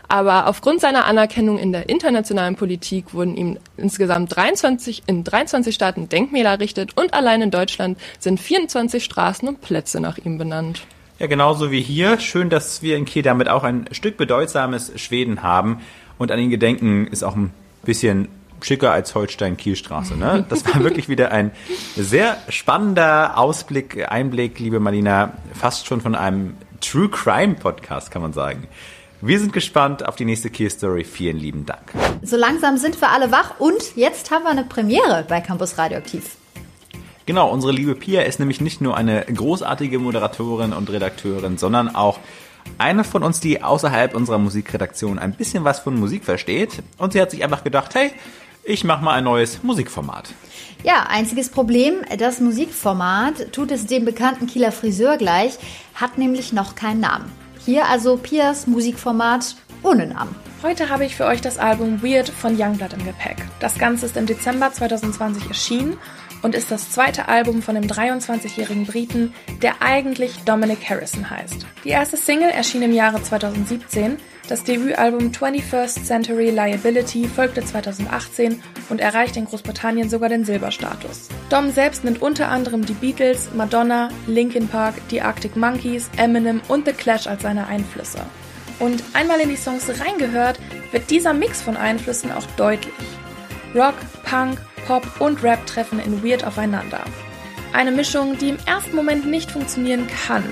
Aber 0.07 0.49
aufgrund 0.49 0.81
seiner 0.81 1.07
Anerkennung 1.07 1.59
in 1.59 1.73
der 1.73 1.89
internationalen 1.89 2.57
Politik 2.57 3.15
wurden 3.15 3.37
ihm 3.37 3.59
insgesamt 3.77 4.37
23, 4.37 5.05
in 5.07 5.25
23 5.25 5.75
Staaten 5.75 6.09
Denkmäler 6.09 6.51
errichtet 6.51 6.97
und 6.97 7.15
allein 7.15 7.43
in 7.43 7.51
Deutschland 7.51 7.99
sind 8.19 8.39
24 8.39 9.03
Straßen 9.03 9.49
und 9.49 9.61
Plätze 9.63 10.01
nach 10.01 10.19
ihm 10.19 10.37
benannt. 10.37 10.83
Ja, 11.21 11.27
genauso 11.27 11.71
wie 11.71 11.83
hier. 11.83 12.19
Schön, 12.19 12.49
dass 12.49 12.81
wir 12.81 12.97
in 12.97 13.05
Kiel 13.05 13.23
damit 13.23 13.47
auch 13.47 13.63
ein 13.63 13.87
Stück 13.93 14.17
bedeutsames 14.17 14.91
Schweden 14.99 15.43
haben. 15.43 15.81
Und 16.17 16.33
an 16.33 16.39
ihn 16.39 16.49
gedenken 16.49 17.07
ist 17.09 17.23
auch 17.23 17.37
ein 17.37 17.53
bisschen 17.83 18.29
schicker 18.63 18.91
als 18.91 19.15
Holstein-Kielstraße. 19.15 20.17
Ne? 20.17 20.47
Das 20.49 20.65
war 20.65 20.83
wirklich 20.83 21.11
wieder 21.11 21.31
ein 21.31 21.51
sehr 21.95 22.39
spannender 22.49 23.37
Ausblick, 23.37 24.11
Einblick, 24.11 24.59
liebe 24.61 24.81
Marlina, 24.81 25.35
fast 25.53 25.87
schon 25.87 26.01
von 26.01 26.15
einem 26.15 26.55
True 26.81 27.11
Crime 27.11 27.55
Podcast, 27.55 28.11
kann 28.11 28.23
man 28.23 28.33
sagen. 28.33 28.67
Wir 29.21 29.39
sind 29.39 29.53
gespannt 29.53 30.09
auf 30.09 30.17
die 30.17 30.25
nächste 30.25 30.49
Kiel-Story. 30.49 31.05
Vielen 31.05 31.37
lieben 31.37 31.67
Dank. 31.67 31.93
So 32.23 32.39
langsam 32.39 32.79
sind 32.79 32.99
wir 32.99 33.11
alle 33.11 33.31
wach 33.31 33.61
und 33.61 33.95
jetzt 33.95 34.31
haben 34.31 34.45
wir 34.45 34.51
eine 34.51 34.65
Premiere 34.65 35.27
bei 35.29 35.43
Campus 35.43 35.77
Radioaktiv. 35.77 36.40
Genau, 37.31 37.49
unsere 37.49 37.73
liebe 37.73 37.95
Pia 37.95 38.23
ist 38.23 38.41
nämlich 38.41 38.61
nicht 38.61 38.81
nur 38.81 38.97
eine 38.97 39.25
großartige 39.25 40.01
Moderatorin 40.01 40.73
und 40.73 40.91
Redakteurin, 40.91 41.59
sondern 41.59 41.95
auch 41.95 42.19
eine 42.77 43.05
von 43.05 43.23
uns, 43.23 43.39
die 43.39 43.63
außerhalb 43.63 44.17
unserer 44.17 44.39
Musikredaktion 44.39 45.17
ein 45.21 45.35
bisschen 45.35 45.63
was 45.63 45.79
von 45.79 45.95
Musik 45.95 46.25
versteht. 46.25 46.83
Und 46.99 47.13
sie 47.13 47.21
hat 47.21 47.31
sich 47.31 47.45
einfach 47.45 47.63
gedacht, 47.63 47.95
hey, 47.95 48.11
ich 48.65 48.83
mache 48.83 49.05
mal 49.05 49.13
ein 49.13 49.23
neues 49.23 49.63
Musikformat. 49.63 50.35
Ja, 50.83 51.07
einziges 51.09 51.51
Problem, 51.51 51.99
das 52.19 52.41
Musikformat 52.41 53.53
tut 53.53 53.71
es 53.71 53.87
dem 53.87 54.05
bekannten 54.05 54.49
Kieler 54.49 54.73
Friseur 54.73 55.17
gleich, 55.17 55.53
hat 55.95 56.19
nämlich 56.19 56.53
noch 56.53 56.75
keinen 56.75 56.99
Namen. 56.99 57.31
Hier 57.65 57.87
also 57.87 58.17
Pias 58.17 58.67
Musikformat 58.67 59.55
ohne 59.85 60.09
Namen. 60.09 60.35
Heute 60.65 60.89
habe 60.89 61.05
ich 61.05 61.15
für 61.15 61.27
euch 61.27 61.41
das 61.41 61.59
Album 61.59 62.03
Weird 62.03 62.29
von 62.29 62.61
Youngblood 62.61 62.93
im 62.93 63.05
Gepäck. 63.05 63.37
Das 63.61 63.79
Ganze 63.79 64.07
ist 64.07 64.17
im 64.17 64.27
Dezember 64.27 64.73
2020 64.73 65.47
erschienen 65.47 65.97
und 66.43 66.55
ist 66.55 66.71
das 66.71 66.91
zweite 66.91 67.29
Album 67.29 67.63
von 67.63 67.75
dem 67.75 67.85
23-jährigen 67.85 68.87
Briten, 68.87 69.35
der 69.63 69.83
eigentlich 69.83 70.39
Dominic 70.45 70.89
Harrison 70.89 71.29
heißt. 71.29 71.67
Die 71.85 71.91
erste 71.91 72.17
Single 72.17 72.51
erschien 72.51 72.83
im 72.83 72.93
Jahre 72.93 73.23
2017, 73.23 74.19
das 74.51 74.65
Debütalbum 74.65 75.31
21st 75.31 76.05
Century 76.05 76.51
Liability 76.51 77.29
folgte 77.29 77.65
2018 77.65 78.61
und 78.89 79.01
erreichte 79.01 79.39
in 79.39 79.45
Großbritannien 79.45 80.11
sogar 80.11 80.29
den 80.29 80.45
Silberstatus. 80.45 81.29
Dom 81.51 81.71
selbst 81.71 82.03
nennt 82.03 82.21
unter 82.21 82.49
anderem 82.49 82.85
die 82.85 82.95
Beatles, 82.95 83.51
Madonna, 83.55 84.09
Linkin 84.27 84.67
Park, 84.67 84.97
die 85.11 85.23
Arctic 85.23 85.55
Monkeys, 85.55 86.11
Eminem 86.17 86.61
und 86.67 86.85
The 86.87 86.93
Clash 86.93 87.29
als 87.29 87.43
seine 87.43 87.69
Einflüsse. 87.69 88.23
Und 88.81 89.05
einmal 89.13 89.39
in 89.39 89.51
die 89.51 89.57
Songs 89.57 89.89
reingehört, 90.01 90.59
wird 90.91 91.09
dieser 91.11 91.33
Mix 91.33 91.63
von 91.63 91.77
Einflüssen 91.77 92.33
auch 92.33 92.47
deutlich. 92.57 92.93
Rock, 93.73 93.95
Punk, 94.25 94.59
Pop 94.91 95.21
und 95.21 95.45
Rap 95.45 95.65
treffen 95.67 96.01
in 96.01 96.25
Weird 96.25 96.43
aufeinander. 96.45 97.05
Eine 97.73 97.93
Mischung, 97.93 98.37
die 98.39 98.49
im 98.49 98.59
ersten 98.67 98.97
Moment 98.97 99.25
nicht 99.25 99.53
funktionieren 99.53 100.09
kann. 100.27 100.43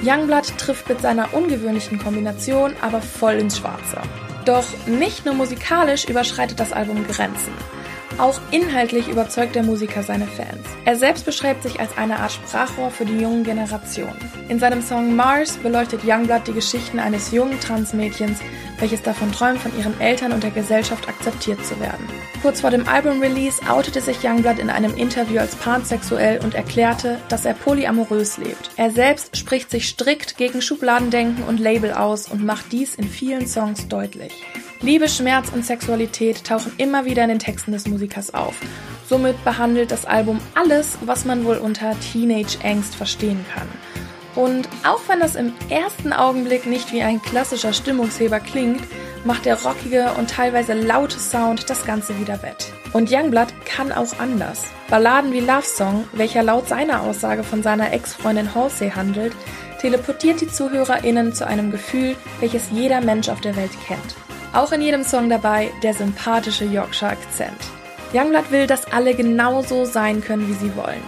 Youngblood 0.00 0.56
trifft 0.58 0.88
mit 0.88 1.00
seiner 1.00 1.34
ungewöhnlichen 1.34 1.98
Kombination 1.98 2.76
aber 2.82 3.02
voll 3.02 3.34
ins 3.34 3.58
Schwarze. 3.58 4.00
Doch 4.44 4.64
nicht 4.86 5.24
nur 5.24 5.34
musikalisch 5.34 6.04
überschreitet 6.04 6.60
das 6.60 6.72
Album 6.72 7.04
Grenzen. 7.04 7.52
Auch 8.16 8.40
inhaltlich 8.52 9.08
überzeugt 9.08 9.56
der 9.56 9.64
Musiker 9.64 10.04
seine 10.04 10.26
Fans. 10.28 10.64
Er 10.84 10.94
selbst 10.94 11.24
beschreibt 11.24 11.64
sich 11.64 11.80
als 11.80 11.98
eine 11.98 12.20
Art 12.20 12.30
Sprachrohr 12.30 12.90
für 12.92 13.04
die 13.04 13.18
jungen 13.18 13.42
Generationen. 13.42 14.16
In 14.48 14.60
seinem 14.60 14.82
Song 14.82 15.16
Mars 15.16 15.56
beleuchtet 15.56 16.02
Youngblood 16.04 16.46
die 16.46 16.52
Geschichten 16.52 17.00
eines 17.00 17.32
jungen 17.32 17.58
Transmädchens, 17.58 18.38
welches 18.78 19.02
davon 19.02 19.32
träumt, 19.32 19.58
von 19.58 19.76
ihren 19.76 20.00
Eltern 20.00 20.30
und 20.30 20.44
der 20.44 20.52
Gesellschaft 20.52 21.08
akzeptiert 21.08 21.64
zu 21.66 21.78
werden. 21.80 22.08
Kurz 22.40 22.60
vor 22.60 22.70
dem 22.70 22.86
Album-Release 22.86 23.60
outete 23.68 24.00
sich 24.00 24.22
Youngblood 24.22 24.60
in 24.60 24.70
einem 24.70 24.94
Interview 24.96 25.40
als 25.40 25.56
pansexuell 25.56 26.38
und 26.44 26.54
erklärte, 26.54 27.18
dass 27.28 27.44
er 27.44 27.54
polyamorös 27.54 28.38
lebt. 28.38 28.70
Er 28.76 28.92
selbst 28.92 29.36
spricht 29.36 29.70
sich 29.70 29.88
strikt 29.88 30.36
gegen 30.36 30.62
Schubladendenken 30.62 31.42
und 31.44 31.58
Label 31.58 31.92
aus 31.92 32.28
und 32.28 32.44
macht 32.44 32.70
dies 32.70 32.94
in 32.94 33.08
vielen 33.08 33.48
Songs 33.48 33.88
deutlich. 33.88 34.44
Liebe, 34.84 35.08
Schmerz 35.08 35.48
und 35.50 35.64
Sexualität 35.64 36.44
tauchen 36.44 36.74
immer 36.76 37.06
wieder 37.06 37.22
in 37.22 37.30
den 37.30 37.38
Texten 37.38 37.72
des 37.72 37.88
Musikers 37.88 38.34
auf. 38.34 38.54
Somit 39.08 39.42
behandelt 39.42 39.90
das 39.90 40.04
Album 40.04 40.40
alles, 40.54 40.98
was 41.06 41.24
man 41.24 41.46
wohl 41.46 41.56
unter 41.56 41.98
Teenage-Angst 41.98 42.94
verstehen 42.94 43.46
kann. 43.54 43.66
Und 44.34 44.68
auch 44.86 45.00
wenn 45.08 45.20
das 45.20 45.36
im 45.36 45.54
ersten 45.70 46.12
Augenblick 46.12 46.66
nicht 46.66 46.92
wie 46.92 47.00
ein 47.00 47.22
klassischer 47.22 47.72
Stimmungsheber 47.72 48.40
klingt, 48.40 48.82
macht 49.24 49.46
der 49.46 49.62
rockige 49.62 50.12
und 50.18 50.28
teilweise 50.28 50.74
laute 50.74 51.18
Sound 51.18 51.70
das 51.70 51.86
Ganze 51.86 52.20
wieder 52.20 52.42
wett. 52.42 52.70
Und 52.92 53.10
Youngblood 53.10 53.54
kann 53.64 53.90
auch 53.90 54.18
anders. 54.18 54.64
Balladen 54.90 55.32
wie 55.32 55.40
Love 55.40 55.62
Song, 55.62 56.04
welcher 56.12 56.42
laut 56.42 56.68
seiner 56.68 57.00
Aussage 57.00 57.42
von 57.42 57.62
seiner 57.62 57.90
Ex-Freundin 57.94 58.54
Halsey 58.54 58.90
handelt, 58.90 59.32
teleportiert 59.80 60.42
die 60.42 60.48
ZuhörerInnen 60.48 61.32
zu 61.32 61.46
einem 61.46 61.70
Gefühl, 61.70 62.16
welches 62.40 62.64
jeder 62.70 63.00
Mensch 63.00 63.30
auf 63.30 63.40
der 63.40 63.56
Welt 63.56 63.72
kennt. 63.86 64.14
Auch 64.54 64.70
in 64.70 64.82
jedem 64.82 65.02
Song 65.02 65.28
dabei 65.28 65.72
der 65.82 65.94
sympathische 65.94 66.64
Yorkshire 66.64 67.10
Akzent. 67.10 67.58
Youngblood 68.14 68.52
will, 68.52 68.68
dass 68.68 68.86
alle 68.92 69.14
genauso 69.14 69.84
sein 69.84 70.22
können, 70.22 70.48
wie 70.48 70.54
sie 70.54 70.76
wollen. 70.76 71.02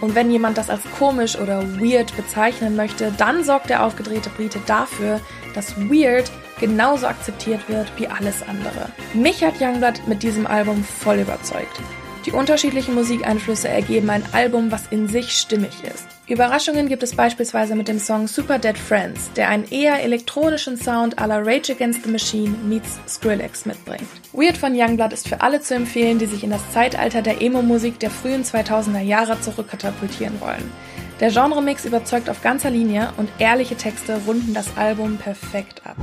Und 0.00 0.14
wenn 0.14 0.30
jemand 0.30 0.56
das 0.56 0.70
als 0.70 0.80
komisch 0.98 1.36
oder 1.36 1.62
weird 1.78 2.16
bezeichnen 2.16 2.74
möchte, 2.74 3.12
dann 3.18 3.44
sorgt 3.44 3.68
der 3.68 3.84
aufgedrehte 3.84 4.30
Brite 4.30 4.60
dafür, 4.64 5.20
dass 5.54 5.76
weird 5.76 6.30
genauso 6.58 7.06
akzeptiert 7.06 7.68
wird 7.68 7.92
wie 7.98 8.08
alles 8.08 8.42
andere. 8.42 8.88
Mich 9.12 9.44
hat 9.44 9.60
Youngblood 9.60 10.08
mit 10.08 10.22
diesem 10.22 10.46
Album 10.46 10.82
voll 10.82 11.18
überzeugt. 11.18 11.82
Die 12.26 12.32
unterschiedlichen 12.32 12.96
Musikeinflüsse 12.96 13.68
ergeben 13.68 14.10
ein 14.10 14.24
Album, 14.32 14.72
was 14.72 14.88
in 14.90 15.06
sich 15.06 15.30
stimmig 15.30 15.84
ist. 15.84 16.08
Überraschungen 16.26 16.88
gibt 16.88 17.04
es 17.04 17.14
beispielsweise 17.14 17.76
mit 17.76 17.86
dem 17.86 18.00
Song 18.00 18.26
Super 18.26 18.58
Dead 18.58 18.76
Friends, 18.76 19.30
der 19.36 19.48
einen 19.48 19.62
eher 19.70 20.02
elektronischen 20.02 20.76
Sound 20.76 21.20
à 21.20 21.28
la 21.28 21.38
Rage 21.38 21.70
Against 21.70 22.02
the 22.02 22.10
Machine 22.10 22.56
meets 22.66 22.98
Skrillex 23.06 23.64
mitbringt. 23.64 24.08
Weird 24.32 24.56
von 24.56 24.74
Youngblood 24.74 25.12
ist 25.12 25.28
für 25.28 25.40
alle 25.40 25.60
zu 25.60 25.76
empfehlen, 25.76 26.18
die 26.18 26.26
sich 26.26 26.42
in 26.42 26.50
das 26.50 26.68
Zeitalter 26.72 27.22
der 27.22 27.40
Emo-Musik 27.40 28.00
der 28.00 28.10
frühen 28.10 28.42
2000er 28.42 29.02
Jahre 29.02 29.40
zurückkatapultieren 29.40 30.40
wollen. 30.40 30.72
Der 31.20 31.30
Genremix 31.30 31.84
überzeugt 31.84 32.28
auf 32.28 32.42
ganzer 32.42 32.70
Linie 32.70 33.12
und 33.18 33.28
ehrliche 33.38 33.76
Texte 33.76 34.20
runden 34.26 34.52
das 34.52 34.76
Album 34.76 35.16
perfekt 35.18 35.86
ab. 35.86 35.94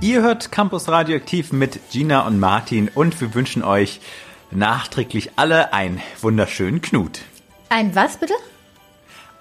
Ihr 0.00 0.22
hört 0.22 0.52
Campus 0.52 0.88
Radioaktiv 0.88 1.52
mit 1.52 1.80
Gina 1.90 2.24
und 2.24 2.38
Martin 2.38 2.88
und 2.94 3.20
wir 3.20 3.34
wünschen 3.34 3.64
euch 3.64 4.00
nachträglich 4.54 5.32
alle 5.36 5.72
einen 5.72 6.00
wunderschönen 6.20 6.80
Knut. 6.80 7.20
Ein 7.68 7.94
was 7.94 8.18
bitte? 8.18 8.34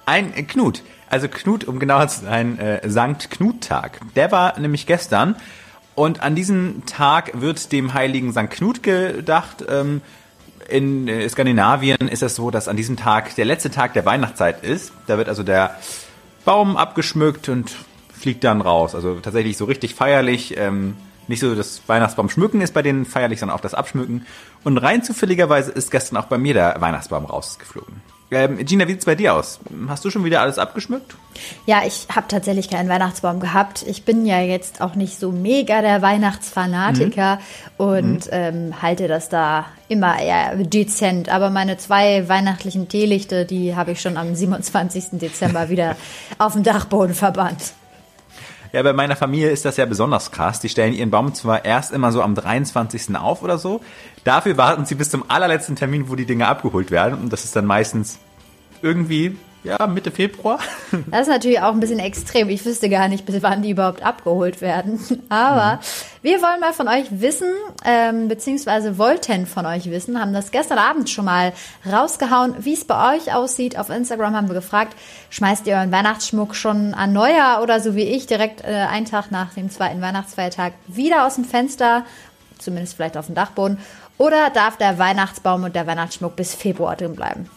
Ein 0.06 0.48
Knut. 0.48 0.84
Also 1.10 1.28
Knut, 1.28 1.66
um 1.66 1.80
genauer 1.80 2.08
zu 2.08 2.22
sein, 2.22 2.58
äh, 2.60 2.90
Sankt 2.90 3.30
Knut-Tag. 3.30 4.00
Der 4.16 4.32
war 4.32 4.60
nämlich 4.60 4.88
gestern 4.88 5.36
und 5.96 6.22
an 6.22 6.36
diesem 6.36 6.86
Tag 6.86 7.32
wird 7.40 7.72
dem 7.72 7.94
heiligen 7.94 8.32
Sankt 8.32 8.54
Knut 8.56 8.82
gedacht. 8.84 9.64
Ähm, 9.70 10.02
in 10.68 11.08
äh, 11.08 11.28
Skandinavien 11.30 12.08
ist 12.08 12.24
es 12.24 12.36
so, 12.36 12.50
dass 12.50 12.68
an 12.68 12.78
diesem 12.78 12.98
Tag 12.98 13.36
der 13.36 13.46
letzte 13.46 13.70
Tag 13.70 13.94
der 13.94 14.06
Weihnachtszeit 14.06 14.64
ist. 14.64 14.92
Da 15.08 15.18
wird 15.18 15.30
also 15.30 15.44
der 15.44 15.78
Baum 16.46 16.78
abgeschmückt 16.78 17.50
und 17.50 17.72
fliegt 18.12 18.44
dann 18.44 18.62
raus. 18.62 18.96
Also 18.96 19.20
tatsächlich 19.20 19.58
so 19.58 19.66
richtig 19.66 19.96
feierlich. 19.96 20.58
Ähm, 20.58 20.96
nicht 21.28 21.40
so 21.40 21.56
das 21.56 21.82
Weihnachtsbaum 21.88 22.30
schmücken 22.30 22.62
ist 22.62 22.74
bei 22.74 22.82
denen 22.82 23.06
feierlich, 23.06 23.40
sondern 23.40 23.58
auch 23.58 23.62
das 23.62 23.74
Abschmücken. 23.74 24.26
Und 24.64 24.78
rein 24.78 25.04
zufälligerweise 25.04 25.72
ist 25.72 25.92
gestern 25.92 26.18
auch 26.18 26.26
bei 26.26 26.38
mir 26.38 26.54
der 26.54 26.80
Weihnachtsbaum 26.80 27.26
rausgeflogen. 27.26 28.02
Ähm, 28.34 28.58
Gina, 28.66 28.88
wie 28.88 28.94
sieht's 28.94 29.06
bei 29.06 29.16
dir 29.16 29.36
aus? 29.36 29.60
Hast 29.88 30.04
du 30.06 30.10
schon 30.10 30.24
wieder 30.24 30.42
alles 30.42 30.58
abgeschmückt? 30.58 31.16
Ja, 31.66 31.84
ich 31.86 32.08
habe 32.14 32.28
tatsächlich 32.28 32.70
keinen 32.70 32.90
Weihnachtsbaum 32.90 33.40
gehabt. 33.40 33.84
Ich 33.88 34.06
bin 34.06 34.26
ja 34.26 34.42
jetzt 34.42 34.82
auch 34.82 34.96
nicht 34.96 35.20
so 35.20 35.32
mega 35.32 35.82
der 35.82 36.02
Weihnachtsfanatiker 36.02 37.40
und 37.78 38.30
ähm, 38.32 38.82
halte 38.82 39.08
das 39.08 39.30
da 39.30 39.66
immer 39.88 40.20
eher 40.20 40.56
dezent. 40.56 41.30
Aber 41.30 41.50
meine 41.50 41.78
zwei 41.78 42.28
weihnachtlichen 42.28 42.90
Teelichte, 42.90 43.46
die 43.46 43.76
habe 43.76 43.92
ich 43.92 44.02
schon 44.02 44.18
am 44.18 44.34
27. 44.34 45.20
Dezember 45.20 45.70
wieder 45.70 45.96
auf 46.40 46.54
dem 46.54 46.64
Dachboden 46.64 47.14
verbannt. 47.14 47.74
Ja, 48.74 48.82
bei 48.82 48.92
meiner 48.92 49.16
Familie 49.16 49.52
ist 49.52 49.66
das 49.66 49.78
ja 49.78 49.86
besonders 49.86 50.32
krass. 50.32 50.60
Die 50.60 50.68
stellen 50.68 50.94
ihren 50.94 51.12
Baum 51.12 51.36
zwar 51.36 51.64
erst 51.64 51.94
immer 51.94 52.12
so 52.12 52.24
am 52.24 52.34
23. 52.34 53.16
auf 53.16 53.44
oder 53.44 53.60
so. 53.60 53.82
Dafür 54.24 54.58
warten 54.58 54.86
sie 54.86 54.96
bis 54.96 55.12
zum 55.12 55.30
allerletzten 55.30 55.76
Termin, 55.76 56.10
wo 56.10 56.16
die 56.16 56.26
Dinge 56.26 56.48
abgeholt 56.48 56.90
werden. 56.90 57.20
Und 57.20 57.32
das 57.32 57.44
ist 57.44 57.56
dann 57.56 57.68
meistens 57.68 58.18
irgendwie, 58.82 59.38
ja, 59.64 59.88
Mitte 59.88 60.12
Februar. 60.12 60.60
Das 61.10 61.22
ist 61.22 61.28
natürlich 61.28 61.60
auch 61.60 61.74
ein 61.74 61.80
bisschen 61.80 62.00
extrem. 62.00 62.50
Ich 62.50 62.66
wüsste 62.66 62.90
gar 62.90 63.08
nicht, 63.08 63.26
bis 63.26 63.42
wann 63.42 63.62
die 63.62 63.72
überhaupt 63.72 64.04
abgeholt 64.04 64.62
werden. 64.62 65.00
Aber 65.30 65.80
wir 66.22 66.42
wollen 66.42 66.60
mal 66.60 66.74
von 66.74 66.88
euch 66.88 67.06
wissen, 67.10 67.52
ähm, 67.86 68.28
beziehungsweise 68.28 68.98
wollten 68.98 69.46
von 69.46 69.66
euch 69.66 69.90
wissen, 69.90 70.20
haben 70.20 70.34
das 70.34 70.52
gestern 70.52 70.78
Abend 70.78 71.10
schon 71.10 71.26
mal 71.26 71.54
rausgehauen, 71.90 72.56
wie 72.60 72.74
es 72.74 72.86
bei 72.86 73.16
euch 73.16 73.34
aussieht. 73.34 73.78
Auf 73.78 73.90
Instagram 73.90 74.36
haben 74.36 74.48
wir 74.48 74.56
gefragt, 74.56 74.96
schmeißt 75.30 75.66
ihr 75.68 75.76
euren 75.76 75.92
Weihnachtsschmuck 75.92 76.56
schon 76.56 76.94
an 76.94 77.14
Neujahr 77.14 77.62
oder 77.62 77.80
so 77.80 77.96
wie 77.96 78.04
ich 78.04 78.28
direkt 78.28 78.64
äh, 78.64 78.68
einen 78.68 79.06
Tag 79.06 79.32
nach 79.32 79.54
dem 79.54 79.70
zweiten 79.70 80.02
Weihnachtsfeiertag 80.02 80.74
wieder 80.88 81.26
aus 81.26 81.36
dem 81.36 81.46
Fenster, 81.46 82.06
zumindest 82.60 82.96
vielleicht 82.96 83.18
auf 83.18 83.28
dem 83.28 83.36
Dachboden, 83.36 83.78
oder 84.18 84.50
darf 84.52 84.78
der 84.78 85.00
Weihnachtsbaum 85.00 85.64
und 85.64 85.76
der 85.76 85.88
Weihnachtsschmuck 85.88 86.36
bis 86.36 86.54
Februar 86.54 86.96
drin 86.96 87.16
bleiben? 87.16 87.50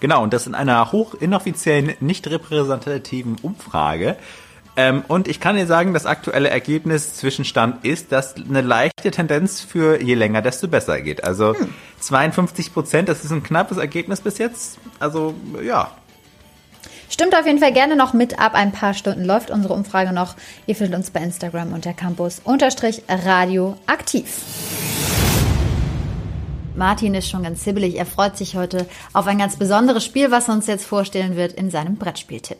Genau, 0.00 0.22
und 0.22 0.32
das 0.32 0.46
in 0.46 0.54
einer 0.54 0.92
hoch 0.92 1.14
inoffiziellen, 1.14 1.94
nicht 2.00 2.28
repräsentativen 2.28 3.36
Umfrage. 3.42 4.16
Ähm, 4.76 5.04
und 5.08 5.26
ich 5.26 5.40
kann 5.40 5.56
dir 5.56 5.66
sagen, 5.66 5.94
das 5.94 6.04
aktuelle 6.04 6.50
Ergebnis 6.50 7.14
Zwischenstand 7.14 7.84
ist, 7.84 8.12
dass 8.12 8.36
eine 8.36 8.60
leichte 8.60 9.10
Tendenz 9.10 9.62
für 9.62 10.02
je 10.02 10.14
länger, 10.14 10.42
desto 10.42 10.68
besser 10.68 11.00
geht. 11.00 11.24
Also 11.24 11.56
52 12.00 12.74
Prozent, 12.74 13.08
das 13.08 13.24
ist 13.24 13.30
ein 13.30 13.42
knappes 13.42 13.78
Ergebnis 13.78 14.20
bis 14.20 14.36
jetzt. 14.38 14.78
Also 15.00 15.34
ja, 15.64 15.90
Stimmt 17.08 17.36
auf 17.36 17.46
jeden 17.46 17.60
Fall 17.60 17.72
gerne 17.72 17.96
noch 17.96 18.12
mit. 18.12 18.38
Ab 18.38 18.54
ein 18.54 18.72
paar 18.72 18.92
Stunden 18.92 19.24
läuft 19.24 19.50
unsere 19.50 19.74
Umfrage 19.74 20.12
noch. 20.12 20.34
Ihr 20.66 20.74
findet 20.74 20.96
uns 20.96 21.10
bei 21.10 21.20
Instagram 21.20 21.72
unter 21.72 21.92
Campus 21.92 22.40
unterstrich 22.44 23.02
Radio 23.08 23.76
aktiv. 23.86 24.26
Martin 26.76 27.14
ist 27.14 27.28
schon 27.28 27.42
ganz 27.42 27.64
hibbelig. 27.64 27.96
Er 27.96 28.06
freut 28.06 28.36
sich 28.36 28.56
heute 28.56 28.86
auf 29.12 29.26
ein 29.26 29.38
ganz 29.38 29.56
besonderes 29.56 30.04
Spiel, 30.04 30.30
was 30.30 30.48
er 30.48 30.54
uns 30.54 30.66
jetzt 30.66 30.84
vorstellen 30.84 31.36
wird 31.36 31.52
in 31.52 31.70
seinem 31.70 31.96
Brettspieltipp. 31.96 32.58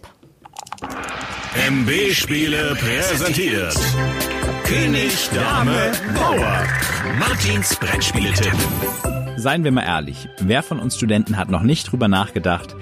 MB-Spiele 1.68 2.76
präsentiert. 2.76 3.74
König, 4.64 5.28
Dame, 5.34 5.92
Bauer. 6.14 6.64
Martins 7.18 7.76
Brettspieletipp. 7.76 8.54
Seien 9.36 9.64
wir 9.64 9.72
mal 9.72 9.84
ehrlich, 9.84 10.28
wer 10.38 10.62
von 10.62 10.80
uns 10.80 10.96
Studenten 10.96 11.36
hat 11.36 11.50
noch 11.50 11.62
nicht 11.62 11.90
drüber 11.90 12.08
nachgedacht, 12.08 12.74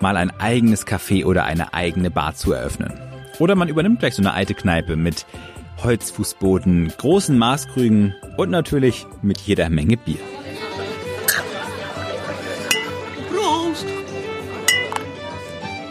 mal 0.00 0.16
ein 0.16 0.30
eigenes 0.40 0.86
Café 0.86 1.24
oder 1.24 1.44
eine 1.44 1.72
eigene 1.72 2.10
Bar 2.10 2.34
zu 2.34 2.52
eröffnen? 2.52 2.92
Oder 3.38 3.54
man 3.54 3.68
übernimmt 3.68 4.00
gleich 4.00 4.16
so 4.16 4.22
eine 4.22 4.34
alte 4.34 4.54
Kneipe 4.54 4.96
mit 4.96 5.24
Holzfußboden, 5.82 6.92
großen 6.98 7.38
Maßkrügen 7.38 8.14
und 8.36 8.50
natürlich 8.50 9.06
mit 9.22 9.38
jeder 9.40 9.70
Menge 9.70 9.96
Bier. 9.96 10.18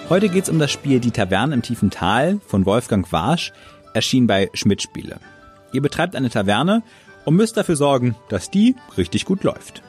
Heute 0.10 0.30
geht's 0.30 0.50
um 0.50 0.58
das 0.58 0.72
Spiel 0.72 1.00
Die 1.00 1.12
Taverne 1.12 1.54
im 1.54 1.62
tiefen 1.62 1.92
Tal 1.92 2.40
von 2.48 2.66
Wolfgang 2.66 3.12
Warsch, 3.12 3.54
erschienen 3.94 4.26
bei 4.26 4.50
Schmidt 4.56 4.82
Spiele. 4.82 5.20
Ihr 5.72 5.84
betreibt 5.84 6.16
eine 6.16 6.32
Taverne 6.32 6.82
und 7.26 7.36
müsst 7.36 7.58
dafür 7.58 7.76
sorgen, 7.76 8.16
dass 8.28 8.50
die 8.50 8.76
richtig 8.98 9.26
gut 9.26 9.44
läuft. 9.44 9.84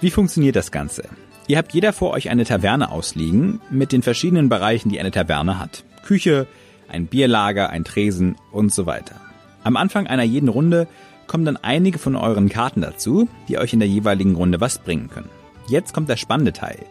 Wie 0.00 0.10
funktioniert 0.10 0.56
das 0.56 0.72
Ganze? 0.72 1.04
Ihr 1.46 1.58
habt 1.58 1.72
jeder 1.72 1.92
vor 1.92 2.10
euch 2.10 2.28
eine 2.28 2.44
Taverne 2.44 2.90
ausliegen 2.90 3.60
mit 3.70 3.92
den 3.92 4.02
verschiedenen 4.02 4.48
Bereichen, 4.48 4.88
die 4.88 4.98
eine 4.98 5.12
Taverne 5.12 5.60
hat. 5.60 5.84
Küche, 6.04 6.48
ein 6.88 7.06
Bierlager, 7.06 7.70
ein 7.70 7.84
Tresen 7.84 8.34
und 8.50 8.74
so 8.74 8.84
weiter. 8.86 9.20
Am 9.62 9.76
Anfang 9.76 10.08
einer 10.08 10.24
jeden 10.24 10.48
Runde 10.48 10.88
kommen 11.28 11.44
dann 11.44 11.56
einige 11.56 12.00
von 12.00 12.16
euren 12.16 12.48
Karten 12.48 12.80
dazu, 12.80 13.28
die 13.46 13.58
euch 13.58 13.72
in 13.72 13.78
der 13.78 13.88
jeweiligen 13.88 14.34
Runde 14.34 14.60
was 14.60 14.80
bringen 14.80 15.08
können. 15.08 15.30
Jetzt 15.68 15.94
kommt 15.94 16.08
der 16.08 16.16
spannende 16.16 16.52
Teil. 16.52 16.84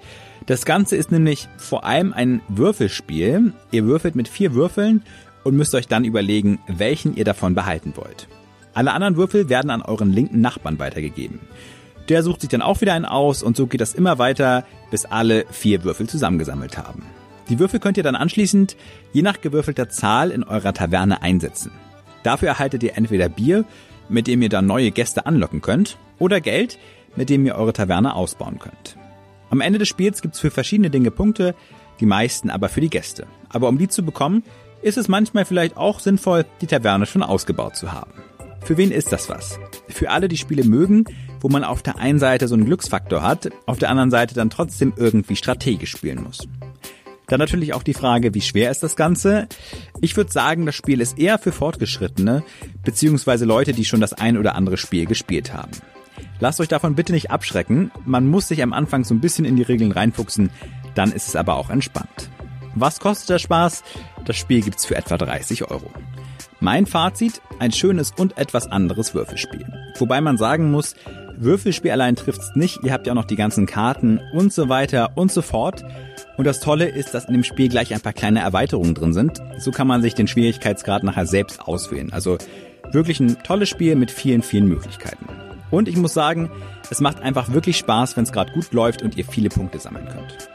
Das 0.49 0.65
Ganze 0.65 0.95
ist 0.95 1.11
nämlich 1.11 1.47
vor 1.57 1.83
allem 1.83 2.11
ein 2.11 2.41
Würfelspiel. 2.47 3.53
Ihr 3.69 3.85
würfelt 3.85 4.15
mit 4.15 4.27
vier 4.27 4.55
Würfeln 4.55 5.03
und 5.43 5.55
müsst 5.55 5.75
euch 5.75 5.87
dann 5.87 6.05
überlegen, 6.05 6.57
welchen 6.65 7.15
ihr 7.15 7.23
davon 7.23 7.53
behalten 7.53 7.93
wollt. 7.95 8.27
Alle 8.73 8.93
anderen 8.93 9.15
Würfel 9.15 9.47
werden 9.49 9.69
an 9.69 9.83
euren 9.83 10.11
linken 10.11 10.41
Nachbarn 10.41 10.79
weitergegeben. 10.79 11.39
Der 12.09 12.23
sucht 12.23 12.41
sich 12.41 12.49
dann 12.49 12.63
auch 12.63 12.81
wieder 12.81 12.95
einen 12.95 13.05
aus 13.05 13.43
und 13.43 13.57
so 13.57 13.67
geht 13.67 13.79
das 13.79 13.93
immer 13.93 14.17
weiter, 14.17 14.65
bis 14.89 15.05
alle 15.05 15.45
vier 15.51 15.83
Würfel 15.83 16.09
zusammengesammelt 16.09 16.79
haben. 16.79 17.03
Die 17.47 17.59
Würfel 17.59 17.79
könnt 17.79 17.97
ihr 17.97 18.03
dann 18.03 18.15
anschließend 18.15 18.75
je 19.13 19.21
nach 19.21 19.41
gewürfelter 19.41 19.89
Zahl 19.89 20.31
in 20.31 20.43
eurer 20.43 20.73
Taverne 20.73 21.21
einsetzen. 21.21 21.69
Dafür 22.23 22.47
erhaltet 22.47 22.81
ihr 22.81 22.97
entweder 22.97 23.29
Bier, 23.29 23.65
mit 24.09 24.25
dem 24.25 24.41
ihr 24.41 24.49
dann 24.49 24.65
neue 24.65 24.89
Gäste 24.89 25.27
anlocken 25.27 25.61
könnt, 25.61 25.99
oder 26.17 26.41
Geld, 26.41 26.79
mit 27.15 27.29
dem 27.29 27.45
ihr 27.45 27.53
eure 27.53 27.73
Taverne 27.73 28.15
ausbauen 28.15 28.57
könnt. 28.57 28.98
Am 29.49 29.61
Ende 29.61 29.79
des 29.79 29.87
Spiels 29.87 30.21
gibt's 30.21 30.39
für 30.39 30.51
verschiedene 30.51 30.89
Dinge 30.89 31.11
Punkte, 31.11 31.55
die 31.99 32.05
meisten 32.05 32.49
aber 32.49 32.69
für 32.69 32.81
die 32.81 32.89
Gäste. 32.89 33.25
Aber 33.49 33.67
um 33.67 33.77
die 33.77 33.87
zu 33.87 34.03
bekommen, 34.03 34.43
ist 34.81 34.97
es 34.97 35.07
manchmal 35.07 35.45
vielleicht 35.45 35.75
auch 35.75 35.99
sinnvoll, 35.99 36.45
die 36.61 36.67
Taverne 36.67 37.05
schon 37.05 37.23
ausgebaut 37.23 37.75
zu 37.75 37.91
haben. 37.91 38.11
Für 38.61 38.77
wen 38.77 38.91
ist 38.91 39.11
das 39.11 39.29
was? 39.29 39.59
Für 39.87 40.11
alle, 40.11 40.27
die 40.27 40.37
Spiele 40.37 40.63
mögen, 40.63 41.05
wo 41.39 41.49
man 41.49 41.63
auf 41.63 41.81
der 41.81 41.97
einen 41.97 42.19
Seite 42.19 42.47
so 42.47 42.55
einen 42.55 42.65
Glücksfaktor 42.65 43.23
hat, 43.23 43.49
auf 43.65 43.79
der 43.79 43.89
anderen 43.89 44.11
Seite 44.11 44.35
dann 44.35 44.49
trotzdem 44.49 44.93
irgendwie 44.95 45.35
strategisch 45.35 45.91
spielen 45.91 46.23
muss. 46.23 46.47
Dann 47.27 47.39
natürlich 47.39 47.73
auch 47.73 47.83
die 47.83 47.93
Frage, 47.93 48.33
wie 48.33 48.41
schwer 48.41 48.71
ist 48.71 48.81
das 48.81 48.95
Ganze? 48.95 49.47
Ich 50.01 50.17
würde 50.17 50.31
sagen, 50.31 50.65
das 50.65 50.75
Spiel 50.75 50.99
ist 50.99 51.17
eher 51.17 51.37
für 51.37 51.51
Fortgeschrittene, 51.51 52.43
beziehungsweise 52.83 53.45
Leute, 53.45 53.73
die 53.73 53.85
schon 53.85 54.01
das 54.01 54.13
ein 54.13 54.37
oder 54.37 54.55
andere 54.55 54.77
Spiel 54.77 55.05
gespielt 55.05 55.53
haben. 55.53 55.71
Lasst 56.39 56.61
euch 56.61 56.67
davon 56.67 56.95
bitte 56.95 57.11
nicht 57.11 57.31
abschrecken. 57.31 57.91
Man 58.05 58.27
muss 58.27 58.47
sich 58.47 58.63
am 58.63 58.73
Anfang 58.73 59.03
so 59.03 59.13
ein 59.13 59.19
bisschen 59.19 59.45
in 59.45 59.55
die 59.55 59.63
Regeln 59.63 59.91
reinfuchsen, 59.91 60.49
dann 60.95 61.11
ist 61.11 61.27
es 61.27 61.35
aber 61.35 61.55
auch 61.55 61.69
entspannt. 61.69 62.29
Was 62.75 62.99
kostet 62.99 63.29
der 63.29 63.39
Spaß? 63.39 63.83
Das 64.25 64.37
Spiel 64.37 64.61
gibt's 64.61 64.85
für 64.85 64.95
etwa 64.95 65.17
30 65.17 65.69
Euro. 65.69 65.91
Mein 66.61 66.85
Fazit, 66.85 67.41
ein 67.59 67.71
schönes 67.71 68.11
und 68.11 68.37
etwas 68.37 68.67
anderes 68.67 69.13
Würfelspiel. 69.13 69.65
Wobei 69.97 70.21
man 70.21 70.37
sagen 70.37 70.71
muss, 70.71 70.95
Würfelspiel 71.37 71.91
allein 71.91 72.15
trifft's 72.15 72.51
nicht, 72.55 72.83
ihr 72.83 72.91
habt 72.91 73.07
ja 73.07 73.13
auch 73.13 73.15
noch 73.15 73.25
die 73.25 73.37
ganzen 73.37 73.65
Karten 73.65 74.19
und 74.33 74.51
so 74.51 74.67
weiter 74.67 75.11
und 75.15 75.31
so 75.31 75.41
fort. 75.41 75.83
Und 76.37 76.45
das 76.45 76.59
Tolle 76.59 76.87
ist, 76.87 77.13
dass 77.13 77.25
in 77.25 77.33
dem 77.33 77.43
Spiel 77.43 77.69
gleich 77.69 77.93
ein 77.93 78.01
paar 78.01 78.13
kleine 78.13 78.41
Erweiterungen 78.41 78.93
drin 78.93 79.13
sind. 79.13 79.41
So 79.57 79.71
kann 79.71 79.87
man 79.87 80.01
sich 80.01 80.15
den 80.15 80.27
Schwierigkeitsgrad 80.27 81.03
nachher 81.03 81.25
selbst 81.25 81.61
auswählen. 81.61 82.11
Also 82.11 82.37
wirklich 82.91 83.19
ein 83.19 83.41
tolles 83.43 83.69
Spiel 83.69 83.95
mit 83.95 84.11
vielen, 84.11 84.41
vielen 84.41 84.67
Möglichkeiten. 84.67 85.27
Und 85.71 85.87
ich 85.87 85.97
muss 85.97 86.13
sagen, 86.13 86.49
es 86.89 87.01
macht 87.01 87.21
einfach 87.21 87.51
wirklich 87.51 87.77
Spaß, 87.77 88.17
wenn 88.17 88.23
es 88.23 88.31
gerade 88.31 88.51
gut 88.53 88.73
läuft 88.73 89.01
und 89.01 89.17
ihr 89.17 89.25
viele 89.25 89.49
Punkte 89.49 89.79
sammeln 89.79 90.07
könnt. 90.07 90.49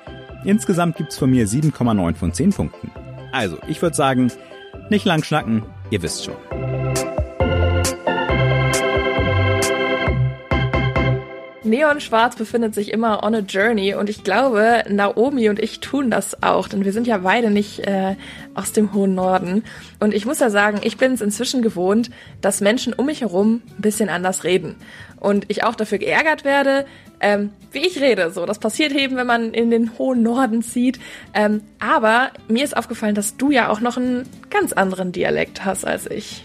Insgesamt 0.45 0.97
gibt's 0.97 1.17
von 1.17 1.31
mir 1.31 1.47
7,9 1.47 2.15
von 2.15 2.33
10 2.33 2.51
Punkten. 2.53 2.91
Also, 3.33 3.59
ich 3.69 3.81
würde 3.81 3.97
sagen, 3.97 4.31
nicht 4.91 5.05
lang 5.05 5.23
schnacken, 5.23 5.63
ihr 5.91 6.03
wisst 6.03 6.25
schon. 6.25 6.37
Neon 11.65 12.01
Schwarz 12.01 12.37
befindet 12.37 12.75
sich 12.75 12.93
immer 12.93 13.23
on 13.23 13.35
a 13.35 13.39
journey 13.39 13.95
und 13.95 14.11
ich 14.11 14.23
glaube, 14.23 14.85
Naomi 14.89 15.49
und 15.49 15.59
ich 15.59 15.81
tun 15.81 16.11
das 16.11 16.43
auch, 16.43 16.69
denn 16.69 16.85
wir 16.85 16.93
sind 16.93 17.07
ja 17.07 17.19
beide 17.19 17.51
nicht 17.51 17.81
äh, 17.81 18.17
aus 18.55 18.73
dem 18.73 18.93
hohen 18.93 19.15
Norden. 19.15 19.65
Und 20.01 20.15
ich 20.15 20.27
muss 20.27 20.41
ja 20.41 20.51
sagen, 20.51 20.81
ich 20.83 20.97
bin 20.97 21.13
es 21.13 21.21
inzwischen 21.21 21.63
gewohnt, 21.63 22.11
dass 22.41 22.61
Menschen 22.61 22.93
um 22.93 23.07
mich 23.07 23.23
herum 23.23 23.63
ein 23.79 23.83
bisschen 23.83 24.09
anders 24.09 24.45
reden. 24.45 24.77
Und 25.19 25.47
ich 25.49 25.65
auch 25.65 25.75
dafür 25.75 25.99
geärgert 25.99 26.45
werde, 26.45 26.85
ähm, 27.21 27.51
wie 27.73 27.87
ich 27.87 28.01
rede. 28.01 28.31
So, 28.31 28.45
das 28.45 28.59
passiert 28.59 28.93
eben, 28.93 29.17
wenn 29.17 29.27
man 29.27 29.55
in 29.55 29.71
den 29.71 29.99
hohen 29.99 30.23
Norden 30.23 30.63
zieht. 30.63 31.01
Ähm, 31.33 31.63
aber 31.79 32.31
mir 32.49 32.65
ist 32.65 32.77
aufgefallen, 32.77 33.15
dass 33.15 33.37
du 33.37 33.51
ja 33.51 33.71
auch 33.71 33.81
noch 33.81 33.97
einen 33.97 34.29
ganz 34.51 34.73
anderen 34.73 35.13
Dialekt 35.13 35.65
hast 35.65 35.87
als 35.87 36.11
ich. 36.11 36.45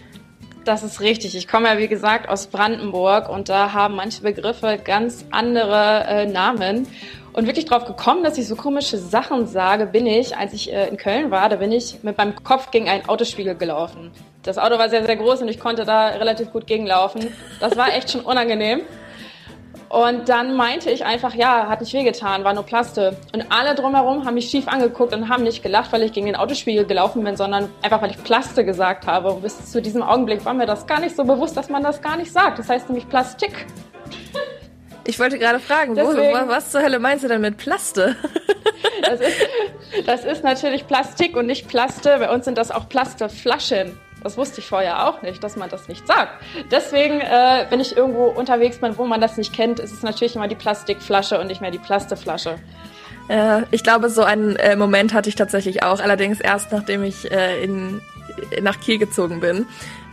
Das 0.69 0.83
ist 0.83 1.01
richtig. 1.01 1.35
Ich 1.35 1.47
komme 1.47 1.67
ja, 1.67 1.79
wie 1.79 1.87
gesagt, 1.87 2.29
aus 2.29 2.45
Brandenburg 2.45 3.27
und 3.27 3.49
da 3.49 3.73
haben 3.73 3.95
manche 3.95 4.21
Begriffe 4.21 4.77
ganz 4.77 5.25
andere 5.31 6.05
äh, 6.07 6.25
Namen. 6.27 6.87
Und 7.33 7.47
wirklich 7.47 7.65
drauf 7.65 7.85
gekommen, 7.85 8.23
dass 8.23 8.37
ich 8.37 8.47
so 8.47 8.55
komische 8.55 8.99
Sachen 8.99 9.47
sage, 9.47 9.87
bin 9.87 10.05
ich, 10.05 10.37
als 10.37 10.53
ich 10.53 10.71
äh, 10.71 10.87
in 10.87 10.97
Köln 10.97 11.31
war, 11.31 11.49
da 11.49 11.55
bin 11.55 11.71
ich 11.71 12.03
mit 12.03 12.19
meinem 12.19 12.35
Kopf 12.43 12.69
gegen 12.69 12.87
einen 12.87 13.09
Autospiegel 13.09 13.55
gelaufen. 13.55 14.11
Das 14.43 14.59
Auto 14.59 14.77
war 14.77 14.91
sehr, 14.91 15.03
sehr 15.03 15.15
groß 15.15 15.41
und 15.41 15.47
ich 15.47 15.59
konnte 15.59 15.85
da 15.85 16.09
relativ 16.09 16.51
gut 16.51 16.67
gegenlaufen. 16.67 17.33
Das 17.59 17.75
war 17.75 17.91
echt 17.95 18.11
schon 18.11 18.21
unangenehm. 18.21 18.81
Und 19.89 20.29
dann 20.29 20.55
meinte 20.55 20.91
ich 20.91 21.03
einfach, 21.03 21.33
ja, 21.33 21.67
hat 21.67 21.81
nicht 21.81 21.93
wehgetan, 21.93 22.43
war 22.43 22.53
nur 22.53 22.63
Plaste. 22.63 23.17
Und 23.33 23.45
alle 23.49 23.73
drumherum 23.73 24.23
haben 24.23 24.35
mich 24.35 24.47
schief 24.49 24.67
angeguckt 24.67 25.13
und 25.15 25.29
haben 25.29 25.41
nicht 25.43 25.63
gelacht, 25.63 25.91
weil 25.91 26.03
ich 26.03 26.13
gegen 26.13 26.27
den 26.27 26.35
Autospiegel 26.35 26.85
gelaufen 26.85 27.23
bin, 27.23 27.35
sondern 27.35 27.69
einfach, 27.81 27.99
weil 28.01 28.11
ich 28.11 28.23
Plaste 28.23 28.63
gesagt 28.63 29.07
habe. 29.07 29.31
Und 29.31 29.41
bis 29.41 29.71
zu 29.71 29.81
diesem 29.81 30.03
Augenblick 30.03 30.45
war 30.45 30.53
mir 30.53 30.67
das 30.67 30.85
gar 30.85 30.99
nicht 30.99 31.15
so 31.15 31.23
bewusst, 31.23 31.57
dass 31.57 31.69
man 31.69 31.81
das 31.81 32.03
gar 32.03 32.17
nicht 32.17 32.31
sagt. 32.31 32.59
Das 32.59 32.69
heißt 32.69 32.87
nämlich 32.89 33.09
Plastik. 33.09 33.65
Ich 35.07 35.19
wollte 35.19 35.39
gerade 35.39 35.59
fragen, 35.59 35.93
wo, 35.97 36.13
Deswegen- 36.13 36.47
was 36.47 36.69
zur 36.69 36.83
Hölle 36.83 36.99
meinst 36.99 37.23
du 37.23 37.27
denn 37.27 37.41
mit 37.41 37.57
Plaste? 37.57 38.15
Das 39.01 39.19
ist, 39.21 39.37
das 40.05 40.23
ist 40.23 40.43
natürlich 40.43 40.85
Plastik 40.85 41.35
und 41.35 41.47
nicht 41.47 41.67
Plaste. 41.67 42.17
Bei 42.19 42.29
uns 42.31 42.45
sind 42.45 42.59
das 42.59 42.69
auch 42.69 42.87
Plasteflaschen. 42.89 43.97
Das 44.23 44.37
wusste 44.37 44.59
ich 44.59 44.67
vorher 44.67 45.07
auch 45.07 45.21
nicht, 45.21 45.43
dass 45.43 45.55
man 45.55 45.69
das 45.69 45.87
nicht 45.87 46.05
sagt. 46.05 46.31
Deswegen, 46.71 47.21
äh, 47.21 47.65
wenn 47.69 47.79
ich 47.79 47.95
irgendwo 47.95 48.25
unterwegs 48.25 48.77
bin, 48.77 48.97
wo 48.97 49.05
man 49.05 49.21
das 49.21 49.37
nicht 49.37 49.53
kennt, 49.53 49.79
ist 49.79 49.93
es 49.93 50.03
natürlich 50.03 50.35
immer 50.35 50.47
die 50.47 50.55
Plastikflasche 50.55 51.39
und 51.39 51.47
nicht 51.47 51.61
mehr 51.61 51.71
die 51.71 51.79
Plasteflasche. 51.79 52.55
Äh, 53.29 53.61
ich 53.71 53.83
glaube, 53.83 54.09
so 54.09 54.23
einen 54.23 54.55
äh, 54.57 54.75
Moment 54.75 55.13
hatte 55.13 55.29
ich 55.29 55.35
tatsächlich 55.35 55.83
auch, 55.83 55.99
allerdings 55.99 56.41
erst 56.41 56.71
nachdem 56.71 57.03
ich 57.03 57.31
äh, 57.31 57.63
in, 57.63 58.01
nach 58.61 58.79
Kiel 58.79 58.97
gezogen 58.97 59.39
bin. 59.39 59.65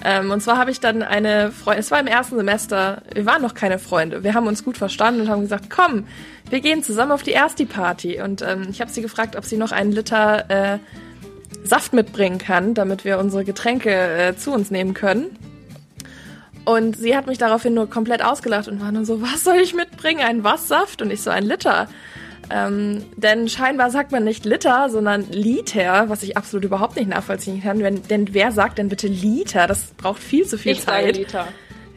Ähm, 0.04 0.30
und 0.30 0.40
zwar 0.40 0.58
habe 0.58 0.70
ich 0.70 0.78
dann 0.78 1.02
eine 1.02 1.50
Freundin, 1.50 1.80
es 1.80 1.90
war 1.90 1.98
im 1.98 2.06
ersten 2.06 2.36
Semester, 2.36 3.02
wir 3.12 3.26
waren 3.26 3.42
noch 3.42 3.54
keine 3.54 3.78
Freunde, 3.78 4.22
wir 4.22 4.34
haben 4.34 4.46
uns 4.46 4.62
gut 4.62 4.76
verstanden 4.76 5.22
und 5.22 5.30
haben 5.30 5.40
gesagt, 5.40 5.70
komm, 5.70 6.06
wir 6.50 6.60
gehen 6.60 6.82
zusammen 6.82 7.12
auf 7.12 7.22
die 7.22 7.32
Ersti-Party. 7.32 8.20
Und 8.20 8.42
ähm, 8.42 8.68
ich 8.70 8.80
habe 8.80 8.90
sie 8.90 9.02
gefragt, 9.02 9.36
ob 9.36 9.44
sie 9.44 9.56
noch 9.56 9.72
einen 9.72 9.92
Liter 9.92 10.50
äh, 10.50 10.78
Saft 11.66 11.92
mitbringen 11.92 12.38
kann, 12.38 12.74
damit 12.74 13.04
wir 13.04 13.18
unsere 13.18 13.44
Getränke 13.44 13.90
äh, 13.90 14.36
zu 14.36 14.52
uns 14.52 14.70
nehmen 14.70 14.94
können. 14.94 15.36
Und 16.64 16.96
sie 16.96 17.16
hat 17.16 17.26
mich 17.28 17.38
daraufhin 17.38 17.74
nur 17.74 17.88
komplett 17.88 18.24
ausgelacht 18.24 18.66
und 18.66 18.80
war 18.80 18.90
nur 18.90 19.04
so, 19.04 19.22
was 19.22 19.44
soll 19.44 19.56
ich 19.56 19.74
mitbringen? 19.74 20.20
Ein 20.20 20.42
was 20.42 20.66
Saft? 20.66 21.00
Und 21.00 21.12
ich 21.12 21.22
so, 21.22 21.30
ein 21.30 21.44
Liter. 21.44 21.88
Ähm, 22.50 23.04
denn 23.16 23.48
scheinbar 23.48 23.90
sagt 23.90 24.12
man 24.12 24.24
nicht 24.24 24.44
Liter, 24.44 24.88
sondern 24.90 25.30
Liter, 25.30 26.08
was 26.08 26.22
ich 26.22 26.36
absolut 26.36 26.64
überhaupt 26.64 26.96
nicht 26.96 27.08
nachvollziehen 27.08 27.62
kann. 27.62 27.80
Wenn, 27.80 28.02
denn 28.04 28.34
wer 28.34 28.52
sagt 28.52 28.78
denn 28.78 28.88
bitte 28.88 29.08
Liter? 29.08 29.66
Das 29.66 29.92
braucht 29.96 30.22
viel 30.22 30.46
zu 30.46 30.58
viel 30.58 30.72
Ich 30.72 30.82
sage 30.82 31.06
Zeit. 31.06 31.16
Liter. 31.16 31.48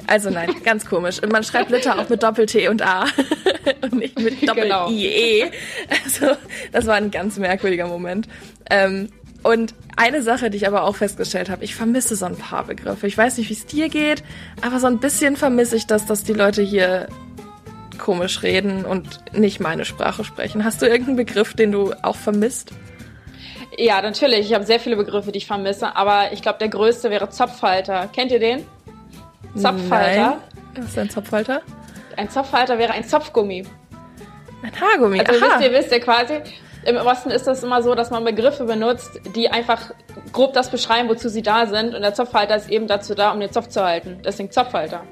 Also 0.07 0.30
nein, 0.32 0.49
ganz 0.63 0.86
komisch. 0.86 1.22
Und 1.22 1.32
man 1.32 1.43
schreibt 1.43 1.70
Liter 1.70 1.99
auch 1.99 2.09
mit 2.09 2.24
Doppel-T 2.24 2.67
und 2.67 2.82
A 2.82 3.05
und 3.82 3.93
nicht 3.93 4.20
mit 4.20 4.39
Genau. 4.41 4.86
Doppel-I-E. 4.86 5.51
Also 6.03 6.36
das 6.72 6.88
war 6.88 6.95
ein 6.95 7.11
ganz 7.11 7.38
merkwürdiger 7.38 7.88
Moment. 7.88 8.28
Ähm, 8.72 9.09
und 9.43 9.73
eine 9.95 10.21
Sache, 10.21 10.49
die 10.49 10.57
ich 10.57 10.67
aber 10.67 10.83
auch 10.83 10.95
festgestellt 10.95 11.49
habe, 11.49 11.63
ich 11.63 11.75
vermisse 11.75 12.15
so 12.15 12.25
ein 12.25 12.35
paar 12.35 12.65
Begriffe. 12.65 13.07
Ich 13.07 13.17
weiß 13.17 13.37
nicht, 13.37 13.49
wie 13.49 13.53
es 13.53 13.65
dir 13.65 13.89
geht, 13.89 14.23
aber 14.61 14.79
so 14.79 14.87
ein 14.87 14.99
bisschen 14.99 15.35
vermisse 15.37 15.75
ich 15.75 15.87
das, 15.87 16.05
dass 16.05 16.23
die 16.23 16.33
Leute 16.33 16.61
hier 16.61 17.07
komisch 17.97 18.43
reden 18.43 18.85
und 18.85 19.33
nicht 19.33 19.59
meine 19.59 19.85
Sprache 19.85 20.23
sprechen. 20.23 20.63
Hast 20.63 20.81
du 20.81 20.85
irgendeinen 20.87 21.17
Begriff, 21.17 21.53
den 21.53 21.71
du 21.71 21.93
auch 22.01 22.15
vermisst? 22.15 22.71
Ja, 23.77 24.01
natürlich. 24.01 24.49
Ich 24.49 24.53
habe 24.53 24.65
sehr 24.65 24.79
viele 24.79 24.95
Begriffe, 24.95 25.31
die 25.31 25.37
ich 25.37 25.47
vermisse, 25.47 25.95
aber 25.95 26.31
ich 26.33 26.41
glaube, 26.41 26.59
der 26.59 26.69
größte 26.69 27.09
wäre 27.09 27.29
Zopfhalter. 27.29 28.09
Kennt 28.13 28.31
ihr 28.31 28.39
den? 28.39 28.65
Zopfhalter. 29.55 30.21
Nein. 30.21 30.37
Was 30.75 30.85
ist 30.85 30.97
ein 30.97 31.09
Zopfhalter? 31.09 31.61
Ein 32.17 32.29
Zopfhalter 32.29 32.77
wäre 32.77 32.93
ein 32.93 33.03
Zopfgummi. 33.03 33.65
Ein 34.61 34.81
Haargummi. 34.81 35.19
Also 35.21 35.45
Aha. 35.45 35.59
wisst 35.59 35.69
ihr, 35.69 35.77
wisst 35.77 35.91
ihr 35.91 35.99
quasi, 35.99 36.41
im 36.86 36.95
Osten 36.97 37.30
ist 37.30 37.45
das 37.47 37.63
immer 37.63 37.82
so, 37.84 37.95
dass 37.95 38.09
man 38.09 38.23
Begriffe 38.23 38.63
benutzt, 38.65 39.09
die 39.36 39.49
einfach 39.49 39.91
grob 40.32 40.53
das 40.53 40.69
beschreiben, 40.69 41.09
wozu 41.09 41.30
sie 41.30 41.41
da 41.41 41.65
sind. 41.67 41.93
Und 41.95 42.01
der 42.01 42.13
Zopfhalter 42.13 42.55
ist 42.55 42.69
eben 42.69 42.88
dazu 42.88 43.15
da, 43.15 43.32
um 43.32 43.39
den 43.39 43.51
Zopf 43.51 43.67
zu 43.67 43.84
halten. 43.84 44.19
Deswegen 44.23 44.51
Zopfhalter. 44.51 45.03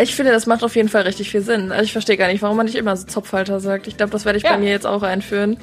Ich 0.00 0.14
finde, 0.14 0.32
das 0.32 0.46
macht 0.46 0.62
auf 0.62 0.76
jeden 0.76 0.90
Fall 0.90 1.02
richtig 1.02 1.30
viel 1.30 1.40
Sinn. 1.40 1.72
Also 1.72 1.84
ich 1.84 1.92
verstehe 1.92 2.16
gar 2.18 2.28
nicht, 2.28 2.42
warum 2.42 2.56
man 2.58 2.66
nicht 2.66 2.76
immer 2.76 2.94
so 2.96 3.06
Zopfhalter 3.06 3.58
sagt. 3.58 3.86
Ich 3.86 3.96
glaube, 3.96 4.12
das 4.12 4.24
werde 4.26 4.36
ich 4.36 4.44
Ja. 4.44 4.52
bei 4.52 4.58
mir 4.58 4.70
jetzt 4.70 4.86
auch 4.86 5.02
einführen. 5.02 5.56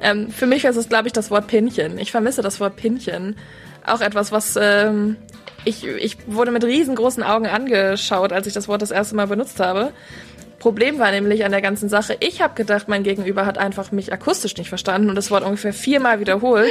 Ähm, 0.00 0.30
für 0.30 0.46
mich 0.46 0.64
ist 0.64 0.76
es, 0.76 0.88
glaube 0.88 1.08
ich, 1.08 1.12
das 1.12 1.30
Wort 1.30 1.48
Pinchen. 1.48 1.98
Ich 1.98 2.12
vermisse 2.12 2.40
das 2.40 2.60
Wort 2.60 2.76
Pinchen. 2.76 3.36
Auch 3.84 4.00
etwas, 4.00 4.30
was 4.30 4.56
ähm, 4.60 5.16
ich, 5.64 5.84
ich 5.86 6.16
wurde 6.26 6.52
mit 6.52 6.62
riesengroßen 6.64 7.22
Augen 7.24 7.46
angeschaut, 7.46 8.32
als 8.32 8.46
ich 8.46 8.52
das 8.54 8.68
Wort 8.68 8.80
das 8.80 8.90
erste 8.92 9.16
Mal 9.16 9.26
benutzt 9.26 9.58
habe. 9.60 9.92
Problem 10.58 10.98
war 10.98 11.10
nämlich 11.10 11.44
an 11.44 11.50
der 11.52 11.60
ganzen 11.62 11.88
Sache, 11.88 12.16
ich 12.20 12.40
habe 12.40 12.54
gedacht, 12.54 12.88
mein 12.88 13.02
Gegenüber 13.02 13.44
hat 13.46 13.58
einfach 13.58 13.92
mich 13.92 14.12
akustisch 14.12 14.56
nicht 14.56 14.68
verstanden 14.68 15.08
und 15.10 15.14
das 15.16 15.30
Wort 15.30 15.44
ungefähr 15.44 15.72
viermal 15.74 16.20
wiederholt, 16.20 16.70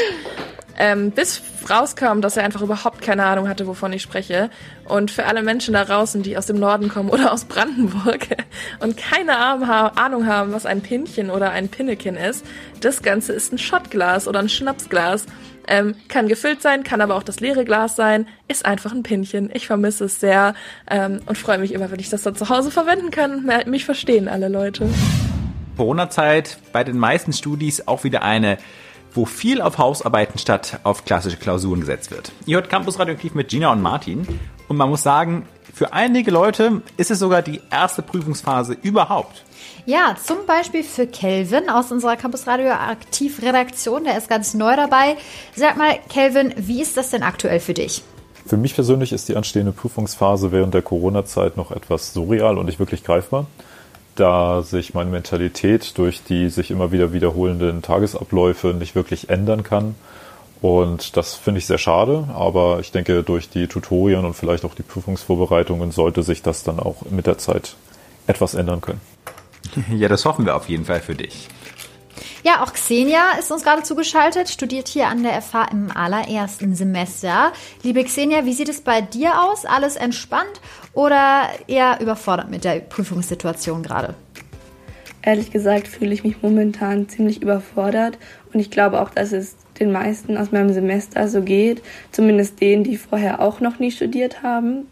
ähm, 0.79 1.11
bis 1.11 1.43
rauskam, 1.69 2.21
dass 2.21 2.35
er 2.35 2.43
einfach 2.43 2.61
überhaupt 2.61 3.01
keine 3.03 3.25
Ahnung 3.25 3.47
hatte, 3.47 3.67
wovon 3.67 3.93
ich 3.93 4.01
spreche. 4.01 4.49
Und 4.85 5.11
für 5.11 5.25
alle 5.25 5.43
Menschen 5.43 5.75
da 5.75 5.85
draußen, 5.85 6.23
die 6.23 6.35
aus 6.35 6.47
dem 6.47 6.57
Norden 6.59 6.89
kommen 6.89 7.09
oder 7.09 7.31
aus 7.31 7.45
Brandenburg 7.45 8.27
und 8.79 8.97
keine 8.97 9.37
Ahnung 9.37 9.67
ha- 9.67 9.91
Ahnung 9.95 10.25
haben, 10.25 10.51
was 10.51 10.65
ein 10.65 10.81
Pinchen 10.81 11.29
oder 11.29 11.51
ein 11.51 11.69
Pinneken 11.69 12.15
ist, 12.17 12.43
das 12.81 13.03
Ganze 13.03 13.33
ist 13.33 13.53
ein 13.53 13.59
Schottglas 13.59 14.27
oder 14.27 14.39
ein 14.39 14.49
Schnapsglas. 14.49 15.25
Ähm, 15.67 15.95
kann 16.09 16.27
gefüllt 16.27 16.61
sein, 16.61 16.83
kann 16.83 17.01
aber 17.01 17.15
auch 17.15 17.23
das 17.23 17.39
leere 17.39 17.65
Glas 17.65 17.95
sein, 17.95 18.27
ist 18.47 18.65
einfach 18.65 18.91
ein 18.91 19.03
Pinchen. 19.03 19.49
Ich 19.53 19.67
vermisse 19.67 20.05
es 20.05 20.19
sehr 20.19 20.55
ähm, 20.89 21.21
und 21.25 21.37
freue 21.37 21.57
mich 21.57 21.73
immer, 21.73 21.91
wenn 21.91 21.99
ich 21.99 22.09
das 22.09 22.23
dann 22.23 22.35
zu 22.35 22.49
Hause 22.49 22.71
verwenden 22.71 23.11
kann. 23.11 23.49
Mich 23.65 23.85
verstehen 23.85 24.27
alle 24.27 24.49
Leute. 24.49 24.89
Corona-Zeit 25.77 26.57
bei 26.71 26.83
den 26.83 26.97
meisten 26.97 27.33
Studis 27.33 27.87
auch 27.87 28.03
wieder 28.03 28.21
eine, 28.21 28.57
wo 29.13 29.25
viel 29.25 29.61
auf 29.61 29.77
Hausarbeiten 29.77 30.39
statt 30.39 30.79
auf 30.83 31.05
klassische 31.05 31.37
Klausuren 31.37 31.79
gesetzt 31.81 32.11
wird. 32.11 32.31
Ihr 32.45 32.57
hört 32.57 32.69
Campus 32.69 32.99
Radioaktiv 32.99 33.33
mit 33.35 33.49
Gina 33.49 33.71
und 33.71 33.81
Martin 33.81 34.27
und 34.67 34.77
man 34.77 34.89
muss 34.89 35.03
sagen, 35.03 35.45
für 35.73 35.91
einige 35.91 36.29
Leute 36.29 36.83
ist 36.97 37.09
es 37.09 37.17
sogar 37.17 37.41
die 37.41 37.59
erste 37.71 38.03
Prüfungsphase 38.03 38.77
überhaupt. 38.83 39.43
Ja, 39.87 40.15
zum 40.23 40.45
Beispiel 40.45 40.83
für 40.83 41.07
Kelvin 41.07 41.67
aus 41.67 41.91
unserer 41.91 42.15
Campus 42.15 42.45
Radio 42.45 42.71
Aktiv 42.71 43.41
Redaktion. 43.41 44.03
Der 44.03 44.17
ist 44.17 44.29
ganz 44.29 44.53
neu 44.53 44.75
dabei. 44.75 45.17
Sag 45.55 45.75
mal, 45.75 45.97
Kelvin, 46.09 46.53
wie 46.57 46.81
ist 46.81 46.95
das 46.95 47.09
denn 47.09 47.23
aktuell 47.23 47.59
für 47.59 47.73
dich? 47.73 48.03
Für 48.45 48.55
mich 48.55 48.75
persönlich 48.75 49.13
ist 49.13 49.29
die 49.29 49.35
anstehende 49.35 49.71
Prüfungsphase 49.71 50.51
während 50.51 50.75
der 50.75 50.83
Corona-Zeit 50.83 51.57
noch 51.57 51.71
etwas 51.71 52.13
surreal 52.13 52.59
und 52.59 52.67
nicht 52.67 52.77
wirklich 52.77 53.03
greifbar, 53.03 53.47
da 54.15 54.61
sich 54.61 54.93
meine 54.93 55.09
Mentalität 55.09 55.97
durch 55.97 56.23
die 56.23 56.49
sich 56.49 56.69
immer 56.69 56.91
wieder 56.91 57.13
wiederholenden 57.13 57.81
Tagesabläufe 57.81 58.67
nicht 58.67 58.93
wirklich 58.93 59.29
ändern 59.29 59.63
kann. 59.63 59.95
Und 60.63 61.17
das 61.17 61.35
finde 61.35 61.57
ich 61.57 61.65
sehr 61.65 61.77
schade, 61.77 62.29
aber 62.33 62.79
ich 62.79 62.93
denke, 62.93 63.21
durch 63.21 63.49
die 63.49 63.67
Tutorien 63.67 64.23
und 64.23 64.33
vielleicht 64.33 64.63
auch 64.63 64.75
die 64.75 64.81
Prüfungsvorbereitungen 64.81 65.91
sollte 65.91 66.23
sich 66.23 66.41
das 66.41 66.63
dann 66.63 66.79
auch 66.79 67.01
mit 67.09 67.27
der 67.27 67.37
Zeit 67.37 67.75
etwas 68.27 68.53
ändern 68.53 68.79
können. 68.79 69.01
Ja, 69.93 70.07
das 70.07 70.23
hoffen 70.23 70.45
wir 70.45 70.55
auf 70.55 70.69
jeden 70.69 70.85
Fall 70.85 71.01
für 71.01 71.15
dich. 71.15 71.49
Ja, 72.43 72.63
auch 72.63 72.71
Xenia 72.71 73.31
ist 73.39 73.51
uns 73.51 73.63
gerade 73.63 73.83
zugeschaltet, 73.83 74.47
studiert 74.49 74.87
hier 74.87 75.07
an 75.07 75.23
der 75.23 75.41
FH 75.41 75.65
im 75.71 75.91
allerersten 75.91 76.75
Semester. 76.75 77.51
Liebe 77.81 78.03
Xenia, 78.03 78.45
wie 78.45 78.53
sieht 78.53 78.69
es 78.69 78.79
bei 78.79 79.01
dir 79.01 79.43
aus? 79.43 79.65
Alles 79.65 79.97
entspannt 79.97 80.61
oder 80.93 81.49
eher 81.67 81.99
überfordert 81.99 82.49
mit 82.49 82.63
der 82.63 82.79
Prüfungssituation 82.79 83.83
gerade? 83.83 84.15
Ehrlich 85.25 85.51
gesagt 85.51 85.87
fühle 85.87 86.13
ich 86.13 86.23
mich 86.23 86.41
momentan 86.41 87.07
ziemlich 87.07 87.41
überfordert 87.41 88.17
und 88.53 88.59
ich 88.59 88.69
glaube 88.69 89.01
auch, 89.01 89.09
dass 89.09 89.31
es 89.31 89.55
den 89.79 89.91
meisten 89.91 90.37
aus 90.37 90.51
meinem 90.51 90.73
Semester 90.73 91.27
so 91.27 91.41
geht, 91.41 91.81
zumindest 92.11 92.59
denen, 92.61 92.83
die 92.83 92.97
vorher 92.97 93.41
auch 93.41 93.59
noch 93.61 93.79
nie 93.79 93.91
studiert 93.91 94.43
haben. 94.43 94.85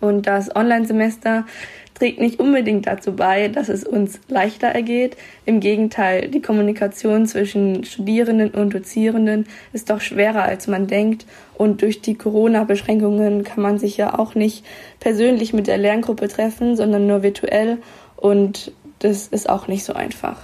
Und 0.00 0.26
das 0.26 0.54
Online-Semester 0.54 1.46
trägt 1.94 2.20
nicht 2.20 2.38
unbedingt 2.38 2.86
dazu 2.86 3.14
bei, 3.14 3.48
dass 3.48 3.68
es 3.68 3.84
uns 3.84 4.20
leichter 4.28 4.68
ergeht. 4.68 5.16
Im 5.46 5.60
Gegenteil, 5.60 6.28
die 6.28 6.42
Kommunikation 6.42 7.26
zwischen 7.26 7.84
Studierenden 7.84 8.50
und 8.50 8.74
Dozierenden 8.74 9.46
ist 9.72 9.90
doch 9.90 10.00
schwerer, 10.00 10.42
als 10.42 10.66
man 10.66 10.86
denkt. 10.86 11.26
Und 11.54 11.82
durch 11.82 12.02
die 12.02 12.14
Corona-Beschränkungen 12.14 13.44
kann 13.44 13.62
man 13.62 13.78
sich 13.78 13.96
ja 13.96 14.18
auch 14.18 14.34
nicht 14.34 14.64
persönlich 15.00 15.52
mit 15.52 15.66
der 15.66 15.78
Lerngruppe 15.78 16.28
treffen, 16.28 16.76
sondern 16.76 17.06
nur 17.06 17.22
virtuell. 17.22 17.78
Und 18.16 18.72
das 18.98 19.28
ist 19.28 19.48
auch 19.48 19.68
nicht 19.68 19.84
so 19.84 19.92
einfach. 19.92 20.36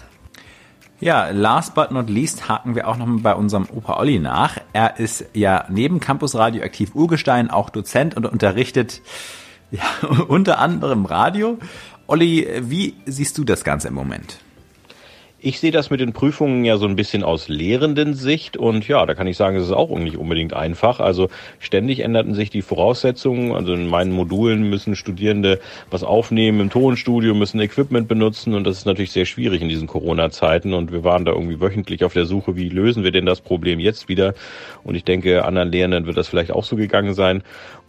Ja, 1.01 1.31
last 1.31 1.75
but 1.75 1.91
not 1.91 2.09
least 2.09 2.49
haken 2.49 2.77
wir 2.77 2.87
auch 2.87 2.97
noch 2.97 3.07
mal 3.07 3.21
bei 3.21 3.35
unserem 3.35 3.67
Opa 3.75 3.99
Olli 3.99 4.21
nach. 4.21 4.59
Er 4.73 5.01
ist 5.01 5.25
ja 5.35 5.65
neben 5.69 5.99
Campus 5.99 6.37
Radioaktiv 6.37 6.95
Urgestein 6.95 7.51
auch 7.51 7.71
Dozent 7.71 8.17
und 8.17 8.25
unterrichtet 8.25 9.03
ja, 9.73 9.83
unter 10.29 10.61
anderem 10.61 11.05
Radio. 11.05 11.59
Olli, 12.07 12.47
wie 12.61 12.95
siehst 13.05 13.37
du 13.37 13.43
das 13.43 13.65
Ganze 13.65 13.89
im 13.89 13.95
Moment? 13.95 14.39
Ich 15.45 15.59
sehe 15.59 15.72
das 15.72 15.90
mit 15.90 15.99
den 15.99 16.12
Prüfungen 16.12 16.64
ja 16.64 16.76
so 16.76 16.86
ein 16.86 16.95
bisschen 16.95 17.24
aus 17.24 17.49
lehrenden 17.49 18.14
Sicht 18.14 18.57
und 18.57 18.86
ja, 18.86 19.05
da 19.07 19.14
kann 19.14 19.26
ich 19.26 19.36
sagen, 19.36 19.57
es 19.57 19.64
ist 19.64 19.72
auch 19.72 19.90
nicht 19.99 20.16
unbedingt 20.16 20.55
einfach. 20.55 21.01
Also 21.01 21.30
ständig 21.59 21.99
änderten 21.99 22.34
sich 22.34 22.49
die 22.49 22.62
Voraussetzungen. 22.62 23.51
Also 23.51 23.74
in 23.74 23.88
meinen 23.88 24.12
Modulen 24.12 24.70
müssen 24.70 24.95
Studierende 24.95 25.59
was 25.90 26.05
aufnehmen 26.05 26.61
im 26.61 26.70
Tonstudio, 26.70 27.34
müssen 27.34 27.61
Equipment 27.61 28.07
benutzen 28.07 28.55
und 28.55 28.62
das 28.62 28.78
ist 28.78 28.86
natürlich 28.86 29.11
sehr 29.11 29.26
schwierig 29.26 29.62
in 29.62 29.68
diesen 29.68 29.88
Corona-Zeiten 29.88 30.74
und 30.74 30.93
wir 30.93 31.03
waren 31.03 31.24
da 31.24 31.32
irgendwie 31.32 31.61
wöchentlich 31.61 32.05
auf 32.05 32.12
der 32.12 32.26
Suche, 32.26 32.55
wie 32.55 32.68
lösen 32.68 33.03
wir 33.03 33.11
denn 33.11 33.26
das 33.26 33.40
Problem 33.40 33.80
jetzt 33.80 34.09
wieder? 34.09 34.34
Und 34.84 34.95
ich 34.95 35.03
denke, 35.03 35.45
anderen 35.45 35.72
Lehrenden 35.72 36.07
wird 36.07 36.16
das 36.16 36.28
vielleicht 36.28 36.53
auch 36.53 36.62
so 36.62 36.76
gegangen 36.76 37.14
sein. 37.14 37.43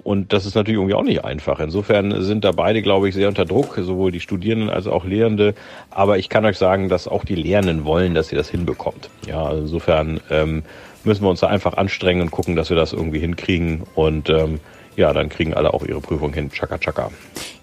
Und 0.04 0.34
das 0.34 0.46
ist 0.46 0.56
natürlich 0.56 0.78
irgendwie 0.78 0.96
auch 0.96 1.04
nicht 1.04 1.24
einfach. 1.24 1.60
Insofern 1.60 2.24
sind 2.24 2.44
da 2.44 2.52
beide, 2.52 2.82
glaube 2.82 3.08
ich, 3.08 3.16
sehr 3.16 3.30
unter 3.30 3.46
Druck, 3.46 3.80
sowohl 3.82 4.12
die 4.12 4.20
Studierenden 4.20 4.70
als 4.70 4.86
auch 4.86 5.06
Lehrende. 5.06 5.54
Aber 5.92 6.18
ich 6.18 6.28
kann 6.28 6.46
euch 6.46 6.58
sagen, 6.58 6.90
dass 6.90 7.08
auch 7.08 7.24
die 7.24 7.36
Lehrenden 7.44 7.86
wollen, 7.86 8.14
dass 8.14 8.32
ihr 8.32 8.38
das 8.38 8.50
hinbekommt. 8.50 9.10
Ja, 9.28 9.44
also 9.44 9.62
insofern 9.62 10.20
ähm, 10.30 10.64
müssen 11.04 11.24
wir 11.24 11.30
uns 11.30 11.42
da 11.42 11.48
einfach 11.48 11.74
anstrengen 11.74 12.22
und 12.22 12.32
gucken, 12.32 12.56
dass 12.56 12.70
wir 12.70 12.78
das 12.78 12.94
irgendwie 12.94 13.20
hinkriegen. 13.20 13.84
Und 13.96 14.30
ähm, 14.30 14.60
ja, 14.96 15.14
dann 15.14 15.30
kriegen 15.30 15.54
alle 15.54 15.74
auch 15.74 15.84
ihre 15.84 16.02
Prüfung 16.02 16.34
hin. 16.34 16.52
Chaka, 16.52 16.78
chaka. 16.78 17.12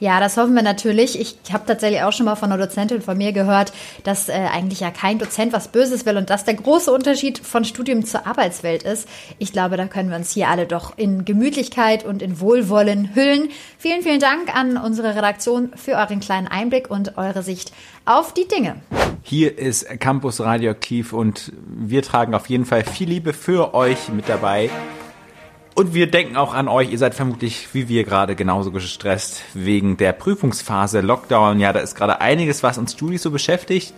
Ja, 0.00 0.18
das 0.18 0.36
hoffen 0.36 0.54
wir 0.54 0.62
natürlich. 0.62 1.20
Ich 1.20 1.36
habe 1.52 1.64
tatsächlich 1.66 2.02
auch 2.02 2.12
schon 2.12 2.26
mal 2.26 2.36
von 2.36 2.50
einer 2.50 2.64
Dozentin 2.64 3.02
von 3.02 3.18
mir 3.18 3.32
gehört, 3.32 3.72
dass 4.04 4.28
äh, 4.28 4.32
eigentlich 4.32 4.80
ja 4.80 4.90
kein 4.90 5.18
Dozent 5.18 5.52
was 5.52 5.68
Böses 5.68 6.06
will 6.06 6.16
und 6.16 6.30
dass 6.30 6.44
der 6.44 6.54
große 6.54 6.90
Unterschied 6.92 7.38
von 7.38 7.64
Studium 7.64 8.04
zur 8.04 8.26
Arbeitswelt 8.26 8.82
ist. 8.82 9.08
Ich 9.38 9.52
glaube, 9.52 9.76
da 9.76 9.86
können 9.86 10.10
wir 10.10 10.16
uns 10.16 10.32
hier 10.32 10.48
alle 10.48 10.66
doch 10.66 10.96
in 10.96 11.24
Gemütlichkeit 11.24 12.04
und 12.04 12.22
in 12.22 12.40
Wohlwollen 12.40 13.14
hüllen. 13.14 13.50
Vielen, 13.78 14.02
vielen 14.02 14.20
Dank 14.20 14.54
an 14.54 14.76
unsere 14.76 15.14
Redaktion 15.14 15.72
für 15.76 15.92
euren 15.92 16.20
kleinen 16.20 16.48
Einblick 16.48 16.90
und 16.90 17.16
eure 17.18 17.42
Sicht 17.42 17.72
auf 18.04 18.34
die 18.34 18.48
Dinge. 18.48 18.76
Hier 19.22 19.58
ist 19.58 19.86
Campus 20.00 20.40
Radioaktiv 20.40 21.12
und 21.12 21.52
wir 21.66 22.02
tragen 22.02 22.34
auf 22.34 22.48
jeden 22.48 22.64
Fall 22.64 22.84
viel 22.84 23.08
Liebe 23.08 23.32
für 23.32 23.74
euch 23.74 24.08
mit 24.08 24.28
dabei. 24.28 24.70
Und 25.74 25.94
wir 25.94 26.10
denken 26.10 26.36
auch 26.36 26.52
an 26.52 26.68
euch. 26.68 26.90
Ihr 26.90 26.98
seid 26.98 27.14
vermutlich 27.14 27.68
wie 27.72 27.88
wir 27.88 28.04
gerade 28.04 28.34
genauso 28.34 28.70
gestresst 28.70 29.42
wegen 29.54 29.96
der 29.96 30.12
Prüfungsphase, 30.12 31.00
Lockdown. 31.00 31.60
Ja, 31.60 31.72
da 31.72 31.80
ist 31.80 31.94
gerade 31.94 32.20
einiges, 32.20 32.62
was 32.62 32.76
uns 32.76 32.92
Studis 32.92 33.22
so 33.22 33.30
beschäftigt. 33.30 33.94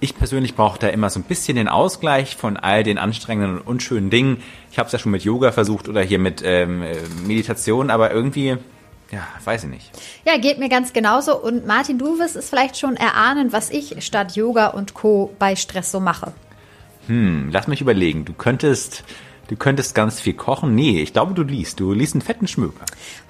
Ich 0.00 0.16
persönlich 0.16 0.56
brauche 0.56 0.80
da 0.80 0.88
immer 0.88 1.10
so 1.10 1.20
ein 1.20 1.22
bisschen 1.22 1.54
den 1.54 1.68
Ausgleich 1.68 2.34
von 2.34 2.56
all 2.56 2.82
den 2.82 2.98
anstrengenden 2.98 3.58
und 3.58 3.66
unschönen 3.66 4.10
Dingen. 4.10 4.42
Ich 4.72 4.78
habe 4.80 4.88
es 4.88 4.92
ja 4.92 4.98
schon 4.98 5.12
mit 5.12 5.22
Yoga 5.22 5.52
versucht 5.52 5.88
oder 5.88 6.02
hier 6.02 6.18
mit 6.18 6.42
ähm, 6.44 6.82
Meditation, 7.24 7.88
aber 7.88 8.10
irgendwie, 8.10 8.56
ja, 9.12 9.28
weiß 9.44 9.62
ich 9.62 9.70
nicht. 9.70 9.92
Ja, 10.24 10.38
geht 10.38 10.58
mir 10.58 10.68
ganz 10.68 10.92
genauso. 10.92 11.40
Und 11.40 11.66
Martin, 11.68 11.98
du 11.98 12.18
wirst 12.18 12.34
es 12.34 12.48
vielleicht 12.48 12.78
schon 12.78 12.96
erahnen, 12.96 13.52
was 13.52 13.70
ich 13.70 14.04
statt 14.04 14.34
Yoga 14.34 14.68
und 14.68 14.94
Co. 14.94 15.32
bei 15.38 15.54
Stress 15.54 15.92
so 15.92 16.00
mache. 16.00 16.32
Hm, 17.06 17.50
lass 17.52 17.68
mich 17.68 17.80
überlegen. 17.80 18.24
Du 18.24 18.32
könntest 18.32 19.04
Du 19.52 19.58
könntest 19.58 19.94
ganz 19.94 20.18
viel 20.18 20.32
kochen. 20.32 20.74
Nee, 20.74 21.02
ich 21.02 21.12
glaube, 21.12 21.34
du 21.34 21.42
liest. 21.42 21.78
Du 21.78 21.92
liest 21.92 22.14
einen 22.14 22.22
fetten 22.22 22.48
Schmöker. 22.48 22.86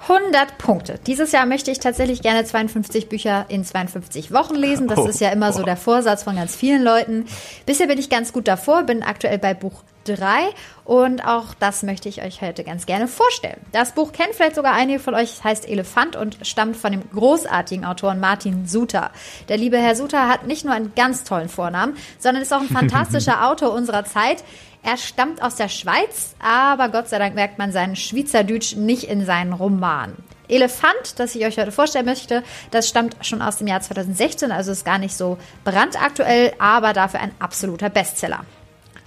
100 0.07 0.57
Punkte. 0.57 0.97
Dieses 1.05 1.33
Jahr 1.33 1.45
möchte 1.45 1.69
ich 1.69 1.79
tatsächlich 1.79 2.21
gerne 2.21 2.45
52 2.45 3.09
Bücher 3.09 3.45
in 3.49 3.65
52 3.65 4.31
Wochen 4.31 4.55
lesen. 4.55 4.87
Das 4.87 4.99
Oh, 4.99 5.05
ist 5.05 5.19
ja 5.19 5.31
immer 5.31 5.51
so 5.51 5.63
der 5.63 5.75
Vorsatz 5.75 6.23
von 6.23 6.37
ganz 6.37 6.55
vielen 6.55 6.81
Leuten. 6.81 7.25
Bisher 7.65 7.87
bin 7.87 7.99
ich 7.99 8.09
ganz 8.09 8.31
gut 8.31 8.47
davor, 8.47 8.83
bin 8.83 9.03
aktuell 9.03 9.37
bei 9.37 9.53
Buch 9.53 9.83
3 10.05 10.49
und 10.85 11.25
auch 11.25 11.53
das 11.59 11.83
möchte 11.83 12.07
ich 12.07 12.21
euch 12.23 12.41
heute 12.41 12.63
ganz 12.63 12.85
gerne 12.85 13.09
vorstellen. 13.09 13.59
Das 13.73 13.93
Buch 13.93 14.13
kennt 14.13 14.33
vielleicht 14.33 14.55
sogar 14.55 14.73
einige 14.73 14.99
von 14.99 15.15
euch, 15.15 15.31
es 15.31 15.43
heißt 15.43 15.67
Elefant 15.67 16.15
und 16.15 16.37
stammt 16.43 16.77
von 16.77 16.91
dem 16.93 17.01
großartigen 17.13 17.83
Autoren 17.85 18.19
Martin 18.21 18.65
Suter. 18.65 19.11
Der 19.49 19.57
liebe 19.57 19.77
Herr 19.77 19.95
Suter 19.95 20.27
hat 20.29 20.47
nicht 20.47 20.63
nur 20.65 20.73
einen 20.73 20.93
ganz 20.95 21.23
tollen 21.25 21.49
Vornamen, 21.49 21.95
sondern 22.17 22.43
ist 22.43 22.53
auch 22.53 22.61
ein 22.61 22.67
fantastischer 22.69 23.47
Autor 23.49 23.73
unserer 23.73 24.05
Zeit. 24.05 24.43
Er 24.85 24.97
stammt 24.97 25.41
aus 25.41 25.55
der 25.55 25.69
Schweiz, 25.69 26.35
aber 26.39 26.89
Gott 26.89 27.07
sei 27.07 27.17
Dank 27.17 27.35
merkt 27.35 27.57
man 27.57 27.71
seinen 27.71 27.95
Schweizerdeutsch 27.95 28.75
nicht 28.75 29.05
in 29.05 29.25
seinen 29.25 29.53
Romanen. 29.53 30.17
Elefant, 30.49 31.17
das 31.17 31.33
ich 31.35 31.45
euch 31.45 31.57
heute 31.57 31.71
vorstellen 31.71 32.05
möchte, 32.05 32.43
das 32.69 32.89
stammt 32.89 33.15
schon 33.21 33.41
aus 33.41 33.57
dem 33.57 33.67
Jahr 33.67 33.79
2016, 33.79 34.51
also 34.51 34.73
ist 34.73 34.83
gar 34.83 34.97
nicht 34.97 35.15
so 35.15 35.37
brandaktuell, 35.63 36.51
aber 36.59 36.91
dafür 36.91 37.21
ein 37.21 37.31
absoluter 37.39 37.89
Bestseller. 37.89 38.41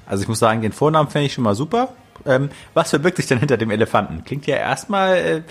Also 0.07 0.23
ich 0.23 0.29
muss 0.29 0.39
sagen, 0.39 0.63
den 0.63 0.73
Vornamen 0.73 1.11
finde 1.11 1.27
ich 1.27 1.35
schon 1.35 1.45
mal 1.45 1.55
super. 1.55 1.93
Ähm, 2.25 2.49
was 2.73 2.91
verbirgt 2.91 3.19
sich 3.19 3.27
denn 3.27 3.39
hinter 3.39 3.59
dem 3.59 3.71
Elefanten? 3.71 4.25
Klingt 4.25 4.47
ja 4.47 4.57
erstmal 4.57 5.17
äh, 5.17 5.43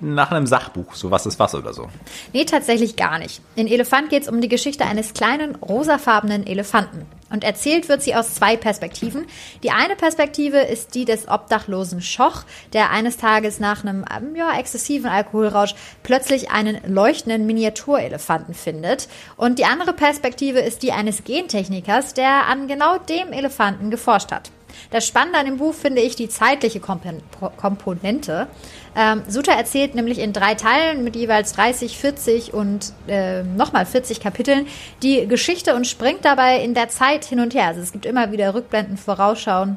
nach 0.00 0.30
einem 0.30 0.46
Sachbuch, 0.46 0.94
so 0.94 1.10
was 1.10 1.26
ist 1.26 1.38
was 1.38 1.54
oder 1.54 1.72
so. 1.72 1.88
Nee, 2.32 2.44
tatsächlich 2.44 2.96
gar 2.96 3.18
nicht. 3.18 3.40
In 3.54 3.66
Elefant 3.66 4.10
geht 4.10 4.22
es 4.22 4.28
um 4.28 4.40
die 4.40 4.48
Geschichte 4.48 4.84
eines 4.86 5.12
kleinen, 5.12 5.56
rosafarbenen 5.56 6.46
Elefanten. 6.46 7.06
Und 7.30 7.44
erzählt 7.44 7.88
wird 7.88 8.02
sie 8.02 8.14
aus 8.14 8.34
zwei 8.34 8.56
Perspektiven. 8.56 9.26
Die 9.62 9.70
eine 9.70 9.94
Perspektive 9.94 10.58
ist 10.58 10.94
die 10.94 11.04
des 11.04 11.28
obdachlosen 11.28 12.02
Schoch, 12.02 12.42
der 12.72 12.90
eines 12.90 13.18
Tages 13.18 13.60
nach 13.60 13.84
einem 13.84 14.04
ähm, 14.14 14.34
ja, 14.34 14.58
exzessiven 14.58 15.08
Alkoholrausch 15.08 15.74
plötzlich 16.02 16.50
einen 16.50 16.78
leuchtenden 16.92 17.46
Miniaturelefanten 17.46 18.54
findet. 18.54 19.08
Und 19.36 19.60
die 19.60 19.64
andere 19.64 19.92
Perspektive 19.92 20.58
ist 20.58 20.82
die 20.82 20.92
eines 20.92 21.22
Gentechnikers, 21.22 22.14
der 22.14 22.46
an 22.48 22.66
genau 22.66 22.98
dem 22.98 23.32
Elefanten 23.32 23.90
geforscht 23.90 24.32
hat. 24.32 24.50
Das 24.90 25.06
Spannende 25.06 25.38
an 25.38 25.46
dem 25.46 25.58
Buch 25.58 25.74
finde 25.74 26.00
ich 26.00 26.16
die 26.16 26.28
zeitliche 26.28 26.80
Komponente. 26.80 28.48
Ähm, 28.96 29.22
Suter 29.28 29.52
erzählt 29.52 29.94
nämlich 29.94 30.18
in 30.18 30.32
drei 30.32 30.54
Teilen 30.54 31.04
mit 31.04 31.16
jeweils 31.16 31.52
30, 31.52 31.96
40 31.98 32.54
und 32.54 32.92
äh, 33.06 33.42
nochmal 33.42 33.86
40 33.86 34.20
Kapiteln 34.20 34.66
die 35.02 35.26
Geschichte 35.28 35.74
und 35.74 35.86
springt 35.86 36.24
dabei 36.24 36.62
in 36.62 36.74
der 36.74 36.88
Zeit 36.88 37.24
hin 37.24 37.40
und 37.40 37.54
her. 37.54 37.66
Also 37.66 37.80
es 37.80 37.92
gibt 37.92 38.06
immer 38.06 38.32
wieder 38.32 38.54
Rückblenden, 38.54 38.96
Vorausschauen. 38.96 39.76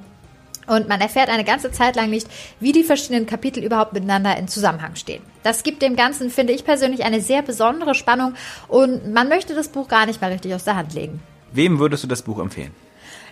Und 0.65 0.87
man 0.87 1.01
erfährt 1.01 1.29
eine 1.29 1.43
ganze 1.43 1.71
Zeit 1.71 1.95
lang 1.95 2.09
nicht, 2.09 2.27
wie 2.59 2.71
die 2.71 2.83
verschiedenen 2.83 3.25
Kapitel 3.25 3.63
überhaupt 3.63 3.93
miteinander 3.93 4.37
in 4.37 4.47
Zusammenhang 4.47 4.95
stehen. 4.95 5.21
Das 5.43 5.63
gibt 5.63 5.81
dem 5.81 5.95
Ganzen, 5.95 6.29
finde 6.29 6.53
ich 6.53 6.63
persönlich, 6.63 7.03
eine 7.03 7.21
sehr 7.21 7.41
besondere 7.41 7.95
Spannung 7.95 8.33
und 8.67 9.11
man 9.13 9.27
möchte 9.27 9.55
das 9.55 9.67
Buch 9.67 9.87
gar 9.87 10.05
nicht 10.05 10.21
mal 10.21 10.31
richtig 10.31 10.53
aus 10.53 10.63
der 10.63 10.75
Hand 10.75 10.93
legen. 10.93 11.21
Wem 11.51 11.79
würdest 11.79 12.03
du 12.03 12.07
das 12.07 12.21
Buch 12.21 12.39
empfehlen? 12.39 12.71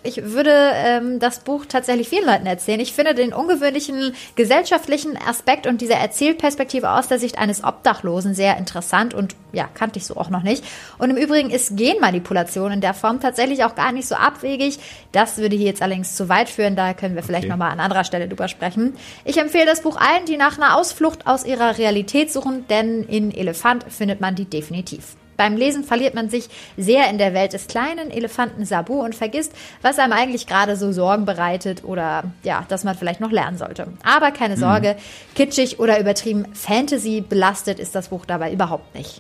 Ich 0.04 0.24
würde 0.24 0.52
ähm, 0.52 1.20
das 1.20 1.42
Buch 1.42 1.66
tatsächlich 1.68 2.10
vielen 2.10 2.26
Leuten 2.26 2.48
erzählen. 2.48 2.80
Ich 2.80 2.94
finde 2.94 3.14
den 3.14 3.34
ungewöhnlichen 3.34 4.14
gesellschaftlichen 4.36 5.16
Aspekt 5.16 5.68
und 5.68 5.80
diese 5.80 5.94
Erzählperspektive 5.94 6.90
aus 6.90 7.08
der 7.08 7.20
Sicht 7.20 7.38
eines 7.38 7.64
Obdachlosen 7.64 8.34
sehr 8.34 8.58
interessant 8.58 9.14
und 9.14 9.36
ja, 9.52 9.70
kannte 9.72 10.00
ich 10.00 10.08
so 10.08 10.18
auch 10.18 10.32
noch 10.32 10.42
nicht. 10.42 10.64
Und 10.98 11.12
im 11.12 11.18
Übrigen 11.18 11.52
ist 11.52 11.78
Genmanipulation 11.78 12.72
in 12.72 12.82
der 12.82 12.96
Form 12.96 13.20
tatsächlich 13.20 13.64
auch 13.64 13.76
gar 13.76 13.92
nicht 13.92 14.08
so 14.08 14.16
abwegig. 14.16 14.80
Das 15.12 15.38
würde 15.38 15.56
hier 15.56 15.68
jetzt 15.68 15.84
allerdings 15.84 16.16
zu 16.16 16.30
weit 16.30 16.50
führen, 16.50 16.76
da 16.76 16.94
können 16.94 17.16
wir 17.16 17.22
vielleicht 17.22 17.44
Okay. 17.46 17.52
nochmal 17.52 17.72
an 17.72 17.80
anderer 17.80 18.04
Stelle 18.04 18.28
drüber 18.28 18.48
sprechen. 18.48 18.96
Ich 19.24 19.38
empfehle 19.38 19.66
das 19.66 19.82
Buch 19.82 19.98
allen, 19.98 20.26
die 20.26 20.38
nach 20.38 20.58
einer 20.58 20.78
Ausflucht 20.78 21.28
aus 21.28 21.46
ihrer 21.46 21.78
Realität 21.78 22.32
suchen, 22.32 22.66
denn 22.70 23.04
in 23.04 23.32
Elefant 23.32 23.86
findet 23.90 24.20
man 24.20 24.34
die 24.34 24.46
definitiv. 24.46 25.16
Beim 25.42 25.58
Lesen 25.58 25.84
verliert 25.84 26.14
man 26.14 26.30
sich 26.30 26.50
sehr 26.78 27.10
in 27.10 27.18
der 27.18 27.34
Welt 27.34 27.54
des 27.54 27.66
kleinen 27.66 28.12
Elefanten 28.12 28.64
Sabu 28.64 29.02
und 29.02 29.16
vergisst, 29.16 29.52
was 29.82 29.98
einem 29.98 30.14
eigentlich 30.14 30.46
gerade 30.46 30.76
so 30.76 30.92
Sorgen 30.92 31.26
bereitet 31.26 31.84
oder 31.84 32.26
ja, 32.44 32.64
dass 32.68 32.84
man 32.84 32.96
vielleicht 32.96 33.22
noch 33.22 33.32
lernen 33.32 33.58
sollte. 33.58 33.88
Aber 34.04 34.30
keine 34.30 34.56
Mhm. 34.56 34.60
Sorge, 34.60 34.96
kitschig 35.34 35.80
oder 35.80 36.00
übertrieben 36.00 36.46
Fantasy 36.54 37.22
belastet 37.28 37.80
ist 37.80 37.96
das 37.96 38.10
Buch 38.10 38.24
dabei 38.28 38.54
überhaupt 38.54 38.94
nicht. 38.94 39.20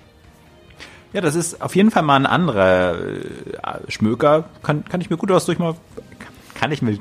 Ja, 1.12 1.22
das 1.22 1.34
ist 1.34 1.60
auf 1.60 1.76
jeden 1.76 1.90
Fall 1.90 2.04
mal 2.04 2.18
ein 2.18 2.28
anderer 2.28 3.00
äh, 3.00 3.92
Schmöker. 3.92 4.44
Kann, 4.62 4.86
kann 4.86 5.02
ich 5.02 5.10
mir 5.10 5.18
gut 5.18 5.32
aus 5.32 5.48
durch 5.48 5.58
mal. 5.58 5.74
Kann 6.54 6.72
ich 6.72 6.84
mir. 6.84 7.00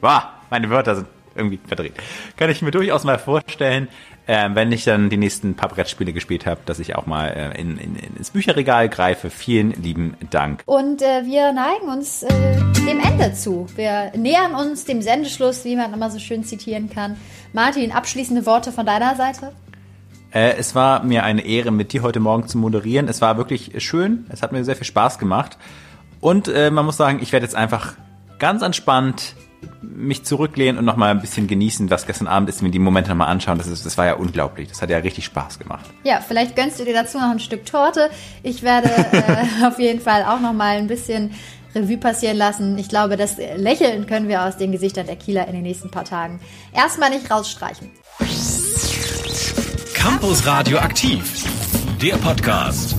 Wow, 0.00 0.22
meine 0.48 0.70
Wörter 0.70 0.94
sind 0.94 1.08
irgendwie 1.34 1.58
verdreht. 1.66 1.94
Kann 2.36 2.50
ich 2.50 2.62
mir 2.62 2.70
durchaus 2.70 3.02
mal 3.02 3.18
vorstellen, 3.18 3.88
äh, 4.30 4.48
wenn 4.54 4.70
ich 4.70 4.84
dann 4.84 5.10
die 5.10 5.16
nächsten 5.16 5.56
paar 5.56 5.70
Brettspiele 5.70 6.12
gespielt 6.12 6.46
habe, 6.46 6.60
dass 6.64 6.78
ich 6.78 6.94
auch 6.94 7.06
mal 7.06 7.26
äh, 7.26 7.60
in, 7.60 7.76
in, 7.78 7.96
ins 7.96 8.30
Bücherregal 8.30 8.88
greife. 8.88 9.28
Vielen 9.28 9.72
lieben 9.72 10.16
Dank. 10.30 10.62
Und 10.66 11.02
äh, 11.02 11.24
wir 11.24 11.52
neigen 11.52 11.88
uns 11.88 12.22
äh, 12.22 12.28
dem 12.86 13.00
Ende 13.00 13.34
zu. 13.34 13.66
Wir 13.74 14.12
nähern 14.16 14.54
uns 14.54 14.84
dem 14.84 15.02
Sendeschluss, 15.02 15.64
wie 15.64 15.74
man 15.74 15.92
immer 15.92 16.10
so 16.10 16.20
schön 16.20 16.44
zitieren 16.44 16.88
kann. 16.88 17.16
Martin, 17.52 17.90
abschließende 17.90 18.46
Worte 18.46 18.70
von 18.70 18.86
deiner 18.86 19.16
Seite? 19.16 19.50
Äh, 20.32 20.54
es 20.58 20.76
war 20.76 21.02
mir 21.02 21.24
eine 21.24 21.44
Ehre, 21.44 21.72
mit 21.72 21.92
dir 21.92 22.02
heute 22.02 22.20
Morgen 22.20 22.46
zu 22.46 22.56
moderieren. 22.56 23.08
Es 23.08 23.20
war 23.20 23.36
wirklich 23.36 23.82
schön. 23.82 24.26
Es 24.28 24.42
hat 24.42 24.52
mir 24.52 24.64
sehr 24.64 24.76
viel 24.76 24.86
Spaß 24.86 25.18
gemacht. 25.18 25.58
Und 26.20 26.46
äh, 26.46 26.70
man 26.70 26.86
muss 26.86 26.96
sagen, 26.96 27.18
ich 27.20 27.32
werde 27.32 27.46
jetzt 27.46 27.56
einfach 27.56 27.94
ganz 28.38 28.62
entspannt 28.62 29.34
mich 29.82 30.24
zurücklehnen 30.24 30.78
und 30.78 30.84
nochmal 30.84 31.10
ein 31.10 31.20
bisschen 31.20 31.46
genießen, 31.46 31.90
was 31.90 32.06
gestern 32.06 32.26
Abend 32.26 32.48
ist, 32.48 32.62
mir 32.62 32.70
die 32.70 32.78
Momente 32.78 33.10
nochmal 33.10 33.28
anschauen. 33.28 33.58
Das, 33.58 33.66
ist, 33.66 33.84
das 33.84 33.98
war 33.98 34.06
ja 34.06 34.14
unglaublich. 34.14 34.68
Das 34.68 34.80
hat 34.82 34.90
ja 34.90 34.98
richtig 34.98 35.24
Spaß 35.24 35.58
gemacht. 35.58 35.84
Ja, 36.04 36.20
vielleicht 36.26 36.56
gönnst 36.56 36.80
du 36.80 36.84
dir 36.84 36.94
dazu 36.94 37.18
noch 37.18 37.30
ein 37.30 37.40
Stück 37.40 37.66
Torte. 37.66 38.10
Ich 38.42 38.62
werde 38.62 38.88
äh, 38.88 39.64
auf 39.66 39.78
jeden 39.78 40.00
Fall 40.00 40.24
auch 40.24 40.40
nochmal 40.40 40.78
ein 40.78 40.86
bisschen 40.86 41.32
Revue 41.74 41.98
passieren 41.98 42.36
lassen. 42.36 42.78
Ich 42.78 42.88
glaube, 42.88 43.16
das 43.16 43.36
Lächeln 43.56 44.06
können 44.06 44.28
wir 44.28 44.44
aus 44.44 44.56
den 44.56 44.72
Gesichtern 44.72 45.06
der 45.06 45.16
Kieler 45.16 45.46
in 45.46 45.54
den 45.54 45.62
nächsten 45.62 45.90
paar 45.90 46.04
Tagen 46.04 46.40
erstmal 46.72 47.10
nicht 47.10 47.30
rausstreichen. 47.30 47.90
Campus 49.94 50.46
Radio 50.46 50.78
aktiv, 50.78 51.44
der 52.00 52.16
Podcast. 52.16 52.96